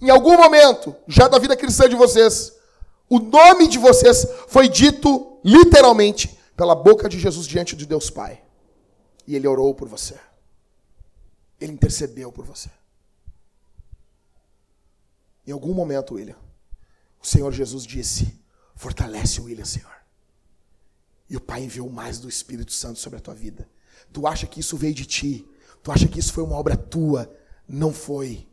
Em 0.00 0.10
algum 0.10 0.36
momento, 0.36 0.94
já 1.06 1.28
da 1.28 1.38
vida 1.38 1.56
cristã 1.56 1.88
de 1.88 1.94
vocês, 1.94 2.52
o 3.08 3.18
nome 3.18 3.68
de 3.68 3.78
vocês 3.78 4.26
foi 4.48 4.68
dito 4.68 5.38
literalmente 5.44 6.36
pela 6.56 6.74
boca 6.74 7.08
de 7.08 7.18
Jesus 7.18 7.46
diante 7.46 7.76
de 7.76 7.86
Deus 7.86 8.10
Pai. 8.10 8.42
E 9.26 9.36
ele 9.36 9.46
orou 9.46 9.74
por 9.74 9.88
você. 9.88 10.16
Ele 11.60 11.72
intercedeu 11.72 12.32
por 12.32 12.44
você. 12.44 12.68
Em 15.46 15.52
algum 15.52 15.72
momento, 15.72 16.14
William, 16.14 16.36
o 17.22 17.26
Senhor 17.26 17.52
Jesus 17.52 17.84
disse: 17.84 18.36
Fortalece 18.74 19.40
o 19.40 19.44
William, 19.44 19.64
Senhor. 19.64 19.95
E 21.28 21.36
o 21.36 21.40
Pai 21.40 21.62
enviou 21.62 21.90
mais 21.90 22.18
do 22.18 22.28
Espírito 22.28 22.72
Santo 22.72 22.98
sobre 22.98 23.18
a 23.18 23.22
tua 23.22 23.34
vida. 23.34 23.68
Tu 24.12 24.26
acha 24.26 24.46
que 24.46 24.60
isso 24.60 24.76
veio 24.76 24.94
de 24.94 25.04
ti? 25.04 25.46
Tu 25.82 25.90
acha 25.90 26.08
que 26.08 26.18
isso 26.18 26.32
foi 26.32 26.44
uma 26.44 26.56
obra 26.56 26.76
tua? 26.76 27.32
Não 27.68 27.92
foi. 27.92 28.48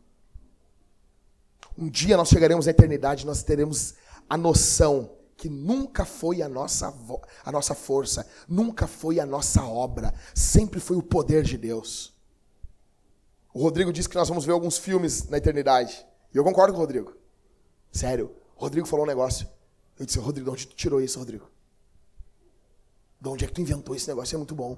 Um 1.76 1.88
dia 1.88 2.16
nós 2.16 2.28
chegaremos 2.28 2.68
à 2.68 2.70
eternidade, 2.70 3.26
nós 3.26 3.42
teremos 3.42 3.94
a 4.28 4.36
noção 4.36 5.10
que 5.36 5.48
nunca 5.48 6.04
foi 6.04 6.42
a 6.42 6.48
nossa, 6.48 6.94
a 7.44 7.52
nossa 7.52 7.74
força, 7.74 8.26
nunca 8.48 8.86
foi 8.86 9.18
a 9.18 9.26
nossa 9.26 9.64
obra, 9.64 10.14
sempre 10.34 10.78
foi 10.80 10.96
o 10.96 11.02
poder 11.02 11.42
de 11.42 11.58
Deus. 11.58 12.14
O 13.52 13.60
Rodrigo 13.60 13.92
disse 13.92 14.08
que 14.08 14.16
nós 14.16 14.28
vamos 14.28 14.44
ver 14.44 14.52
alguns 14.52 14.78
filmes 14.78 15.28
na 15.28 15.38
eternidade. 15.38 16.04
E 16.32 16.36
eu 16.36 16.42
concordo 16.42 16.72
com 16.72 16.78
o 16.78 16.82
Rodrigo. 16.82 17.14
Sério. 17.92 18.34
O 18.56 18.60
Rodrigo 18.60 18.86
falou 18.86 19.04
um 19.04 19.08
negócio. 19.08 19.48
Eu 19.98 20.04
disse, 20.04 20.18
Rodrigo, 20.18 20.50
de 20.50 20.52
onde 20.52 20.66
tu 20.66 20.74
tirou 20.74 21.00
isso, 21.00 21.18
Rodrigo? 21.18 21.48
De 23.24 23.28
onde 23.30 23.42
é 23.42 23.48
que 23.48 23.54
tu 23.54 23.62
inventou 23.62 23.96
esse 23.96 24.06
negócio? 24.06 24.34
É 24.34 24.36
muito 24.36 24.54
bom. 24.54 24.76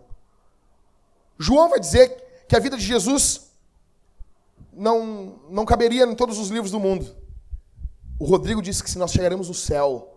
João 1.37 1.69
vai 1.69 1.81
dizer 1.81 2.45
que 2.49 2.55
a 2.55 2.61
vida 2.61 2.77
de 2.77 2.85
Jesus 2.85 3.51
não, 4.73 5.41
não 5.51 5.67
caberia 5.67 6.05
em 6.05 6.15
todos 6.15 6.39
os 6.39 6.49
livros 6.49 6.71
do 6.71 6.79
mundo. 6.79 7.13
O 8.21 8.25
Rodrigo 8.25 8.63
disse 8.63 8.85
que 8.85 8.89
se 8.89 8.99
nós 8.99 9.11
chegaremos 9.11 9.49
no 9.49 9.55
céu 9.55 10.17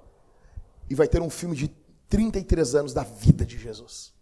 e 0.87 0.93
vai 0.93 1.07
ter 1.07 1.19
um 1.23 1.29
filme 1.29 1.55
de 1.55 1.69
33 2.07 2.75
anos 2.75 2.93
da 2.93 3.01
vida 3.01 3.43
de 3.43 3.57
Jesus. 3.57 4.13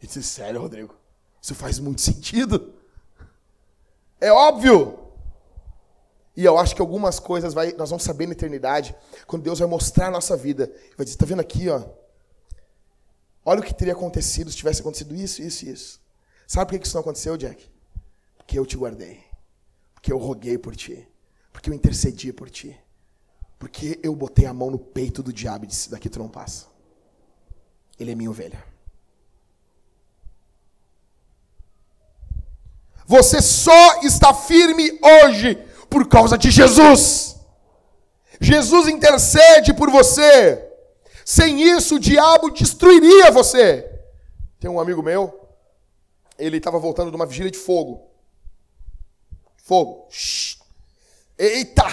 Eu 0.00 0.06
disse, 0.06 0.22
sério, 0.22 0.58
Rodrigo? 0.58 0.94
Isso 1.42 1.54
faz 1.54 1.78
muito 1.78 2.00
sentido. 2.00 2.72
É 4.18 4.32
óbvio. 4.32 5.00
E 6.34 6.46
eu 6.46 6.56
acho 6.56 6.74
que 6.74 6.80
algumas 6.80 7.20
coisas 7.20 7.52
vai, 7.52 7.74
nós 7.74 7.90
vamos 7.90 8.04
saber 8.04 8.24
na 8.24 8.32
eternidade, 8.32 8.96
quando 9.26 9.42
Deus 9.42 9.58
vai 9.58 9.68
mostrar 9.68 10.06
a 10.06 10.10
nossa 10.10 10.34
vida. 10.34 10.72
Vai 10.96 11.04
dizer, 11.04 11.16
está 11.16 11.26
vendo 11.26 11.40
aqui, 11.40 11.68
ó, 11.68 11.99
Olha 13.44 13.60
o 13.60 13.62
que 13.62 13.74
teria 13.74 13.94
acontecido 13.94 14.50
se 14.50 14.56
tivesse 14.56 14.80
acontecido 14.80 15.14
isso, 15.14 15.42
isso 15.42 15.64
e 15.64 15.70
isso. 15.70 16.00
Sabe 16.46 16.70
por 16.70 16.78
que 16.78 16.86
isso 16.86 16.96
não 16.96 17.00
aconteceu, 17.00 17.36
Jack? 17.36 17.70
Porque 18.36 18.58
eu 18.58 18.66
te 18.66 18.76
guardei. 18.76 19.22
Porque 19.94 20.12
eu 20.12 20.18
roguei 20.18 20.58
por 20.58 20.76
ti. 20.76 21.06
Porque 21.52 21.70
eu 21.70 21.74
intercedi 21.74 22.32
por 22.32 22.50
ti. 22.50 22.78
Porque 23.58 24.00
eu 24.02 24.14
botei 24.14 24.46
a 24.46 24.54
mão 24.54 24.70
no 24.70 24.78
peito 24.78 25.22
do 25.22 25.32
diabo 25.32 25.64
e 25.64 25.68
disse: 25.68 25.90
daqui 25.90 26.08
tu 26.08 26.18
não 26.18 26.28
passa. 26.28 26.66
Ele 27.98 28.12
é 28.12 28.14
minha 28.14 28.30
ovelha. 28.30 28.64
Você 33.06 33.42
só 33.42 34.00
está 34.02 34.32
firme 34.32 34.98
hoje 35.02 35.56
por 35.90 36.08
causa 36.08 36.38
de 36.38 36.50
Jesus. 36.50 37.36
Jesus 38.40 38.88
intercede 38.88 39.74
por 39.74 39.90
você. 39.90 40.69
Sem 41.30 41.62
isso, 41.62 41.94
o 41.94 42.00
diabo 42.00 42.50
destruiria 42.50 43.30
você. 43.30 43.88
Tem 44.58 44.68
um 44.68 44.80
amigo 44.80 45.00
meu, 45.00 45.48
ele 46.36 46.56
estava 46.56 46.76
voltando 46.76 47.08
de 47.08 47.14
uma 47.14 47.24
vigília 47.24 47.52
de 47.52 47.56
fogo. 47.56 48.10
Fogo. 49.58 50.08
Shhh. 50.10 50.58
Eita! 51.38 51.86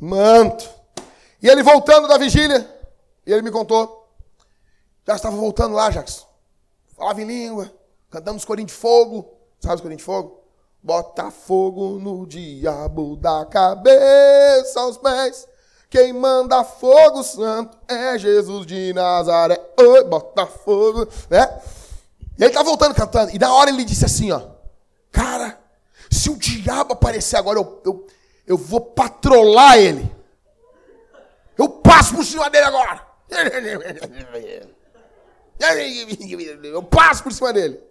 Manto. 0.00 0.66
E 1.42 1.48
ele 1.50 1.62
voltando 1.62 2.08
da 2.08 2.16
vigília, 2.16 2.66
e 3.26 3.34
ele 3.34 3.42
me 3.42 3.50
contou. 3.50 4.08
Já 5.06 5.16
estava 5.16 5.36
voltando 5.36 5.74
lá, 5.74 5.90
Jackson. 5.90 6.26
Falava 6.96 7.20
em 7.20 7.26
língua, 7.26 7.70
cantamos 8.08 8.46
corinho 8.46 8.68
de 8.68 8.72
fogo. 8.72 9.30
Sabe 9.60 9.74
os 9.74 9.80
corinho 9.82 9.98
de 9.98 10.04
fogo? 10.04 10.42
Bota 10.82 11.30
fogo 11.30 11.98
no 11.98 12.26
diabo 12.26 13.14
da 13.16 13.44
cabeça 13.44 14.80
aos 14.80 14.96
pés. 14.96 15.46
Quem 15.90 16.12
manda 16.12 16.62
fogo 16.62 17.24
santo 17.24 17.76
é 17.88 18.16
Jesus 18.16 18.64
de 18.64 18.92
Nazaré. 18.92 19.60
Oi, 19.76 20.04
bota 20.04 20.46
fogo, 20.46 21.08
né? 21.28 21.60
E 22.38 22.44
ele 22.44 22.52
tá 22.52 22.62
voltando 22.62 22.94
cantando. 22.94 23.34
E 23.34 23.38
na 23.40 23.52
hora 23.52 23.70
ele 23.70 23.84
disse 23.84 24.04
assim, 24.04 24.30
ó. 24.30 24.40
Cara, 25.10 25.58
se 26.08 26.30
o 26.30 26.36
diabo 26.36 26.92
aparecer 26.92 27.36
agora, 27.36 27.58
eu, 27.58 27.82
eu, 27.84 28.06
eu 28.46 28.56
vou 28.56 28.80
patrolar 28.80 29.78
ele. 29.78 30.08
Eu 31.58 31.68
passo 31.68 32.14
por 32.14 32.24
cima 32.24 32.48
dele 32.48 32.66
agora. 32.66 33.04
Eu 36.62 36.82
passo 36.84 37.24
por 37.24 37.32
cima 37.32 37.52
dele. 37.52 37.82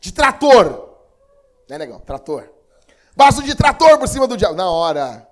De 0.00 0.10
trator. 0.10 0.88
Né, 1.68 1.76
negão? 1.76 2.00
Trator. 2.00 2.48
Passo 3.14 3.42
de 3.42 3.54
trator 3.54 3.98
por 3.98 4.08
cima 4.08 4.26
do 4.26 4.38
diabo. 4.38 4.54
Na 4.54 4.70
hora. 4.70 5.27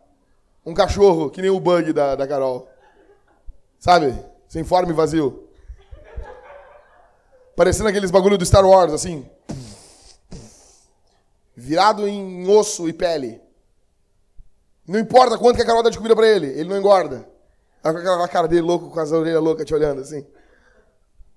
Um 0.66 0.74
cachorro, 0.74 1.30
que 1.30 1.40
nem 1.40 1.48
o 1.48 1.60
bug 1.60 1.92
da, 1.92 2.16
da 2.16 2.26
Carol. 2.26 2.68
Sabe? 3.78 4.18
Sem 4.48 4.64
forma 4.64 4.90
e 4.90 4.94
vazio. 4.94 5.48
Parecendo 7.54 7.88
aqueles 7.88 8.10
bagulho 8.10 8.36
do 8.36 8.44
Star 8.44 8.66
Wars, 8.66 8.92
assim. 8.92 9.30
Virado 11.54 12.06
em 12.08 12.48
osso 12.48 12.88
e 12.88 12.92
pele. 12.92 13.40
Não 14.86 14.98
importa 14.98 15.38
quanto 15.38 15.56
que 15.56 15.62
a 15.62 15.66
Carol 15.66 15.84
dá 15.84 15.90
de 15.90 15.96
comida 15.96 16.16
pra 16.16 16.26
ele, 16.26 16.48
ele 16.48 16.68
não 16.68 16.76
engorda. 16.76 17.26
Aquela 17.82 18.28
cara 18.28 18.48
dele 18.48 18.62
louco, 18.62 18.90
com 18.90 18.98
as 18.98 19.12
orelhas 19.12 19.42
loucas 19.42 19.64
te 19.64 19.72
olhando 19.72 20.00
assim. 20.00 20.26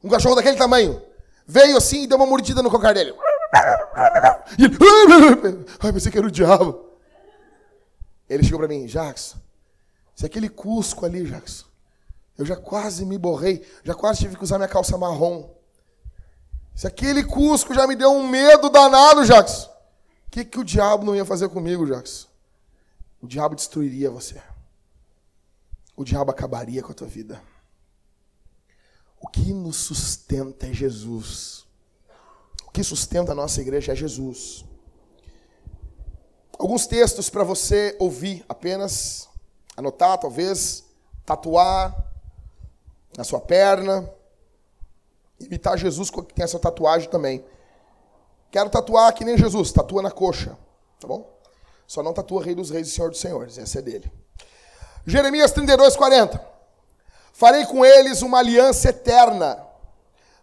Um 0.03 0.09
cachorro 0.09 0.35
daquele 0.35 0.57
tamanho. 0.57 1.01
Veio 1.45 1.77
assim 1.77 2.03
e 2.03 2.07
deu 2.07 2.17
uma 2.17 2.25
mordida 2.25 2.63
no 2.63 2.71
cocar 2.71 2.93
dele. 2.93 3.13
E 4.57 4.65
ele. 4.65 5.65
Ai, 5.79 5.93
pensei 5.93 6.11
que 6.11 6.17
era 6.17 6.25
o 6.25 6.31
diabo. 6.31 6.88
Ele 8.29 8.43
chegou 8.43 8.59
para 8.59 8.67
mim, 8.67 8.85
Jackson, 8.85 9.37
se 10.15 10.25
aquele 10.25 10.49
cusco 10.49 11.05
ali, 11.05 11.25
Jackson, 11.25 11.65
eu 12.37 12.45
já 12.45 12.55
quase 12.55 13.05
me 13.05 13.17
borrei, 13.17 13.65
já 13.83 13.95
quase 13.95 14.19
tive 14.19 14.37
que 14.37 14.43
usar 14.43 14.57
minha 14.57 14.67
calça 14.67 14.97
marrom. 14.97 15.49
Se 16.75 16.87
aquele 16.87 17.23
cusco 17.23 17.73
já 17.73 17.87
me 17.87 17.95
deu 17.95 18.11
um 18.11 18.27
medo 18.27 18.69
danado, 18.69 19.25
Jackson, 19.25 19.67
o 20.27 20.31
que, 20.31 20.45
que 20.45 20.59
o 20.59 20.63
diabo 20.63 21.05
não 21.05 21.15
ia 21.15 21.25
fazer 21.25 21.49
comigo, 21.49 21.85
Jackson? 21.85 22.27
O 23.21 23.27
diabo 23.27 23.55
destruiria 23.55 24.09
você. 24.09 24.41
O 25.95 26.03
diabo 26.05 26.31
acabaria 26.31 26.81
com 26.81 26.91
a 26.91 26.95
tua 26.95 27.07
vida. 27.07 27.41
O 29.19 29.27
que 29.27 29.51
nos 29.51 29.75
sustenta 29.75 30.67
é 30.67 30.73
Jesus. 30.73 31.65
O 32.65 32.71
que 32.71 32.83
sustenta 32.83 33.33
a 33.33 33.35
nossa 33.35 33.59
igreja 33.59 33.91
é 33.91 33.95
Jesus. 33.95 34.63
Alguns 36.59 36.85
textos 36.85 37.29
para 37.29 37.45
você 37.45 37.95
ouvir 37.97 38.43
apenas, 38.49 39.29
anotar, 39.77 40.17
talvez, 40.17 40.83
tatuar 41.25 41.95
na 43.17 43.23
sua 43.23 43.39
perna, 43.39 44.13
imitar 45.39 45.77
Jesus 45.77 46.09
que 46.09 46.21
tem 46.21 46.43
essa 46.43 46.59
tatuagem 46.59 47.09
também. 47.09 47.45
Quero 48.51 48.69
tatuar 48.69 49.13
que 49.13 49.23
nem 49.23 49.37
Jesus, 49.37 49.71
tatua 49.71 50.01
na 50.01 50.11
coxa, 50.11 50.57
tá 50.99 51.07
bom? 51.07 51.33
Só 51.87 52.03
não 52.03 52.13
tatua 52.13 52.43
Rei 52.43 52.53
dos 52.53 52.69
Reis 52.69 52.89
e 52.89 52.91
Senhor 52.91 53.09
dos 53.09 53.21
Senhores, 53.21 53.57
essa 53.57 53.79
é 53.79 53.81
dele. 53.81 54.11
Jeremias 55.07 55.53
32, 55.53 55.95
40. 55.95 56.45
Farei 57.31 57.65
com 57.67 57.85
eles 57.85 58.21
uma 58.21 58.39
aliança 58.39 58.89
eterna, 58.89 59.65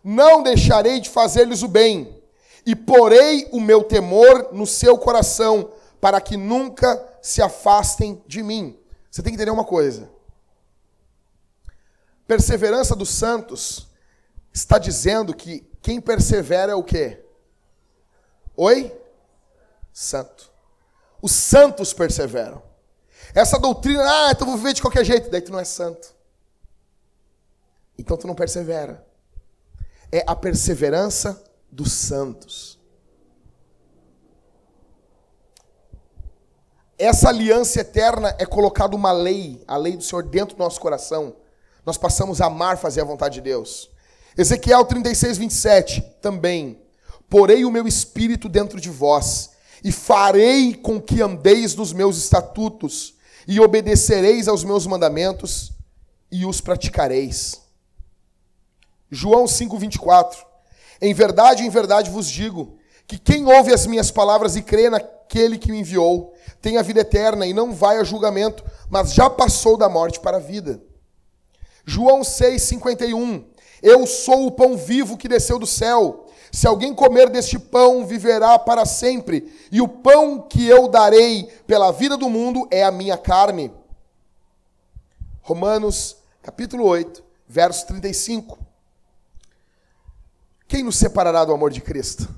não 0.03 0.43
deixarei 0.43 0.99
de 0.99 1.11
fazer-lhes 1.11 1.63
o 1.63 1.69
bem, 1.69 2.23
e 2.65 2.75
porei 2.75 3.51
o 3.53 3.61
meu 3.61 3.85
temor 3.85 4.49
no 4.53 4.67
seu 4.67 4.97
coração, 4.97 5.71
para 6.01 6.21
que 6.21 6.37
nunca 6.37 7.19
se 7.23 7.43
afastem 7.43 8.23
de 8.27 8.43
mim. 8.43 8.79
Você 9.11 9.23
tem 9.23 9.33
que 9.33 9.37
entender 9.37 9.51
uma 9.51 9.65
coisa. 9.65 10.11
Perseverança 12.27 12.95
dos 12.95 13.11
santos 13.11 13.89
está 14.53 14.79
dizendo 14.79 15.35
que 15.35 15.61
quem 15.81 16.01
persevera 16.01 16.73
é 16.73 16.75
o 16.75 16.83
quê? 16.83 17.25
Oi? 18.57 18.93
Santo. 19.93 20.51
Os 21.23 21.33
santos 21.33 21.93
perseveram. 21.93 22.63
Essa 23.35 23.59
doutrina, 23.59 24.03
ah, 24.03 24.33
então 24.33 24.47
vou 24.47 24.57
viver 24.57 24.73
de 24.73 24.83
qualquer 24.83 25.05
jeito, 25.05 25.31
daí 25.31 25.41
tu 25.41 25.53
não 25.53 25.61
é 25.61 25.65
santo. 25.65 26.15
Então 27.99 28.17
tu 28.17 28.27
não 28.27 28.35
persevera. 28.35 29.07
É 30.11 30.25
a 30.27 30.35
perseverança 30.35 31.43
dos 31.71 31.93
santos. 31.93 32.76
Essa 36.99 37.29
aliança 37.29 37.81
eterna 37.81 38.35
é 38.39 38.47
colocada 38.47 38.97
uma 38.97 39.13
lei, 39.13 39.63
a 39.69 39.77
lei 39.77 39.97
do 39.97 40.03
Senhor 40.03 40.23
dentro 40.23 40.57
do 40.57 40.63
nosso 40.63 40.81
coração. 40.81 41.37
Nós 41.85 41.99
passamos 41.99 42.41
a 42.41 42.47
amar 42.47 42.79
fazer 42.79 43.03
a 43.03 43.05
vontade 43.05 43.35
de 43.35 43.43
Deus. 43.43 43.91
Ezequiel 44.37 44.85
36, 44.85 45.37
27, 45.37 46.01
também. 46.23 46.81
Porei 47.29 47.67
o 47.67 47.71
meu 47.71 47.87
espírito 47.87 48.49
dentro 48.49 48.81
de 48.81 48.89
vós, 48.89 49.51
e 49.85 49.93
farei 49.93 50.75
com 50.75 51.01
que 51.01 51.21
andeis 51.21 51.75
nos 51.75 51.93
meus 51.93 52.17
estatutos, 52.17 53.15
e 53.47 53.61
obedecereis 53.61 54.49
aos 54.49 54.65
meus 54.65 54.87
mandamentos, 54.87 55.73
e 56.33 56.47
os 56.47 56.61
praticareis. 56.61 57.61
João 59.11 59.47
5, 59.47 59.79
24. 59.79 60.45
Em 61.01 61.13
verdade, 61.13 61.63
em 61.63 61.69
verdade 61.69 62.11
vos 62.11 62.27
digo, 62.27 62.79
que 63.07 63.19
quem 63.19 63.45
ouve 63.47 63.73
as 63.73 63.87
minhas 63.87 64.11
palavras 64.11 64.57
e 64.57 64.63
crê 64.63 64.89
naquele 64.89 65.59
que 65.59 65.71
me 65.71 65.81
enviou, 65.81 66.35
tem 66.61 66.79
a 66.79 66.83
vida 66.83 67.01
eterna 67.01 67.47
e 67.47 67.53
não 67.53 67.73
vai 67.73 67.99
a 67.99 68.05
julgamento, 68.05 68.65
mas 68.91 69.13
já 69.13 69.29
passou 69.31 69.77
da 69.77 69.89
morte 69.89 70.21
para 70.21 70.39
a 70.39 70.41
vida. 70.41 70.81
João 71.85 72.23
6,51 72.23 73.45
Eu 73.83 74.07
sou 74.07 74.47
o 74.47 74.53
pão 74.53 74.77
vivo 74.77 75.17
que 75.17 75.29
desceu 75.29 75.59
do 75.59 75.67
céu. 75.67 76.27
Se 76.51 76.67
alguém 76.67 76.95
comer 76.95 77.29
deste 77.29 77.59
pão, 77.59 78.07
viverá 78.07 78.59
para 78.59 78.85
sempre. 78.87 79.53
E 79.71 79.81
o 79.81 79.89
pão 79.89 80.41
que 80.41 80.67
eu 80.67 80.89
darei 80.89 81.45
pela 81.67 81.93
vida 81.93 82.17
do 82.17 82.31
mundo 82.31 82.67
é 82.71 82.83
a 82.83 82.91
minha 82.91 83.19
carne. 83.19 83.73
Romanos, 85.43 86.17
capítulo 86.43 86.85
8, 86.85 87.23
verso 87.47 87.87
35. 87.87 88.59
Quem 90.67 90.83
nos 90.83 90.97
separará 90.97 91.45
do 91.45 91.53
amor 91.53 91.71
de 91.71 91.81
Cristo? 91.81 92.29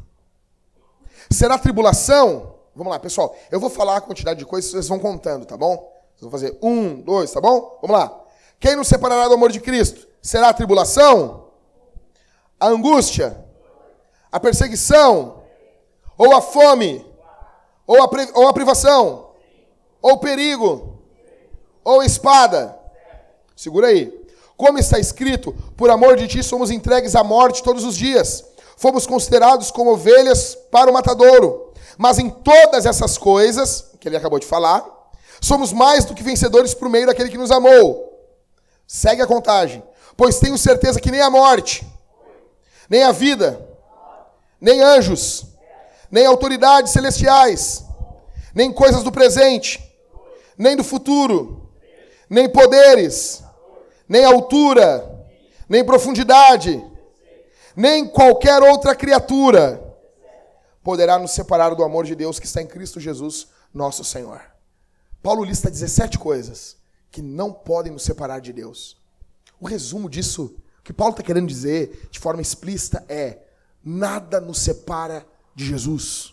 Será 1.31 1.59
tribulação? 1.59 2.58
Vamos 2.79 2.93
lá, 2.93 3.01
pessoal. 3.01 3.35
Eu 3.51 3.59
vou 3.59 3.69
falar 3.69 3.97
a 3.97 4.01
quantidade 4.01 4.39
de 4.39 4.47
coisas, 4.47 4.71
vocês 4.71 4.87
vão 4.87 5.01
contando, 5.01 5.45
tá 5.45 5.57
bom? 5.57 5.93
Vocês 6.15 6.21
vão 6.21 6.31
fazer 6.31 6.57
um, 6.63 7.01
dois, 7.01 7.29
tá 7.33 7.41
bom? 7.41 7.77
Vamos 7.83 7.99
lá. 7.99 8.17
Quem 8.61 8.77
nos 8.77 8.87
separará 8.87 9.27
do 9.27 9.35
amor 9.35 9.51
de 9.51 9.59
Cristo? 9.59 10.07
Será 10.23 10.51
a 10.51 10.55
tribulação? 10.55 11.49
A 12.59 12.69
angústia? 12.69 13.45
A 14.31 14.39
perseguição? 14.39 15.43
Ou 16.17 16.33
a 16.37 16.41
fome? 16.41 17.05
Ou 17.85 18.01
a, 18.01 18.09
ou 18.35 18.47
a 18.47 18.53
privação? 18.53 19.33
Ou 20.01 20.13
o 20.13 20.19
perigo? 20.19 21.01
Ou 21.83 22.01
espada? 22.01 22.79
Segura 23.57 23.89
aí. 23.89 24.25
Como 24.57 24.79
está 24.79 25.01
escrito, 25.01 25.53
por 25.77 25.91
amor 25.91 26.17
de 26.17 26.29
ti 26.29 26.45
somos 26.45 26.71
entregues 26.71 27.17
à 27.17 27.25
morte 27.25 27.61
todos 27.61 27.83
os 27.83 27.97
dias. 27.97 28.45
Fomos 28.77 29.05
considerados 29.05 29.73
como 29.73 29.95
ovelhas 29.95 30.55
para 30.71 30.89
o 30.89 30.95
matadouro. 30.95 31.68
Mas 31.99 32.17
em 32.21 32.31
todas 32.31 32.87
essas 32.87 33.19
coisas, 33.19 33.91
que 33.99 34.09
ele 34.09 34.17
acabou 34.17 34.39
de 34.39 34.47
falar, 34.47 34.85
somos 35.41 35.73
mais 35.73 36.05
do 36.05 36.15
que 36.15 36.23
vencedores 36.23 36.73
por 36.73 36.89
meio 36.89 37.09
daquele 37.09 37.29
que 37.29 37.37
nos 37.37 37.51
amou. 37.51 38.25
Segue 38.87 39.21
a 39.21 39.27
contagem. 39.27 39.83
Pois 40.17 40.39
tenho 40.39 40.57
certeza 40.57 41.01
que 41.01 41.11
nem 41.11 41.21
a 41.21 41.29
morte, 41.29 41.85
nem 42.89 43.03
a 43.03 43.11
vida, 43.11 43.61
nem 44.61 44.81
anjos, 44.81 45.45
nem 46.09 46.25
autoridades 46.25 46.93
celestiais, 46.93 47.85
nem 48.55 48.73
coisas 48.73 49.03
do 49.03 49.11
presente, 49.11 49.83
nem 50.57 50.77
do 50.77 50.85
futuro, 50.85 51.69
nem 52.31 52.49
poderes, 52.49 53.43
nem 54.09 54.25
altura, 54.25 55.27
nem 55.69 55.85
profundidade, 55.85 56.85
nem 57.75 58.07
qualquer 58.07 58.63
outra 58.63 58.95
criatura 58.95 59.88
poderá 60.89 61.19
nos 61.19 61.33
separar 61.33 61.75
do 61.75 61.85
amor 61.85 62.07
de 62.07 62.15
Deus 62.15 62.39
que 62.39 62.47
está 62.47 62.63
em 62.63 62.67
Cristo 62.67 62.99
Jesus, 62.99 63.49
nosso 63.75 64.03
Senhor. 64.03 64.41
Paulo 65.23 65.45
lista 65.45 65.71
17 65.71 66.19
coisas 66.19 66.79
que 67.11 67.21
não 67.21 67.53
podem 67.53 67.93
nos 67.93 68.05
separar 68.05 68.41
de 68.41 68.55
Deus. 68.55 68.97
O 69.61 69.67
resumo 69.67 70.09
disso, 70.09 70.57
o 70.79 70.83
que 70.83 70.95
Paulo 70.95 71.13
está 71.13 71.23
querendo 71.23 71.47
dizer 71.47 72.09
de 72.11 72.19
forma 72.19 72.41
explícita 72.41 73.05
é: 73.07 73.41
nada 73.85 74.41
nos 74.41 74.61
separa 74.61 75.27
de 75.55 75.67
Jesus. 75.67 76.33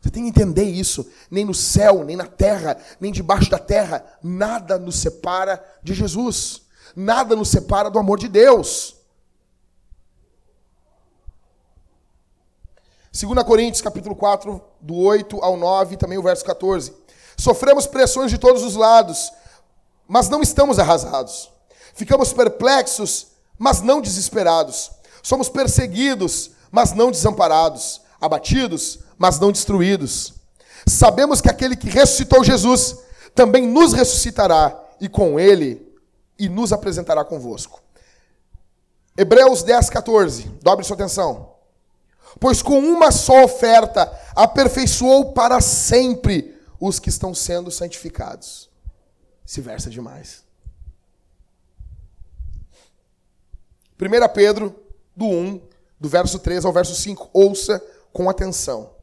Você 0.00 0.10
tem 0.10 0.24
que 0.24 0.30
entender 0.30 0.64
isso. 0.64 1.08
Nem 1.30 1.44
no 1.44 1.54
céu, 1.54 2.02
nem 2.02 2.16
na 2.16 2.26
terra, 2.26 2.76
nem 3.00 3.12
debaixo 3.12 3.48
da 3.48 3.58
terra, 3.60 4.04
nada 4.20 4.80
nos 4.80 4.96
separa 4.96 5.64
de 5.80 5.94
Jesus. 5.94 6.62
Nada 6.96 7.36
nos 7.36 7.50
separa 7.50 7.88
do 7.88 8.00
amor 8.00 8.18
de 8.18 8.26
Deus. 8.26 8.95
2 13.16 13.42
Coríntios, 13.44 13.80
capítulo 13.80 14.14
4, 14.14 14.60
do 14.78 14.94
8 14.94 15.42
ao 15.42 15.56
9, 15.56 15.96
também 15.96 16.18
o 16.18 16.22
verso 16.22 16.44
14. 16.44 16.92
Sofremos 17.34 17.86
pressões 17.86 18.30
de 18.30 18.36
todos 18.36 18.62
os 18.62 18.76
lados, 18.76 19.32
mas 20.06 20.28
não 20.28 20.42
estamos 20.42 20.78
arrasados. 20.78 21.50
Ficamos 21.94 22.34
perplexos, 22.34 23.28
mas 23.58 23.80
não 23.80 24.02
desesperados. 24.02 24.90
Somos 25.22 25.48
perseguidos, 25.48 26.50
mas 26.70 26.92
não 26.92 27.10
desamparados. 27.10 28.02
Abatidos, 28.20 28.98
mas 29.16 29.40
não 29.40 29.50
destruídos. 29.50 30.34
Sabemos 30.86 31.40
que 31.40 31.48
aquele 31.48 31.74
que 31.74 31.88
ressuscitou 31.88 32.44
Jesus 32.44 32.98
também 33.34 33.66
nos 33.66 33.94
ressuscitará 33.94 34.78
e 35.00 35.08
com 35.08 35.40
ele 35.40 35.90
e 36.38 36.50
nos 36.50 36.70
apresentará 36.70 37.24
convosco. 37.24 37.80
Hebreus 39.16 39.62
10, 39.62 39.88
14. 39.88 40.42
Dobre 40.62 40.84
sua 40.84 40.96
atenção. 40.96 41.55
Pois 42.38 42.62
com 42.62 42.78
uma 42.78 43.10
só 43.10 43.44
oferta 43.44 44.12
aperfeiçoou 44.34 45.32
para 45.32 45.60
sempre 45.60 46.54
os 46.78 46.98
que 46.98 47.08
estão 47.08 47.34
sendo 47.34 47.70
santificados. 47.70 48.68
Esse 49.46 49.60
verso 49.60 49.88
é 49.88 49.90
demais. 49.90 50.44
1 53.98 54.34
Pedro, 54.34 54.74
do 55.14 55.24
1, 55.24 55.60
do 55.98 56.08
verso 56.08 56.38
3 56.38 56.64
ao 56.64 56.72
verso 56.72 56.94
5. 56.94 57.30
Ouça 57.32 57.82
com 58.12 58.28
atenção. 58.28 58.94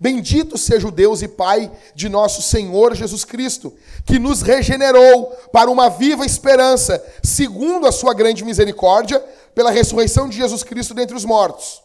Bendito 0.00 0.56
seja 0.56 0.86
o 0.86 0.92
Deus 0.92 1.22
e 1.22 1.28
Pai 1.28 1.72
de 1.92 2.08
nosso 2.08 2.40
Senhor 2.40 2.94
Jesus 2.94 3.24
Cristo, 3.24 3.76
que 4.04 4.16
nos 4.16 4.42
regenerou 4.42 5.26
para 5.52 5.68
uma 5.68 5.88
viva 5.88 6.24
esperança, 6.24 7.04
segundo 7.20 7.84
a 7.84 7.90
sua 7.90 8.14
grande 8.14 8.44
misericórdia, 8.44 9.18
pela 9.54 9.72
ressurreição 9.72 10.28
de 10.28 10.36
Jesus 10.36 10.62
Cristo 10.62 10.94
dentre 10.94 11.16
os 11.16 11.24
mortos. 11.24 11.82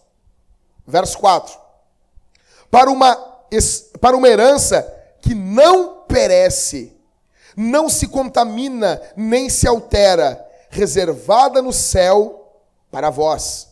Verso 0.85 1.17
4. 1.17 1.57
Para 2.69 2.89
uma, 2.89 3.15
para 3.99 4.17
uma 4.17 4.27
herança 4.27 4.81
que 5.21 5.33
não 5.33 6.03
perece, 6.07 6.95
não 7.55 7.87
se 7.89 8.07
contamina, 8.07 9.01
nem 9.15 9.49
se 9.49 9.67
altera, 9.67 10.43
reservada 10.69 11.61
no 11.61 11.71
céu 11.71 12.61
para 12.91 13.09
vós, 13.09 13.69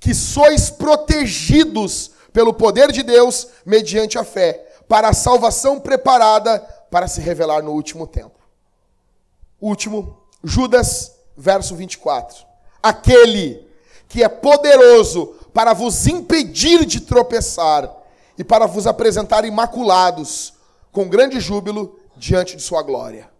que 0.00 0.14
sois 0.14 0.70
protegidos 0.70 2.10
pelo 2.32 2.52
poder 2.52 2.90
de 2.90 3.02
Deus 3.02 3.48
mediante 3.64 4.18
a 4.18 4.24
fé, 4.24 4.66
para 4.88 5.08
a 5.08 5.14
salvação 5.14 5.80
preparada 5.80 6.58
para 6.90 7.08
se 7.08 7.20
revelar 7.20 7.62
no 7.62 7.72
último 7.72 8.06
tempo. 8.06 8.38
Último, 9.60 10.22
Judas, 10.42 11.12
verso 11.36 11.74
24. 11.74 12.46
Aquele 12.82 13.66
que 14.08 14.22
é 14.22 14.28
poderoso 14.28 15.35
para 15.56 15.72
vos 15.72 16.06
impedir 16.06 16.84
de 16.84 17.00
tropeçar 17.00 17.90
e 18.36 18.44
para 18.44 18.66
vos 18.66 18.86
apresentar 18.86 19.42
imaculados, 19.46 20.52
com 20.92 21.08
grande 21.08 21.40
júbilo, 21.40 21.98
diante 22.14 22.56
de 22.56 22.62
sua 22.62 22.82
glória. 22.82 23.30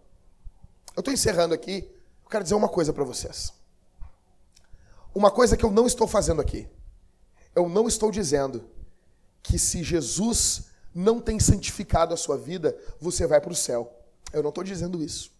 Eu 0.95 1.01
estou 1.01 1.13
encerrando 1.13 1.53
aqui, 1.53 1.87
eu 2.23 2.27
quero 2.27 2.43
dizer 2.43 2.55
uma 2.55 2.67
coisa 2.67 2.91
para 2.91 3.03
vocês. 3.03 3.53
Uma 5.13 5.29
coisa 5.29 5.55
que 5.55 5.63
eu 5.63 5.69
não 5.69 5.85
estou 5.85 6.07
fazendo 6.07 6.41
aqui. 6.41 6.67
Eu 7.55 7.69
não 7.69 7.87
estou 7.87 8.09
dizendo 8.09 8.67
que 9.43 9.59
se 9.59 9.83
Jesus 9.83 10.69
não 10.95 11.21
tem 11.21 11.39
santificado 11.39 12.15
a 12.15 12.17
sua 12.17 12.35
vida, 12.35 12.75
você 12.99 13.27
vai 13.27 13.39
para 13.39 13.51
o 13.51 13.55
céu. 13.55 13.95
Eu 14.33 14.41
não 14.41 14.49
estou 14.49 14.63
dizendo 14.63 15.03
isso. 15.03 15.31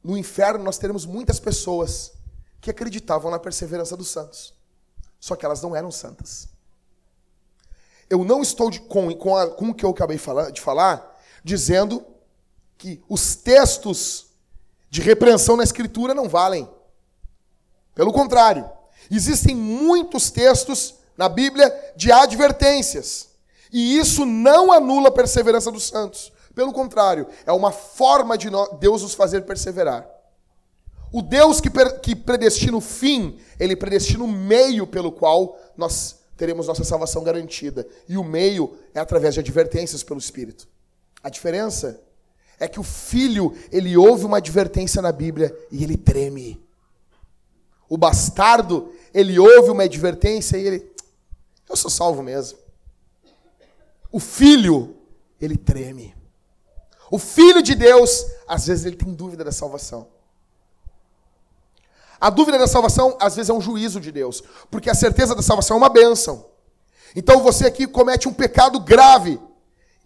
No 0.00 0.16
inferno 0.16 0.62
nós 0.62 0.78
teremos 0.78 1.04
muitas 1.04 1.40
pessoas 1.40 2.12
que 2.60 2.70
acreditavam 2.70 3.32
na 3.32 3.38
perseverança 3.40 3.96
dos 3.96 4.06
santos. 4.06 4.59
Só 5.20 5.36
que 5.36 5.44
elas 5.44 5.60
não 5.60 5.76
eram 5.76 5.90
santas. 5.90 6.48
Eu 8.08 8.24
não 8.24 8.42
estou 8.42 8.70
de, 8.70 8.80
com, 8.80 9.14
com, 9.14 9.36
a, 9.36 9.48
com 9.48 9.68
o 9.68 9.74
que 9.74 9.84
eu 9.84 9.90
acabei 9.90 10.18
de 10.52 10.60
falar, 10.60 11.20
dizendo 11.44 12.04
que 12.76 13.00
os 13.08 13.36
textos 13.36 14.26
de 14.88 15.00
repreensão 15.00 15.56
na 15.56 15.62
Escritura 15.62 16.14
não 16.14 16.28
valem. 16.28 16.68
Pelo 17.94 18.12
contrário, 18.12 18.68
existem 19.10 19.54
muitos 19.54 20.30
textos 20.30 20.94
na 21.16 21.28
Bíblia 21.28 21.72
de 21.94 22.10
advertências. 22.10 23.28
E 23.72 23.98
isso 23.98 24.24
não 24.26 24.72
anula 24.72 25.08
a 25.08 25.12
perseverança 25.12 25.70
dos 25.70 25.86
santos. 25.86 26.32
Pelo 26.54 26.72
contrário, 26.72 27.28
é 27.46 27.52
uma 27.52 27.70
forma 27.70 28.36
de 28.36 28.48
Deus 28.80 29.02
os 29.02 29.14
fazer 29.14 29.42
perseverar. 29.42 30.08
O 31.12 31.22
Deus 31.22 31.60
que, 31.60 31.70
que 32.02 32.14
predestina 32.14 32.76
o 32.76 32.80
fim, 32.80 33.38
ele 33.58 33.74
predestina 33.74 34.22
o 34.22 34.28
meio 34.28 34.86
pelo 34.86 35.10
qual 35.10 35.58
nós 35.76 36.20
teremos 36.36 36.66
nossa 36.66 36.84
salvação 36.84 37.24
garantida. 37.24 37.86
E 38.08 38.16
o 38.16 38.24
meio 38.24 38.76
é 38.94 39.00
através 39.00 39.34
de 39.34 39.40
advertências 39.40 40.02
pelo 40.02 40.20
Espírito. 40.20 40.68
A 41.22 41.28
diferença 41.28 42.00
é 42.58 42.68
que 42.68 42.78
o 42.78 42.84
filho, 42.84 43.56
ele 43.72 43.96
ouve 43.96 44.24
uma 44.24 44.36
advertência 44.36 45.02
na 45.02 45.10
Bíblia 45.10 45.56
e 45.70 45.82
ele 45.82 45.96
treme. 45.96 46.62
O 47.88 47.98
bastardo, 47.98 48.92
ele 49.12 49.38
ouve 49.38 49.70
uma 49.70 49.82
advertência 49.82 50.56
e 50.56 50.66
ele 50.66 50.90
eu 51.70 51.76
sou 51.76 51.90
salvo 51.90 52.20
mesmo. 52.20 52.58
O 54.10 54.18
filho, 54.18 54.96
ele 55.40 55.56
treme. 55.56 56.12
O 57.08 57.18
filho 57.18 57.62
de 57.62 57.76
Deus, 57.76 58.26
às 58.46 58.66
vezes 58.66 58.84
ele 58.84 58.96
tem 58.96 59.14
dúvida 59.14 59.44
da 59.44 59.52
salvação. 59.52 60.08
A 62.20 62.28
dúvida 62.28 62.58
da 62.58 62.66
salvação, 62.66 63.16
às 63.18 63.36
vezes, 63.36 63.48
é 63.48 63.54
um 63.54 63.60
juízo 63.60 64.00
de 64.00 64.12
Deus, 64.12 64.42
porque 64.70 64.90
a 64.90 64.94
certeza 64.94 65.34
da 65.34 65.42
salvação 65.42 65.76
é 65.76 65.78
uma 65.78 65.88
bênção. 65.88 66.50
Então 67.16 67.42
você 67.42 67.66
aqui 67.66 67.86
comete 67.86 68.28
um 68.28 68.32
pecado 68.32 68.78
grave 68.78 69.40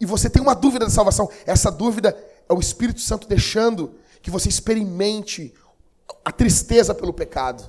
e 0.00 0.06
você 0.06 0.30
tem 0.30 0.40
uma 0.40 0.54
dúvida 0.54 0.84
da 0.84 0.90
salvação. 0.90 1.30
Essa 1.44 1.70
dúvida 1.70 2.16
é 2.48 2.52
o 2.52 2.60
Espírito 2.60 3.00
Santo 3.00 3.28
deixando 3.28 3.94
que 4.22 4.30
você 4.30 4.48
experimente 4.48 5.52
a 6.24 6.32
tristeza 6.32 6.94
pelo 6.94 7.12
pecado. 7.12 7.68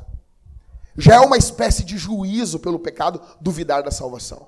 Já 0.98 1.16
é 1.16 1.20
uma 1.20 1.38
espécie 1.38 1.84
de 1.84 1.98
juízo 1.98 2.60
pelo 2.60 2.80
pecado 2.80 3.22
duvidar 3.42 3.84
da 3.84 3.92
salvação. 3.92 4.48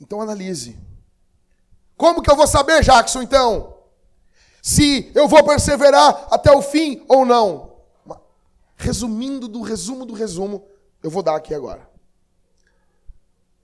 Então 0.00 0.20
analise. 0.20 0.78
Como 1.96 2.20
que 2.20 2.30
eu 2.30 2.36
vou 2.36 2.46
saber, 2.46 2.82
Jackson, 2.82 3.22
então? 3.22 3.71
Se 4.62 5.12
eu 5.14 5.28
vou 5.28 5.44
perseverar 5.44 6.28
até 6.30 6.50
o 6.50 6.62
fim 6.62 7.04
ou 7.06 7.26
não? 7.26 7.72
Resumindo 8.76 9.46
do 9.46 9.60
resumo 9.60 10.06
do 10.06 10.14
resumo, 10.14 10.64
eu 11.02 11.10
vou 11.10 11.22
dar 11.22 11.36
aqui 11.36 11.54
agora. 11.54 11.86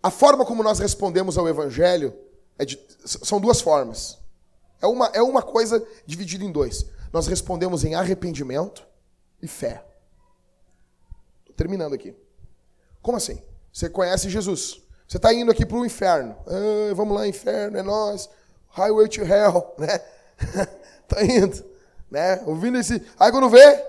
A 0.02 0.10
forma 0.10 0.44
como 0.44 0.62
nós 0.62 0.78
respondemos 0.78 1.38
ao 1.38 1.48
Evangelho 1.48 2.14
é 2.58 2.64
de, 2.64 2.78
são 3.04 3.40
duas 3.40 3.60
formas. 3.60 4.18
É 4.82 4.86
uma, 4.86 5.06
é 5.14 5.22
uma 5.22 5.40
coisa 5.40 5.84
dividida 6.04 6.44
em 6.44 6.52
dois. 6.52 6.84
Nós 7.12 7.26
respondemos 7.26 7.84
em 7.84 7.94
arrependimento 7.94 8.86
e 9.40 9.48
fé 9.48 9.88
terminando 11.58 11.92
aqui. 11.92 12.14
Como 13.02 13.18
assim? 13.18 13.42
Você 13.72 13.90
conhece 13.90 14.30
Jesus. 14.30 14.80
Você 15.06 15.16
está 15.16 15.34
indo 15.34 15.50
aqui 15.50 15.66
para 15.66 15.76
o 15.76 15.84
inferno. 15.84 16.36
Ah, 16.46 16.94
vamos 16.94 17.16
lá, 17.16 17.26
inferno, 17.26 17.76
é 17.76 17.82
nós. 17.82 18.30
Highway 18.68 19.08
to 19.08 19.22
hell, 19.22 19.74
né? 19.76 20.00
Está 21.08 21.24
indo, 21.24 21.64
né? 22.10 22.42
Ouvindo 22.44 22.78
esse. 22.78 23.02
Aí 23.18 23.32
quando 23.32 23.48
vê, 23.48 23.84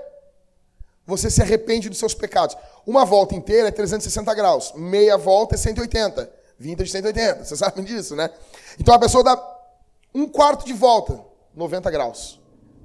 você 1.06 1.30
se 1.30 1.42
arrepende 1.42 1.90
dos 1.90 1.98
seus 1.98 2.14
pecados. 2.14 2.56
Uma 2.86 3.04
volta 3.04 3.36
inteira 3.36 3.68
é 3.68 3.72
360 3.72 4.34
graus. 4.34 4.72
Meia 4.74 5.18
volta 5.18 5.56
é 5.56 5.58
180. 5.58 6.32
Vintage 6.58 6.92
180. 6.92 7.44
Vocês 7.44 7.60
sabem 7.60 7.84
disso, 7.84 8.16
né? 8.16 8.30
Então 8.80 8.94
a 8.94 9.00
pessoa 9.00 9.24
dá 9.24 9.60
um 10.14 10.28
quarto 10.28 10.66
de 10.66 10.74
volta, 10.74 11.20
90 11.54 11.92
graus. 11.92 12.40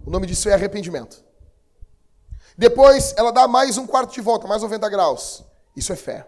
O 0.05 0.11
nome 0.11 0.27
disso 0.27 0.49
é 0.49 0.55
arrependimento. 0.55 1.23
Depois 2.57 3.15
ela 3.17 3.33
dá 3.33 3.47
mais 3.49 3.79
um 3.79 3.87
quarto 3.87 4.13
de 4.13 4.21
volta, 4.21 4.47
mais 4.47 4.63
90 4.63 4.89
graus. 4.89 5.45
Isso 5.77 5.93
é 5.93 5.97
fé. 5.97 6.27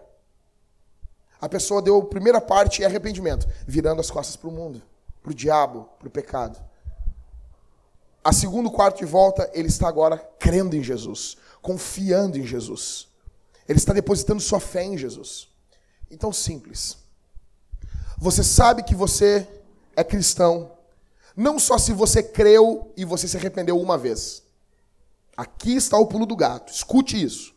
A 1.39 1.47
pessoa 1.47 1.81
deu 1.81 1.97
a 1.97 2.05
primeira 2.05 2.41
parte 2.41 2.81
e 2.81 2.85
arrependimento, 2.85 3.47
virando 3.65 4.01
as 4.01 4.09
costas 4.09 4.35
para 4.35 4.49
o 4.49 4.51
mundo, 4.51 4.81
para 5.21 5.31
o 5.31 5.35
diabo, 5.35 5.87
para 5.99 6.07
o 6.07 6.11
pecado. 6.11 6.59
A 8.27 8.33
segundo 8.33 8.69
quarto 8.69 8.97
de 8.97 9.05
volta, 9.05 9.49
ele 9.53 9.69
está 9.69 9.87
agora 9.87 10.17
crendo 10.37 10.75
em 10.75 10.83
Jesus, 10.83 11.37
confiando 11.61 12.37
em 12.37 12.45
Jesus. 12.45 13.07
Ele 13.65 13.79
está 13.79 13.93
depositando 13.93 14.41
sua 14.41 14.59
fé 14.59 14.83
em 14.83 14.97
Jesus. 14.97 15.47
Então, 16.11 16.33
simples. 16.33 16.97
Você 18.17 18.43
sabe 18.43 18.83
que 18.83 18.93
você 18.93 19.47
é 19.95 20.03
cristão, 20.03 20.73
não 21.37 21.57
só 21.57 21.77
se 21.77 21.93
você 21.93 22.21
creu 22.21 22.91
e 22.97 23.05
você 23.05 23.29
se 23.29 23.37
arrependeu 23.37 23.79
uma 23.79 23.97
vez. 23.97 24.43
Aqui 25.37 25.77
está 25.77 25.97
o 25.97 26.05
pulo 26.05 26.25
do 26.25 26.35
gato. 26.35 26.73
Escute 26.73 27.23
isso. 27.23 27.55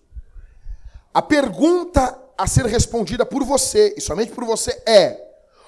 A 1.13 1.21
pergunta 1.21 2.17
a 2.39 2.47
ser 2.47 2.65
respondida 2.67 3.27
por 3.27 3.43
você, 3.43 3.93
e 3.97 4.01
somente 4.01 4.31
por 4.31 4.45
você, 4.45 4.81
é: 4.87 5.21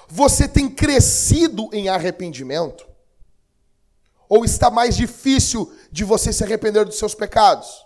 você 0.07 0.47
tem 0.47 0.71
crescido 0.71 1.69
em 1.73 1.89
arrependimento? 1.89 2.92
Ou 4.33 4.47
está 4.47 4.71
mais 4.71 4.97
difícil 4.97 5.71
de 5.91 6.05
você 6.05 6.33
se 6.33 6.43
arrepender 6.43 6.87
dos 6.87 6.97
seus 6.97 7.15
pecados? 7.15 7.85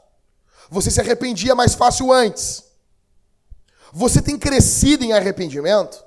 Você 0.70 0.92
se 0.92 1.01
arrependia 1.01 1.57
mais 1.57 1.74
fácil 1.74 2.12
antes. 2.12 2.62
Você 3.92 4.22
tem 4.22 4.38
crescido 4.38 5.03
em 5.03 5.12
arrependimento? 5.12 6.05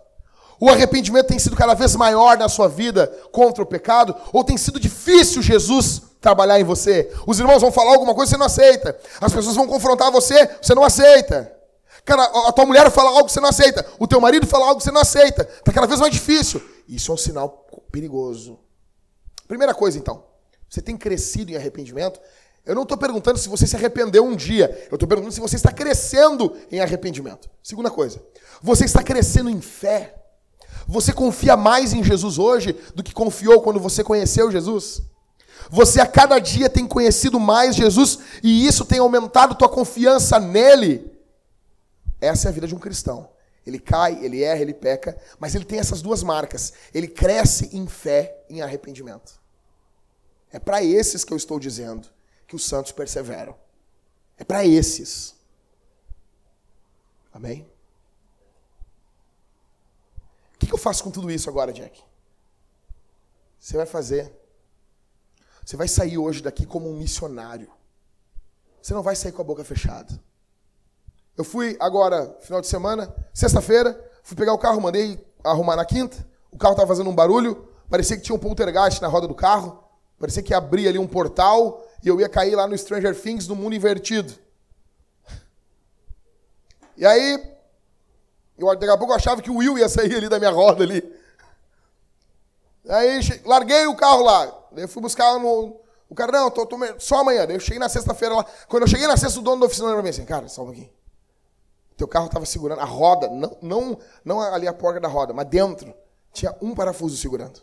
O 0.58 0.70
arrependimento 0.70 1.28
tem 1.28 1.38
sido 1.38 1.58
cada 1.58 1.74
vez 1.74 1.94
maior 1.98 2.38
na 2.38 2.48
sua 2.48 2.70
vida 2.70 3.08
contra 3.34 3.62
o 3.62 3.66
pecado? 3.66 4.16
Ou 4.32 4.42
tem 4.42 4.56
sido 4.56 4.80
difícil 4.80 5.42
Jesus 5.42 6.04
trabalhar 6.22 6.58
em 6.58 6.64
você? 6.64 7.14
Os 7.28 7.38
irmãos 7.38 7.60
vão 7.60 7.70
falar 7.70 7.92
alguma 7.92 8.16
coisa, 8.16 8.32
você 8.32 8.38
não 8.38 8.46
aceita. 8.46 8.98
As 9.20 9.34
pessoas 9.34 9.58
vão 9.58 9.68
confrontar 9.68 10.10
você, 10.10 10.50
você 10.62 10.74
não 10.74 10.86
aceita. 10.86 11.54
Cara, 12.06 12.24
a 12.48 12.54
tua 12.54 12.66
mulher 12.66 12.90
fala 12.90 13.10
algo 13.10 13.26
que 13.26 13.34
você 13.34 13.42
não 13.42 13.50
aceita. 13.50 13.86
O 14.00 14.08
teu 14.08 14.22
marido 14.22 14.48
fala 14.48 14.68
algo 14.68 14.78
que 14.78 14.86
você 14.86 14.92
não 14.92 15.02
aceita. 15.02 15.42
Está 15.42 15.74
cada 15.74 15.86
vez 15.86 16.00
mais 16.00 16.14
difícil. 16.14 16.62
Isso 16.88 17.12
é 17.12 17.16
um 17.16 17.18
sinal 17.18 17.68
perigoso. 17.92 18.58
Primeira 19.46 19.74
coisa, 19.74 19.98
então. 19.98 20.29
Você 20.70 20.82
tem 20.82 20.96
crescido 20.96 21.52
em 21.52 21.56
arrependimento? 21.56 22.20
Eu 22.66 22.76
não 22.76 22.84
estou 22.84 22.98
perguntando 22.98 23.40
se 23.40 23.50
você 23.50 23.66
se 23.66 23.76
arrependeu 23.76 24.24
um 24.24 24.36
dia. 24.36 24.88
Eu 24.92 24.96
estou 24.96 25.08
perguntando 25.08 25.34
se 25.34 25.40
você 25.40 25.56
está 25.56 25.72
crescendo 25.72 26.56
em 26.72 26.80
arrependimento. 26.80 27.50
Segunda 27.64 27.90
coisa. 27.90 28.22
Você 28.62 28.86
está 28.86 29.02
crescendo 29.02 29.50
em 29.50 29.60
fé? 29.60 30.16
Você 30.88 31.12
confia 31.12 31.58
mais 31.58 31.94
em 31.94 32.04
Jesus 32.04 32.38
hoje 32.38 32.76
do 32.94 33.04
que 33.04 33.14
confiou 33.14 33.62
quando 33.62 33.80
você 33.80 34.04
conheceu 34.04 34.52
Jesus? 34.52 35.02
Você 35.70 36.00
a 36.00 36.06
cada 36.06 36.40
dia 36.40 36.70
tem 36.70 36.88
conhecido 36.88 37.40
mais 37.40 37.76
Jesus 37.76 38.20
e 38.44 38.66
isso 38.66 38.86
tem 38.86 39.00
aumentado 39.00 39.56
tua 39.56 39.70
confiança 39.70 40.40
nele? 40.40 41.12
Essa 42.22 42.48
é 42.48 42.50
a 42.50 42.54
vida 42.54 42.68
de 42.68 42.76
um 42.76 42.80
cristão. 42.80 43.30
Ele 43.66 43.80
cai, 43.80 44.24
ele 44.24 44.44
erra, 44.44 44.62
ele 44.62 44.74
peca, 44.74 45.18
mas 45.40 45.54
ele 45.54 45.66
tem 45.66 45.80
essas 45.80 46.02
duas 46.02 46.24
marcas. 46.24 46.74
Ele 46.94 47.08
cresce 47.08 47.70
em 47.74 47.88
fé, 47.88 48.44
em 48.50 48.62
arrependimento. 48.62 49.39
É 50.52 50.60
para 50.60 50.84
esses 50.84 51.24
que 51.24 51.32
eu 51.32 51.38
estou 51.38 51.60
dizendo 51.60 52.08
que 52.48 52.56
os 52.56 52.66
santos 52.66 52.92
perseveram. 52.92 53.56
É 54.38 54.44
para 54.44 54.66
esses. 54.66 55.36
Amém? 57.32 57.70
O 60.56 60.66
que 60.66 60.74
eu 60.74 60.78
faço 60.78 61.04
com 61.04 61.12
tudo 61.12 61.30
isso 61.32 61.50
agora, 61.50 61.72
Jack? 61.72 62.04
Você 63.60 63.78
vai 63.78 63.86
fazer. 63.86 64.34
Você 65.64 65.76
vai 65.78 65.88
sair 65.88 66.18
hoje 66.18 66.42
daqui 66.42 66.66
como 66.66 66.90
um 66.90 66.98
missionário. 66.98 67.72
Você 68.82 68.94
não 68.94 69.04
vai 69.04 69.16
sair 69.16 69.32
com 69.32 69.42
a 69.42 69.46
boca 69.46 69.64
fechada. 69.64 70.20
Eu 71.38 71.44
fui 71.44 71.78
agora, 71.80 72.36
final 72.42 72.60
de 72.60 72.68
semana, 72.68 73.14
sexta-feira, 73.34 73.94
fui 74.24 74.36
pegar 74.36 74.54
o 74.54 74.58
carro, 74.58 74.82
mandei 74.82 75.24
arrumar 75.44 75.76
na 75.76 75.86
quinta. 75.86 76.28
O 76.52 76.58
carro 76.58 76.74
estava 76.74 76.88
fazendo 76.88 77.10
um 77.10 77.16
barulho, 77.16 77.68
parecia 77.90 78.18
que 78.18 78.24
tinha 78.24 78.36
um 78.36 78.40
poltergeist 78.40 79.02
na 79.02 79.08
roda 79.08 79.28
do 79.28 79.36
carro, 79.36 79.84
parecia 80.20 80.44
que 80.44 80.54
abria 80.54 80.90
ali 80.90 81.00
um 81.00 81.08
portal 81.08 81.86
e 82.04 82.08
eu 82.08 82.20
ia 82.20 82.30
cair 82.30 82.56
lá 82.56 82.68
no 82.68 82.78
Stranger 82.78 83.20
Things 83.20 83.48
no 83.48 83.56
mundo 83.56 83.76
invertido. 83.76 84.34
E 86.98 87.06
aí, 87.06 87.56
eu, 88.58 88.68
daqui 88.76 88.92
a 88.92 88.98
pouco 88.98 89.14
eu 89.14 89.16
achava 89.16 89.42
que 89.42 89.50
o 89.50 89.58
Will 89.58 89.78
ia 89.78 89.88
sair 89.88 90.14
ali 90.16 90.28
da 90.28 90.38
minha 90.38 90.52
roda 90.52 90.84
ali. 90.84 91.02
Aí 92.88 93.20
larguei 93.46 93.88
o 93.88 93.96
carro 93.96 94.24
lá. 94.24 94.54
Fui 94.88 95.02
buscar 95.02 95.40
no. 95.40 95.80
O 96.10 96.16
cara, 96.16 96.32
não, 96.32 96.52
tô, 96.52 96.66
tô 96.66 96.78
só 96.98 97.20
amanhã. 97.20 97.46
Eu 97.46 97.60
cheguei 97.60 97.80
na 97.80 97.88
sexta-feira 97.88 98.36
lá. 98.36 98.46
Quando 98.68 98.84
eu 98.84 98.88
cheguei 98.88 99.08
na 99.08 99.16
sexta, 99.16 99.40
o 99.40 99.44
dono 99.44 99.62
da 99.62 99.68
oficina 99.68 99.88
falou 99.88 99.98
pra 99.98 100.04
mim 100.04 100.10
assim, 100.10 100.26
cara, 100.26 100.46
um 100.46 100.66
pouquinho. 100.66 100.90
Teu 101.96 102.08
carro 102.08 102.26
estava 102.28 102.46
segurando 102.46 102.80
a 102.80 102.86
roda, 102.86 103.28
não, 103.28 103.58
não, 103.62 104.00
não 104.24 104.40
ali 104.42 104.68
a 104.68 104.74
porca 104.74 105.02
da 105.02 105.08
roda, 105.08 105.34
mas 105.34 105.46
dentro 105.48 105.94
tinha 106.32 106.56
um 106.62 106.74
parafuso 106.74 107.18
segurando. 107.18 107.62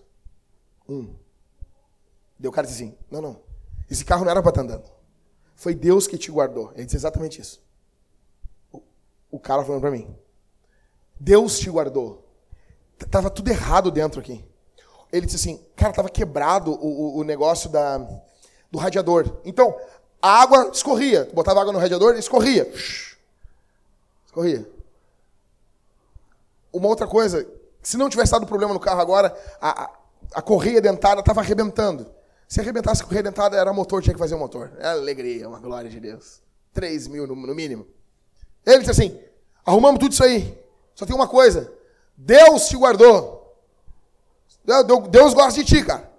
Um. 0.89 1.15
Deu 2.39 2.51
o 2.51 2.55
cara 2.55 2.66
disse 2.66 2.82
assim: 2.82 2.99
Não, 3.11 3.20
não. 3.20 3.41
Esse 3.91 4.05
carro 4.05 4.24
não 4.24 4.30
era 4.30 4.43
para 4.43 4.51
estar 4.51 4.62
tá 4.62 4.66
andando. 4.66 4.91
Foi 5.55 5.74
Deus 5.74 6.07
que 6.07 6.18
te 6.18 6.30
guardou. 6.30 6.72
Ele 6.74 6.84
disse 6.84 6.97
exatamente 6.97 7.41
isso. 7.41 7.62
O, 8.72 8.82
o 9.30 9.39
cara 9.39 9.64
falando 9.64 9.80
para 9.80 9.91
mim: 9.91 10.14
Deus 11.18 11.59
te 11.59 11.70
guardou. 11.70 12.24
Tava 13.11 13.30
tudo 13.30 13.49
errado 13.49 13.91
dentro 13.91 14.20
aqui. 14.20 14.45
Ele 15.12 15.26
disse 15.26 15.37
assim: 15.37 15.64
Cara, 15.74 15.93
tava 15.93 16.09
quebrado 16.09 16.72
o, 16.72 17.16
o, 17.16 17.18
o 17.18 17.24
negócio 17.24 17.70
da, 17.70 17.99
do 18.70 18.78
radiador. 18.78 19.39
Então, 19.45 19.78
a 20.20 20.43
água 20.43 20.70
escorria. 20.72 21.28
Botava 21.32 21.61
água 21.61 21.72
no 21.72 21.78
radiador, 21.78 22.16
escorria. 22.16 22.70
Corria. 24.32 24.68
Uma 26.72 26.89
outra 26.89 27.07
coisa, 27.07 27.49
se 27.82 27.97
não 27.97 28.11
tivesse 28.11 28.32
dado 28.32 28.47
problema 28.47 28.74
no 28.74 28.80
carro 28.80 29.01
agora, 29.01 29.34
a, 29.61 29.84
a, 29.84 29.91
a 30.34 30.43
correia 30.43 30.80
dentada 30.80 31.20
estava 31.20 31.41
arrebentando. 31.41 32.16
Se 32.49 32.61
arrebentasse 32.61 33.03
a 33.03 33.05
correia 33.05 33.25
dentada, 33.25 33.57
era 33.57 33.73
motor, 33.73 34.03
tinha 34.03 34.15
que 34.15 34.21
fazer 34.21 34.35
o 34.35 34.39
motor. 34.39 34.73
É 34.79 34.89
alegria, 34.89 35.49
uma 35.49 35.59
glória 35.59 35.91
de 35.91 35.99
Deus. 35.99 36.41
3 36.73 37.09
mil 37.09 37.27
no, 37.27 37.35
no 37.35 37.55
mínimo. 37.55 37.87
Ele 38.65 38.79
disse 38.79 38.91
assim: 38.91 39.21
arrumamos 39.65 39.99
tudo 39.99 40.13
isso 40.13 40.23
aí. 40.23 40.57
Só 40.95 41.05
tem 41.05 41.15
uma 41.15 41.27
coisa: 41.27 41.73
Deus 42.17 42.69
te 42.69 42.77
guardou. 42.77 43.37
Deus 45.11 45.35
gosta 45.35 45.63
de 45.63 45.65
ti, 45.65 45.85
cara. 45.85 46.11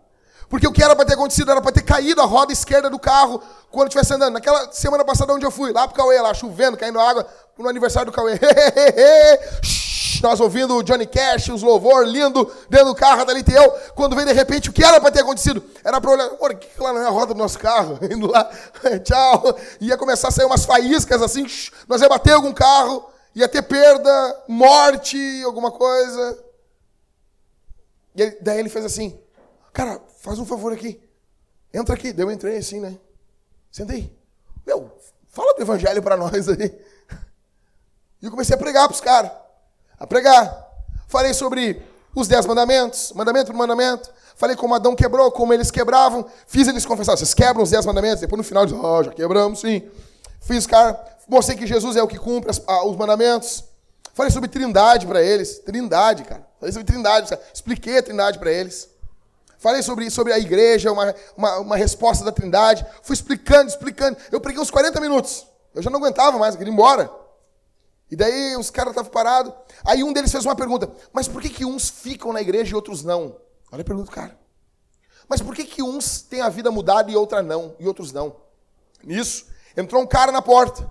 Porque 0.50 0.68
o 0.68 0.72
que 0.72 0.82
era 0.82 0.96
para 0.96 1.06
ter 1.06 1.14
acontecido 1.14 1.52
era 1.52 1.62
para 1.62 1.74
ter 1.74 1.82
caído 1.82 2.22
a 2.22 2.26
roda 2.26 2.54
esquerda 2.54 2.90
do 2.90 2.98
carro 2.98 3.42
quando 3.70 3.90
estivesse 3.90 4.14
andando. 4.14 4.34
Naquela 4.34 4.72
semana 4.72 5.04
passada 5.04 5.34
onde 5.34 5.46
eu 5.46 5.52
fui, 5.52 5.74
lá 5.74 5.86
pro 5.88 5.98
Cauê, 5.98 6.22
lá 6.22 6.34
chovendo, 6.34 6.78
caindo 6.78 7.00
água, 7.00 7.28
no 7.58 7.68
aniversário 7.68 8.10
do 8.12 8.16
Cauê. 8.16 8.40
Nós 10.22 10.40
ouvindo 10.40 10.76
o 10.76 10.84
Johnny 10.84 11.06
Cash, 11.06 11.50
os 11.50 11.62
louvor 11.62 12.06
lindo 12.06 12.52
dentro 12.70 12.88
do 12.88 12.96
carro 12.96 13.26
da 13.26 13.34
eu. 13.34 13.72
Quando 13.96 14.16
veio 14.16 14.28
de 14.28 14.34
repente, 14.34 14.70
o 14.70 14.74
que 14.74 14.84
era 14.84 15.00
para 15.00 15.12
ter 15.12 15.22
acontecido? 15.22 15.64
Era 15.84 16.02
para 16.02 16.12
olhar, 16.12 16.30
por 16.32 16.56
que 16.56 16.82
lá 16.82 16.94
não 16.94 17.02
é 17.02 17.06
a 17.06 17.10
roda 17.10 17.34
do 17.34 17.38
nosso 17.38 17.60
carro? 17.60 18.00
Indo 18.10 18.28
lá, 18.28 18.50
tchau. 19.04 19.58
Ia 19.80 19.98
começar 19.98 20.30
a 20.30 20.32
sair 20.32 20.46
umas 20.46 20.66
faíscas 20.66 21.22
assim, 21.22 21.46
nós 21.88 22.02
ia 22.02 22.10
bater 22.10 22.34
algum 22.34 22.54
carro, 22.54 23.10
ia 23.36 23.48
ter 23.48 23.62
perda, 23.62 24.44
morte, 24.48 25.18
alguma 25.44 25.72
coisa. 25.72 26.44
E 28.16 28.22
ele, 28.22 28.38
daí 28.42 28.60
ele 28.60 28.70
fez 28.70 28.84
assim, 28.84 29.20
cara, 29.72 30.02
faz 30.22 30.40
um 30.40 30.46
favor 30.46 30.74
aqui. 30.74 31.00
Entra 31.74 31.96
aqui. 31.96 32.12
Daí 32.12 32.26
eu 32.26 32.32
entrei 32.32 32.58
assim, 32.58 32.80
né? 32.80 32.98
Sentei. 33.72 34.12
Meu, 34.66 34.92
fala 35.28 35.54
do 35.54 35.62
evangelho 35.62 36.02
para 36.02 36.18
nós 36.18 36.50
aí. 36.50 36.78
E 38.20 38.26
eu 38.26 38.32
comecei 38.32 38.56
a 38.56 38.58
pregar 38.58 38.88
para 38.88 38.96
os 38.96 39.00
caras. 39.00 39.32
A 40.00 40.06
pregar. 40.06 40.66
Falei 41.08 41.34
sobre 41.34 41.82
os 42.16 42.28
dez 42.28 42.46
mandamentos, 42.46 43.12
mandamento 43.14 43.52
por 43.52 43.58
mandamento. 43.58 44.10
Falei 44.36 44.56
como 44.56 44.76
Adão 44.76 44.96
quebrou, 44.96 45.32
como 45.32 45.54
eles 45.54 45.72
quebravam. 45.72 46.26
Fiz 46.46 46.68
eles 46.68 46.86
confessar. 46.86 47.18
Vocês 47.18 47.34
quebram 47.34 47.64
os 47.64 47.72
dez 47.72 47.86
mandamentos? 47.86 48.22
Depois 48.22 48.38
no 48.38 48.44
final, 48.44 48.64
eles, 48.64 48.76
oh, 48.80 49.04
já 49.04 49.12
quebramos, 49.12 49.62
sim. 49.62 49.84
Fiz, 50.42 50.68
cara. 50.68 51.00
Mostrei 51.28 51.58
que 51.58 51.66
Jesus 51.66 51.96
é 51.96 52.04
o 52.04 52.08
que 52.08 52.18
cumpre 52.20 52.52
as, 52.52 52.62
os 52.86 52.96
mandamentos. 52.96 53.64
Falei 54.14 54.32
sobre 54.32 54.50
trindade 54.50 55.08
para 55.08 55.22
eles. 55.22 55.60
Trindade, 55.60 56.24
cara. 56.24 56.46
Falei 56.60 56.72
sobre 56.72 56.86
trindade. 56.86 57.36
Expliquei 57.54 57.98
a 57.98 58.04
trindade 58.04 58.38
para 58.38 58.52
eles. 58.52 58.90
Falei 59.60 59.82
sobre, 59.82 60.10
sobre 60.12 60.34
a 60.34 60.38
igreja, 60.38 60.92
uma, 60.92 61.16
uma, 61.36 61.58
uma, 61.58 61.76
resposta 61.76 62.24
da 62.24 62.32
trindade. 62.32 62.86
Fui 63.02 63.16
explicando, 63.16 63.70
explicando. 63.70 64.18
Eu 64.32 64.40
preguei 64.40 64.62
uns 64.62 64.70
40 64.70 65.02
minutos. 65.02 65.48
Eu 65.74 65.82
já 65.82 65.90
não 65.90 66.00
aguentava 66.00 66.38
mais, 66.38 66.54
eu 66.54 66.60
queria 66.60 66.72
ir 66.72 66.74
embora. 66.74 67.12
E 68.10 68.16
daí 68.16 68.56
os 68.56 68.70
caras 68.70 68.92
estavam 68.92 69.12
parados. 69.12 69.54
Aí 69.86 70.04
um 70.04 70.14
deles 70.14 70.32
fez 70.32 70.46
uma 70.46 70.56
pergunta: 70.56 70.90
Mas 71.12 71.28
por 71.28 71.42
que, 71.42 71.50
que 71.50 71.66
uns 71.66 71.90
ficam 71.90 72.32
na 72.32 72.42
igreja 72.42 72.72
e 72.72 72.76
outros 72.76 73.04
não? 73.04 73.36
Olha 73.72 73.82
a 73.82 73.86
pergunta 73.86 74.10
do 74.10 74.16
cara. 74.16 74.38
Mas 75.28 75.42
por 75.42 75.54
que, 75.54 75.66
que 75.66 75.84
uns 75.84 76.22
têm 76.22 76.42
a 76.42 76.50
vida 76.50 76.72
mudada 76.72 77.12
e 77.12 77.16
outra 77.16 77.42
não, 77.42 77.76
e 77.80 77.88
outros 77.88 78.14
não? 78.14 78.36
Nisso, 79.04 79.46
entrou 79.76 80.02
um 80.02 80.08
cara 80.08 80.32
na 80.32 80.42
porta. 80.42 80.90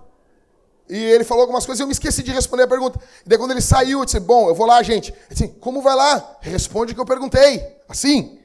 E 0.89 0.95
ele 0.95 1.23
falou 1.23 1.41
algumas 1.41 1.65
coisas 1.65 1.79
e 1.79 1.83
eu 1.83 1.87
me 1.87 1.93
esqueci 1.93 2.23
de 2.23 2.31
responder 2.31 2.63
a 2.63 2.67
pergunta. 2.67 2.99
E 3.25 3.29
daí 3.29 3.37
quando 3.37 3.51
ele 3.51 3.61
saiu, 3.61 3.99
eu 3.99 4.05
disse: 4.05 4.19
Bom, 4.19 4.47
eu 4.47 4.55
vou 4.55 4.65
lá, 4.65 4.81
gente. 4.83 5.11
Ele 5.11 5.19
disse: 5.31 5.47
Como 5.59 5.81
vai 5.81 5.95
lá? 5.95 6.37
Responde 6.39 6.91
o 6.91 6.95
que 6.95 7.01
eu 7.01 7.05
perguntei. 7.05 7.77
Assim. 7.89 8.39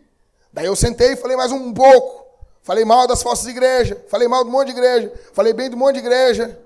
Daí 0.53 0.67
eu 0.67 0.77
sentei 0.77 1.13
e 1.13 1.17
falei 1.17 1.37
mais 1.37 1.53
um 1.53 1.73
pouco. 1.73 2.27
Falei 2.63 2.85
mal 2.85 3.07
das 3.07 3.23
falsas 3.23 3.47
igrejas. 3.47 3.99
Falei 4.09 4.29
mal 4.29 4.45
do 4.45 4.51
monte 4.51 4.67
de 4.67 4.73
igreja. 4.73 5.13
Falei 5.33 5.53
bem 5.53 5.71
do 5.71 5.77
monte 5.77 5.95
de 5.95 6.01
igreja. 6.01 6.59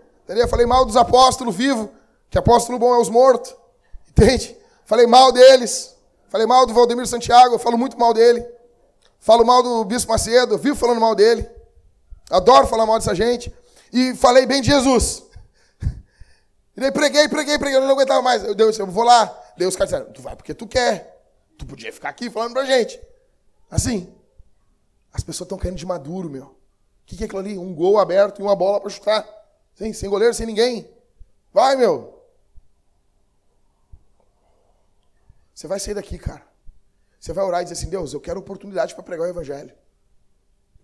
Falei 0.48 0.66
mal 0.66 0.84
dos 0.84 0.96
apóstolos 0.96 1.54
vivos. 1.54 1.88
Que 2.30 2.38
apóstolo 2.38 2.78
bom 2.78 2.94
é 2.94 2.98
os 2.98 3.08
mortos. 3.08 3.54
Entende? 4.08 4.56
Falei 4.84 5.06
mal 5.06 5.32
deles. 5.32 5.96
Falei 6.28 6.46
mal 6.46 6.66
do 6.66 6.74
Valdemiro 6.74 7.06
Santiago. 7.06 7.54
Eu 7.54 7.58
falo 7.58 7.78
muito 7.78 7.98
mal 7.98 8.12
dele. 8.12 8.46
Falo 9.18 9.44
mal 9.44 9.62
do 9.62 9.84
Bispo 9.84 10.10
Macedo. 10.10 10.54
Eu 10.54 10.58
vivo 10.58 10.76
falando 10.76 11.00
mal 11.00 11.14
dele. 11.14 11.48
Adoro 12.30 12.66
falar 12.66 12.86
mal 12.86 12.98
dessa 12.98 13.14
gente. 13.14 13.54
E 13.92 14.14
falei 14.14 14.46
bem 14.46 14.60
de 14.60 14.68
Jesus. 14.68 15.24
E 16.76 16.80
daí 16.80 16.92
preguei, 16.92 17.28
preguei, 17.28 17.58
preguei. 17.58 17.78
Eu 17.78 17.82
não 17.82 17.90
aguentava 17.90 18.20
mais. 18.20 18.44
Eu, 18.44 18.54
Deus, 18.54 18.78
eu 18.78 18.86
vou 18.86 19.04
lá. 19.04 19.26
Deus, 19.56 19.74
os 19.74 19.76
caras 19.76 19.90
disseram, 19.90 20.12
tu 20.12 20.20
vai 20.20 20.36
porque 20.36 20.52
tu 20.52 20.66
quer. 20.66 21.24
Tu 21.56 21.64
podia 21.64 21.92
ficar 21.92 22.10
aqui 22.10 22.28
falando 22.28 22.52
pra 22.52 22.64
gente. 22.64 23.00
Assim. 23.70 24.12
As 25.12 25.22
pessoas 25.22 25.46
estão 25.46 25.56
caindo 25.56 25.76
de 25.76 25.86
maduro, 25.86 26.28
meu. 26.28 26.44
O 26.44 26.54
que, 27.06 27.16
que 27.16 27.22
é 27.22 27.26
aquilo 27.26 27.40
ali? 27.40 27.56
Um 27.56 27.74
gol 27.74 27.98
aberto 27.98 28.40
e 28.40 28.42
uma 28.42 28.54
bola 28.54 28.80
para 28.80 28.90
chutar. 28.90 29.26
Sem, 29.74 29.92
sem 29.92 30.10
goleiro, 30.10 30.34
sem 30.34 30.44
ninguém. 30.44 30.90
Vai, 31.52 31.76
meu. 31.76 32.15
Você 35.56 35.66
vai 35.66 35.80
sair 35.80 35.94
daqui, 35.94 36.18
cara. 36.18 36.42
Você 37.18 37.32
vai 37.32 37.42
orar 37.42 37.62
e 37.62 37.64
dizer 37.64 37.72
assim: 37.72 37.88
Deus, 37.88 38.12
eu 38.12 38.20
quero 38.20 38.38
oportunidade 38.38 38.94
para 38.94 39.02
pregar 39.02 39.26
o 39.26 39.30
Evangelho. 39.30 39.74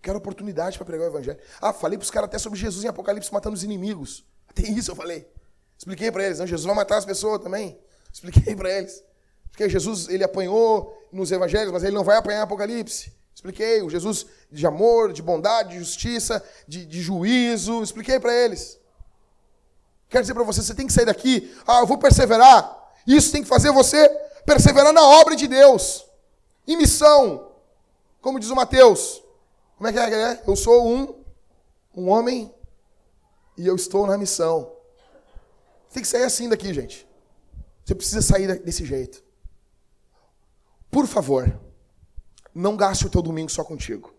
Quero 0.01 0.17
oportunidade 0.17 0.79
para 0.79 0.85
pregar 0.85 1.05
o 1.05 1.11
Evangelho. 1.11 1.39
Ah, 1.61 1.71
falei 1.71 1.95
para 1.95 2.03
os 2.03 2.09
caras 2.09 2.27
até 2.27 2.39
sobre 2.39 2.57
Jesus 2.57 2.83
em 2.83 2.87
Apocalipse 2.87 3.31
matando 3.31 3.53
os 3.53 3.63
inimigos. 3.63 4.25
Até 4.49 4.63
isso 4.63 4.89
eu 4.89 4.95
falei. 4.95 5.31
Expliquei 5.77 6.11
para 6.11 6.25
eles. 6.25 6.39
Não, 6.39 6.47
Jesus 6.47 6.65
vai 6.65 6.75
matar 6.75 6.97
as 6.97 7.05
pessoas 7.05 7.39
também. 7.39 7.79
Expliquei 8.11 8.55
para 8.55 8.71
eles. 8.71 9.03
Porque 9.51 9.69
Jesus, 9.69 10.09
ele 10.09 10.23
apanhou 10.23 10.91
nos 11.11 11.31
evangelhos, 11.31 11.71
mas 11.71 11.83
ele 11.83 11.95
não 11.95 12.03
vai 12.03 12.17
apanhar 12.17 12.41
Apocalipse. 12.41 13.13
Expliquei. 13.35 13.83
O 13.83 13.91
Jesus 13.91 14.25
de 14.51 14.65
amor, 14.65 15.13
de 15.13 15.21
bondade, 15.21 15.69
de 15.69 15.79
justiça, 15.79 16.43
de, 16.67 16.83
de 16.83 16.99
juízo. 16.99 17.83
Expliquei 17.83 18.19
para 18.19 18.33
eles. 18.33 18.79
Quero 20.09 20.23
dizer 20.23 20.33
para 20.33 20.43
você, 20.43 20.63
você 20.63 20.73
tem 20.73 20.87
que 20.87 20.93
sair 20.93 21.05
daqui. 21.05 21.55
Ah, 21.67 21.81
eu 21.81 21.85
vou 21.85 21.99
perseverar. 21.99 22.81
Isso 23.05 23.31
tem 23.31 23.43
que 23.43 23.47
fazer 23.47 23.71
você 23.71 24.22
perseverar 24.45 24.93
na 24.93 25.01
obra 25.01 25.35
de 25.35 25.47
Deus. 25.47 26.05
Em 26.67 26.77
missão. 26.77 27.51
Como 28.21 28.39
diz 28.39 28.49
o 28.49 28.55
Mateus. 28.55 29.23
Como 29.77 29.87
é 29.87 29.93
que 29.93 29.99
é? 29.99 30.13
é? 30.13 30.43
Eu 30.47 30.55
sou 30.55 30.87
um, 30.87 31.23
um 31.95 32.09
homem 32.09 32.53
e 33.57 33.67
eu 33.67 33.75
estou 33.75 34.07
na 34.07 34.17
missão. 34.17 34.71
Tem 35.91 36.01
que 36.01 36.07
sair 36.07 36.23
assim 36.23 36.49
daqui, 36.49 36.73
gente. 36.73 37.07
Você 37.83 37.93
precisa 37.93 38.21
sair 38.21 38.59
desse 38.61 38.85
jeito. 38.85 39.23
Por 40.89 41.07
favor, 41.07 41.59
não 42.53 42.77
gaste 42.77 43.05
o 43.05 43.09
teu 43.09 43.21
domingo 43.21 43.49
só 43.49 43.63
contigo. 43.63 44.13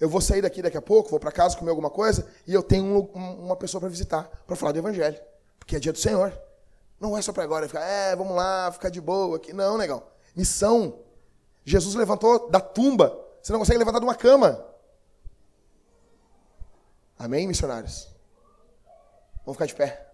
Eu 0.00 0.08
vou 0.08 0.20
sair 0.20 0.42
daqui 0.42 0.62
daqui 0.62 0.76
a 0.76 0.82
pouco, 0.82 1.10
vou 1.10 1.18
para 1.18 1.32
casa 1.32 1.56
comer 1.56 1.70
alguma 1.70 1.90
coisa 1.90 2.28
e 2.46 2.54
eu 2.54 2.62
tenho 2.62 2.84
um, 2.84 3.44
uma 3.44 3.56
pessoa 3.56 3.80
para 3.80 3.90
visitar, 3.90 4.24
para 4.46 4.54
falar 4.54 4.72
do 4.72 4.78
evangelho, 4.78 5.18
porque 5.58 5.74
é 5.74 5.80
dia 5.80 5.92
do 5.92 5.98
Senhor. 5.98 6.32
Não 7.00 7.16
é 7.16 7.22
só 7.22 7.32
para 7.32 7.44
agora 7.44 7.66
ficar, 7.68 7.80
é, 7.80 8.16
vamos 8.16 8.34
lá, 8.34 8.70
ficar 8.72 8.88
de 8.88 9.00
boa 9.00 9.36
aqui. 9.36 9.52
Não, 9.52 9.78
negão. 9.78 10.02
Missão. 10.34 10.98
Jesus 11.64 11.94
levantou 11.94 12.48
da 12.50 12.60
tumba. 12.60 13.16
Você 13.40 13.52
não 13.52 13.60
consegue 13.60 13.78
levantar 13.78 14.00
de 14.00 14.04
uma 14.04 14.14
cama. 14.14 14.64
Amém, 17.18 17.46
missionários? 17.46 18.08
Vamos 19.44 19.56
ficar 19.56 19.66
de 19.66 19.74
pé. 19.74 20.08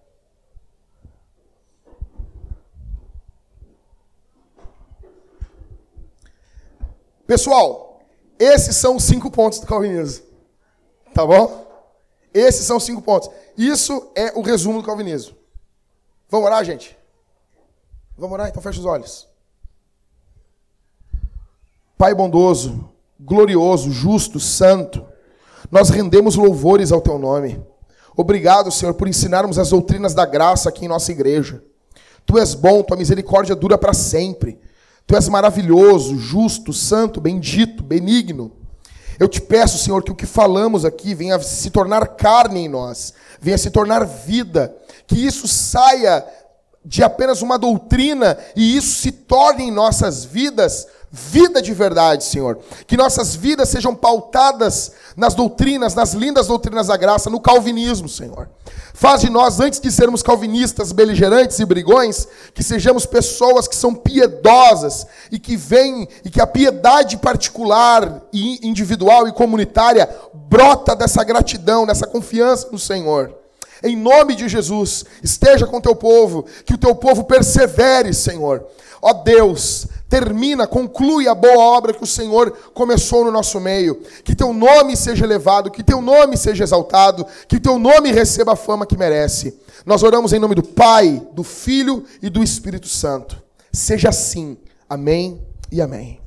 Pessoal, 7.27 8.01
esses 8.39 8.77
são 8.77 8.97
os 8.97 9.05
cinco 9.05 9.31
pontos 9.31 9.59
do 9.59 9.67
calvinismo. 9.67 10.27
Tá 11.15 11.25
bom? 11.25 11.65
Esses 12.33 12.67
são 12.67 12.77
os 12.77 12.85
cinco 12.85 13.01
pontos. 13.01 13.31
Isso 13.57 14.11
é 14.15 14.33
o 14.39 14.43
resumo 14.43 14.81
do 14.81 14.87
calvinismo. 14.87 15.37
Vamos 16.29 16.47
orar, 16.47 16.65
gente? 16.65 16.97
Vamos 18.17 18.35
orar? 18.35 18.49
Então 18.49 18.63
fecha 18.63 18.81
os 18.81 18.87
olhos. 18.87 19.29
Pai 21.97 22.15
bondoso, 22.15 22.89
glorioso, 23.19 23.91
justo, 23.91 24.41
santo, 24.41 25.07
nós 25.71 25.91
rendemos 25.91 26.37
louvores 26.37 26.93
ao 26.93 27.01
teu 27.01 27.19
nome. 27.19 27.63
Obrigado, 28.17 28.71
Senhor, 28.71 28.95
por 28.95 29.09
ensinarmos 29.09 29.59
as 29.59 29.71
doutrinas 29.71 30.15
da 30.15 30.27
graça 30.27 30.69
aqui 30.69 30.85
em 30.85 30.89
nossa 30.89 31.11
igreja. 31.11 31.63
Tu 32.27 32.39
és 32.39 32.55
bom, 32.55 32.83
tua 32.83 32.97
misericórdia 32.97 33.57
dura 33.57 33.77
para 33.77 33.93
sempre. 33.93 34.59
Tu 35.07 35.17
és 35.17 35.29
maravilhoso, 35.29 36.17
justo, 36.17 36.73
santo, 36.73 37.21
bendito, 37.21 37.83
benigno. 37.83 38.53
Eu 39.19 39.29
te 39.29 39.41
peço, 39.41 39.79
Senhor, 39.79 40.03
que 40.03 40.11
o 40.11 40.15
que 40.15 40.27
falamos 40.27 40.85
aqui 40.85 41.15
venha 41.15 41.39
se 41.41 41.71
tornar 41.71 42.09
carne 42.09 42.61
em 42.61 42.69
nós, 42.69 43.15
venha 43.41 43.59
se 43.59 43.71
tornar 43.71 44.05
vida, 44.05 44.75
que 45.07 45.25
isso 45.25 45.47
saia 45.47 46.25
de 46.85 47.03
apenas 47.03 47.41
uma 47.41 47.59
doutrina 47.59 48.37
e 48.55 48.77
isso 48.77 49.01
se 49.01 49.11
torne 49.11 49.65
em 49.65 49.71
nossas 49.71 50.25
vidas 50.25 50.87
vida 51.17 51.63
de 51.63 51.73
verdade, 51.73 52.25
Senhor. 52.25 52.59
Que 52.89 52.97
nossas 52.97 53.37
vidas 53.37 53.69
sejam 53.69 53.95
pautadas 53.95 54.91
nas 55.17 55.33
doutrinas, 55.33 55.95
nas 55.95 56.13
lindas 56.13 56.49
doutrinas 56.49 56.89
da 56.89 56.97
graça, 56.97 57.31
no 57.31 57.41
calvinismo, 57.41 58.09
Senhor. 58.09 58.51
Faz 58.93 59.21
de 59.21 59.31
nós, 59.31 59.61
antes 59.61 59.79
de 59.79 59.93
sermos 59.93 60.25
calvinistas, 60.25 60.91
beligerantes 60.91 61.61
e 61.61 61.65
brigões, 61.65 62.27
que 62.53 62.65
sejamos 62.65 63.07
pessoas 63.07 63.69
que 63.69 63.77
são 63.77 63.95
piedosas 63.95 65.07
e 65.31 65.39
que 65.39 65.57
vêm 65.57 66.09
e 66.25 66.31
que 66.31 66.41
a 66.41 66.47
piedade 66.49 67.17
particular 67.17 68.23
e 68.33 68.67
individual 68.67 69.29
e 69.29 69.33
comunitária 69.33 70.09
brota 70.33 70.97
dessa 70.97 71.23
gratidão, 71.23 71.87
dessa 71.87 72.09
confiança 72.09 72.69
no 72.73 72.79
Senhor. 72.79 73.33
Em 73.85 73.95
nome 73.95 74.35
de 74.35 74.49
Jesus, 74.49 75.05
esteja 75.23 75.67
com 75.67 75.81
teu 75.81 75.95
povo, 75.95 76.45
que 76.65 76.75
o 76.75 76.79
teu 76.79 76.95
povo 76.95 77.23
persevere, 77.23 78.13
Senhor. 78.13 78.67
Ó 79.01 79.13
Deus, 79.13 79.87
termina, 80.15 80.65
conclui 80.65 81.27
a 81.27 81.35
boa 81.35 81.59
obra 81.59 81.93
que 81.93 82.05
o 82.05 82.07
Senhor 82.07 82.53
começou 82.73 83.25
no 83.25 83.33
nosso 83.33 83.59
meio. 83.59 84.01
Que 84.23 84.37
teu 84.37 84.53
nome 84.53 84.97
seja 84.97 85.25
elevado, 85.25 85.73
que 85.73 85.83
teu 85.83 86.01
nome 86.01 86.37
seja 86.37 86.63
exaltado, 86.63 87.27
que 87.49 87.59
teu 87.59 87.81
nome 87.81 88.13
receba 88.13 88.53
a 88.53 88.57
fama 88.57 88.87
que 88.87 88.97
merece. 88.97 89.59
Nós 89.85 90.05
oramos 90.05 90.33
em 90.33 90.39
nome 90.39 90.55
do 90.55 90.63
Pai, 90.63 91.21
do 91.33 91.43
Filho 91.43 92.05
e 92.23 92.31
do 92.31 92.45
Espírito 92.45 92.87
Santo. 92.87 93.43
Seja 93.73 94.11
assim. 94.11 94.57
Amém 94.89 95.43
e 95.73 95.83
amém. 95.83 96.21